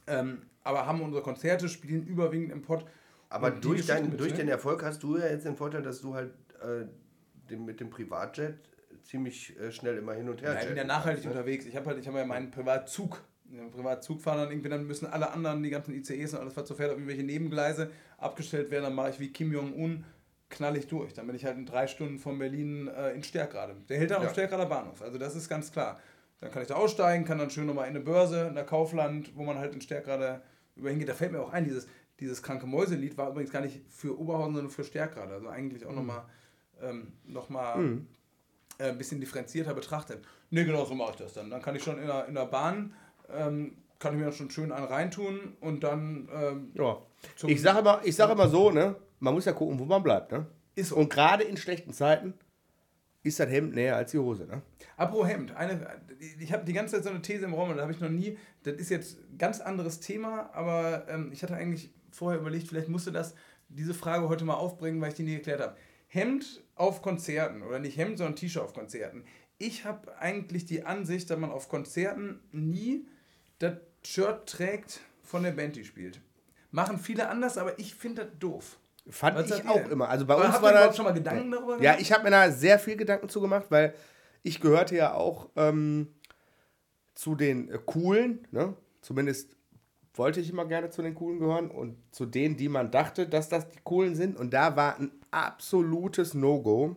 [0.07, 2.85] ähm, aber haben unsere Konzerte, spielen überwiegend im Pott.
[3.30, 4.38] Aber durch, dein, durch ne?
[4.38, 6.85] den Erfolg hast du ja jetzt den Vorteil, dass du halt äh,
[7.49, 8.60] dem, mit dem Privatjet
[9.03, 11.31] ziemlich äh, schnell immer hin und her Ja, ich bin ja nachhaltig kannst, ne?
[11.31, 11.65] unterwegs.
[11.65, 13.23] Ich habe halt, ich habe ja meinen Privatzug.
[13.49, 16.68] Ja, Privatzug fahren dann irgendwie, dann müssen alle anderen, die ganzen ICEs und alles, was
[16.68, 18.85] so fährt, auf irgendwelche Nebengleise abgestellt werden.
[18.85, 20.05] Dann mache ich wie Kim Jong-un,
[20.53, 21.13] knall ich durch.
[21.13, 23.75] Dann bin ich halt in drei Stunden von Berlin äh, in Stärkrade.
[23.89, 24.27] Der hält dann Ja.
[24.27, 25.01] am Stärkrader Bahnhof.
[25.01, 25.99] Also das ist ganz klar.
[26.39, 29.31] Dann kann ich da aussteigen, kann dann schön nochmal in eine Börse, in der Kaufland,
[29.35, 30.41] wo man halt in Stärkrade
[30.75, 31.09] überhingeht.
[31.09, 31.88] Da fällt mir auch ein, dieses,
[32.19, 35.34] dieses kranke Mäuselied war übrigens gar nicht für Oberhausen, sondern für Stärkrade.
[35.34, 36.23] Also eigentlich auch nochmal
[36.81, 37.99] ähm, noch mal,
[38.77, 40.23] äh, ein bisschen differenzierter betrachtet.
[40.49, 41.49] Ne, genau so mache ich das dann.
[41.49, 42.93] Dann kann ich schon in der, in der Bahn,
[43.34, 46.97] ähm, kann ich mir dann schon schön einen reintun und dann ähm, ja.
[47.47, 48.95] Ich sage immer, ich sag immer so, ne?
[49.24, 50.45] Man muss ja gucken, wo man bleibt, ne?
[50.76, 50.98] Ist so.
[50.98, 52.34] Und gerade in schlechten Zeiten
[53.24, 54.62] ist das Hemd näher als die Hose, ne?
[54.98, 56.02] Apropos Hemd, eine,
[56.41, 58.10] ich habe die ganze Zeit so eine These im Raum und da habe ich noch
[58.10, 62.68] nie, das ist jetzt ein ganz anderes Thema, aber ähm, ich hatte eigentlich vorher überlegt,
[62.68, 63.34] vielleicht musste das
[63.70, 65.78] diese Frage heute mal aufbringen, weil ich die nie geklärt habe.
[66.08, 69.24] Hemd auf Konzerten oder nicht Hemd, sondern T-Shirt auf Konzerten.
[69.58, 73.08] Ich habe eigentlich die Ansicht, dass man auf Konzerten nie
[73.60, 76.20] das Shirt trägt von der Band, die spielt.
[76.72, 78.80] Machen viele anders, aber ich finde das doof.
[79.09, 79.91] Fand Was ich auch ihr?
[79.91, 80.09] immer.
[80.09, 80.95] Also bei Aber uns war das.
[80.95, 82.01] schon mal Gedanken darüber Ja, gemacht?
[82.01, 83.93] ich habe mir da sehr viel Gedanken zu gemacht, weil
[84.43, 86.07] ich gehörte ja auch ähm,
[87.15, 88.75] zu den äh, Coolen, ne?
[89.01, 89.57] Zumindest
[90.15, 93.49] wollte ich immer gerne zu den Coolen gehören und zu denen, die man dachte, dass
[93.49, 94.38] das die Coolen sind.
[94.38, 96.95] Und da war ein absolutes No-Go,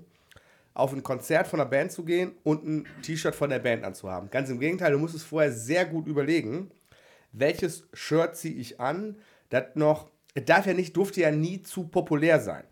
[0.75, 4.31] auf ein Konzert von der Band zu gehen und ein T-Shirt von der Band anzuhaben.
[4.31, 6.71] Ganz im Gegenteil, du musst es vorher sehr gut überlegen,
[7.33, 9.17] welches Shirt ziehe ich an,
[9.49, 12.65] das noch, es darf ja nicht, durfte ja nie zu populär sein.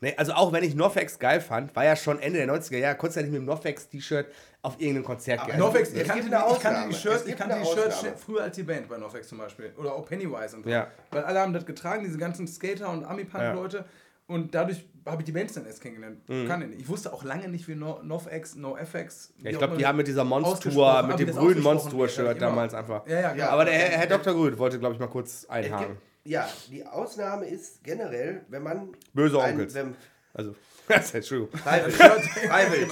[0.00, 2.96] Nee, also auch wenn ich Norfex geil fand, war ja schon Ende der 90er Jahre,
[2.96, 4.26] konntest ja nicht mit dem Norfex-T-Shirt
[4.62, 5.58] auf irgendein Konzert gehen.
[5.58, 6.94] Norfex, es ich kannte, eine ich kannte die.
[6.94, 9.72] Shirts, ich kannte die Shirts früher als die Band bei Norfex zum Beispiel.
[9.76, 10.70] Oder auch Pennywise und so.
[10.70, 10.86] Ja.
[11.10, 13.84] Weil alle haben das getragen, diese ganzen Skater und Ami-Punk-Leute.
[14.28, 16.20] Und dadurch habe ich die Bands dann erst kennengelernt.
[16.46, 16.80] Kann ich nicht.
[16.82, 19.32] Ich wusste auch lange nicht, wie no, NoFX, NoFX.
[19.42, 22.50] Ja, ich glaube, die haben mit dieser Monstour, ausgesprochen, mit dem grünen Monstour-Shirt wird, genau.
[22.50, 23.04] damals einfach.
[23.08, 23.46] Ja, ja, genau.
[23.46, 24.34] Aber der Herr, Herr Dr.
[24.34, 25.96] Grün wollte, glaube ich, mal kurz einhaken.
[26.28, 28.92] Ja, die Ausnahme ist generell, wenn man.
[29.12, 29.74] Böse ein- Onkels.
[29.74, 29.96] Wenn,
[30.34, 30.54] Also,
[30.88, 31.58] das ist Entschuldigung.
[31.60, 31.96] Freiwillig.
[32.48, 32.88] Freiwillig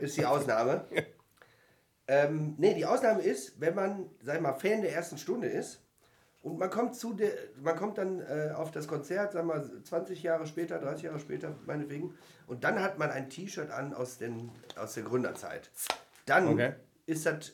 [0.00, 0.84] ist die Ausnahme.
[2.06, 5.80] Ähm, nee, die Ausnahme ist, wenn man, sag mal, Fan der ersten Stunde ist
[6.42, 7.30] und man kommt zu der,
[7.62, 11.54] man kommt dann äh, auf das Konzert, sag mal, 20 Jahre später, 30 Jahre später,
[11.64, 12.14] meinetwegen,
[12.46, 15.70] und dann hat man ein T-Shirt an aus, den, aus der Gründerzeit.
[16.26, 16.74] Dann Okay.
[17.06, 17.52] ist das,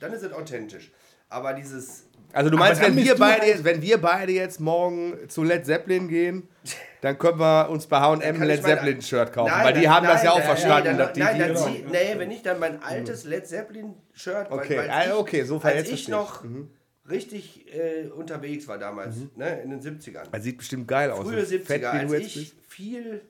[0.00, 0.90] dann ist das authentisch.
[1.28, 5.28] Aber dieses, Also du meinst, wenn wir, beide halt- jetzt, wenn wir beide jetzt morgen
[5.28, 6.48] zu Led Zeppelin gehen,
[7.00, 9.94] dann können wir uns bei H&M ein Led Zeppelin Shirt kaufen, Nein, weil die dann-
[9.94, 10.96] haben das ja auch nein, verstanden.
[10.96, 14.78] Nein, die, nein, die, zieh, nee, wenn ich dann mein altes Led Zeppelin-Shirt, weil, Okay,
[14.78, 16.42] weil ah, ich, okay, so als verhältst ich noch.
[16.44, 16.70] Mhm.
[17.10, 20.24] richtig äh, unterwegs war damals, ne, in den 70ern.
[20.30, 21.26] das sieht bestimmt geil aus.
[21.26, 22.54] Frühe so fett, 70er, wie als ich bist.
[22.68, 23.22] viel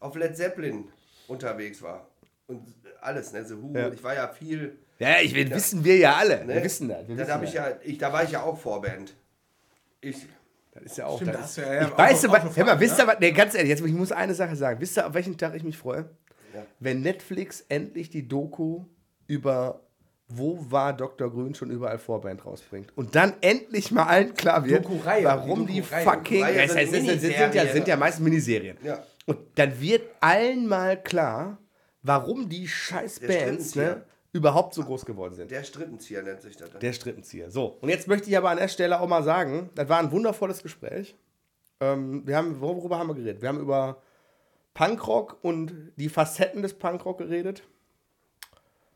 [0.00, 0.84] auf Led Zeppelin
[1.28, 2.08] unterwegs war.
[2.46, 2.62] Und
[3.00, 3.88] alles, ne, so Who, Ja.
[3.92, 6.44] ich war ja viel, Ja, ich, wir, wissen wir ja alle.
[6.44, 7.06] ne, Wir wissen das.
[7.06, 7.54] Wir da, wissen das.
[7.54, 9.14] ja, ich, da war ich ja auch Vorband.
[10.00, 10.26] Ich,
[10.74, 11.16] Das ist ja auch.
[11.16, 13.04] Stimmt, das da ist, ja- ja, ich auch weiß, auch noch hör mal, wisst ihr
[13.04, 13.12] ne?
[13.12, 13.20] was?
[13.20, 14.80] Nee, ganz ehrlich, jetzt, ich muss eine Sache sagen.
[14.80, 16.10] Wisst ihr, auf welchen Tag ich mich freue?
[16.54, 16.64] Ja.
[16.80, 18.84] Wenn Netflix endlich die Doku
[19.26, 19.82] über
[20.28, 21.30] wo war Dr.
[21.30, 22.92] Grün schon überall Vorband rausbringt.
[22.96, 26.40] Und dann endlich mal allen klar wird, Doku-Reihe, warum die die, fucking.
[26.40, 28.76] Ja, es sind sind, sind, sind, sind, ja, sind ja meist Miniserien.
[28.82, 29.02] Ja.
[29.24, 31.58] Und dann wird allen mal klar,
[32.02, 34.02] warum die scheiß Bands ne,
[34.32, 35.50] überhaupt so groß geworden sind.
[35.50, 36.70] der Strippenzieher nennt sich das.
[36.70, 36.80] dann.
[36.80, 37.50] Der Strippenzieher.
[37.50, 40.10] So, und jetzt möchte ich aber an der Stelle auch mal sagen, das war ein
[40.12, 41.16] wundervolles Gespräch.
[41.80, 43.40] Ähm, wir haben, worüber haben wir geredet?
[43.42, 44.02] Wir haben über
[44.74, 47.62] Punkrock und die Facetten des Punkrock geredet.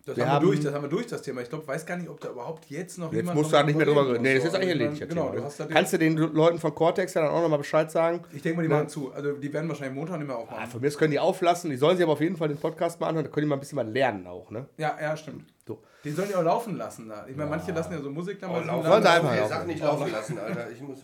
[0.04, 1.42] Das Wir haben, wir durch, das haben wir durch, das Thema.
[1.42, 3.66] Ich glaube, weiß gar nicht, ob da überhaupt jetzt noch Jetzt jemand musst du halt
[3.66, 4.22] nicht mehr drüber reden.
[4.22, 5.00] Nee, das ist eigentlich erledigt.
[5.02, 5.36] das Genau, Thema.
[5.36, 8.24] du hast da Kannst du den Leuten von Cortex ja dann auch nochmal Bescheid sagen?
[8.32, 8.78] Ich denke mal, die Ja.
[8.78, 9.12] machen zu.
[9.12, 10.70] Also die werden wahrscheinlich Montag nicht mehr Ah, aufmachen.
[10.70, 11.70] von mir aus können die auflassen.
[11.70, 13.26] Die sollen sich aber auf jeden Fall den Podcast mal anhören.
[13.26, 14.50] Da können die mal ein bisschen was lernen auch.
[14.50, 14.66] Ne?
[14.76, 15.44] Ja, ja, stimmt.
[15.66, 15.80] So.
[16.04, 17.24] Den sollen die auch laufen lassen da.
[17.28, 18.86] Ich meine, manche lassen ja so Musik dann mal so laufen.
[18.88, 19.48] Sollen sie einfach laufen.
[19.48, 20.70] sag nicht laufen lassen, Alter.
[20.72, 20.98] Ich muss.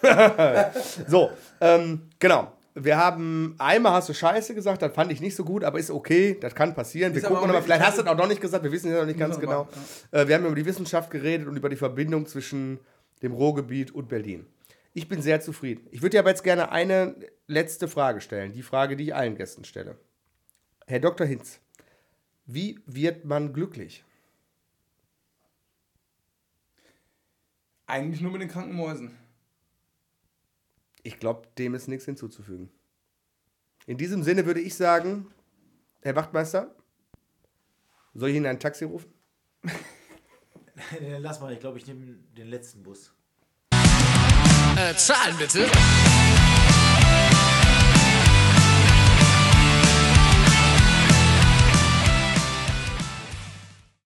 [1.06, 1.30] So,
[1.60, 2.52] ähm, genau.
[2.84, 5.90] Wir haben, einmal hast du Scheiße gesagt, das fand ich nicht so gut, aber ist
[5.90, 7.12] okay, das kann passieren.
[7.12, 8.72] Wir Ist aber gucken auch nochmal, vielleicht hast du es auch noch nicht gesagt, wir
[8.72, 9.68] wissen es noch nicht ganz Müssen wir genau.
[10.12, 12.78] Äh, wir haben über die Wissenschaft geredet und über die Verbindung zwischen
[13.22, 14.46] dem Ruhrgebiet und Berlin.
[14.94, 15.86] Ich bin sehr zufrieden.
[15.90, 17.14] Ich würde dir aber jetzt gerne eine
[17.46, 19.96] letzte Frage stellen, die Frage, die ich allen Gästen stelle.
[20.86, 21.26] Herr Dr.
[21.26, 21.60] Hinz,
[22.46, 24.04] wie wird man glücklich?
[27.86, 29.16] Eigentlich nur mit den kranken Mäusen.
[31.08, 32.68] Ich glaube, dem ist nichts hinzuzufügen.
[33.86, 35.26] In diesem Sinne würde ich sagen,
[36.02, 36.76] Herr Wachtmeister,
[38.12, 39.10] soll ich Ihnen ein Taxi rufen?
[41.18, 43.14] Lass mal, ich glaube, ich nehme den letzten Bus.
[43.72, 45.66] Äh, zahlen bitte.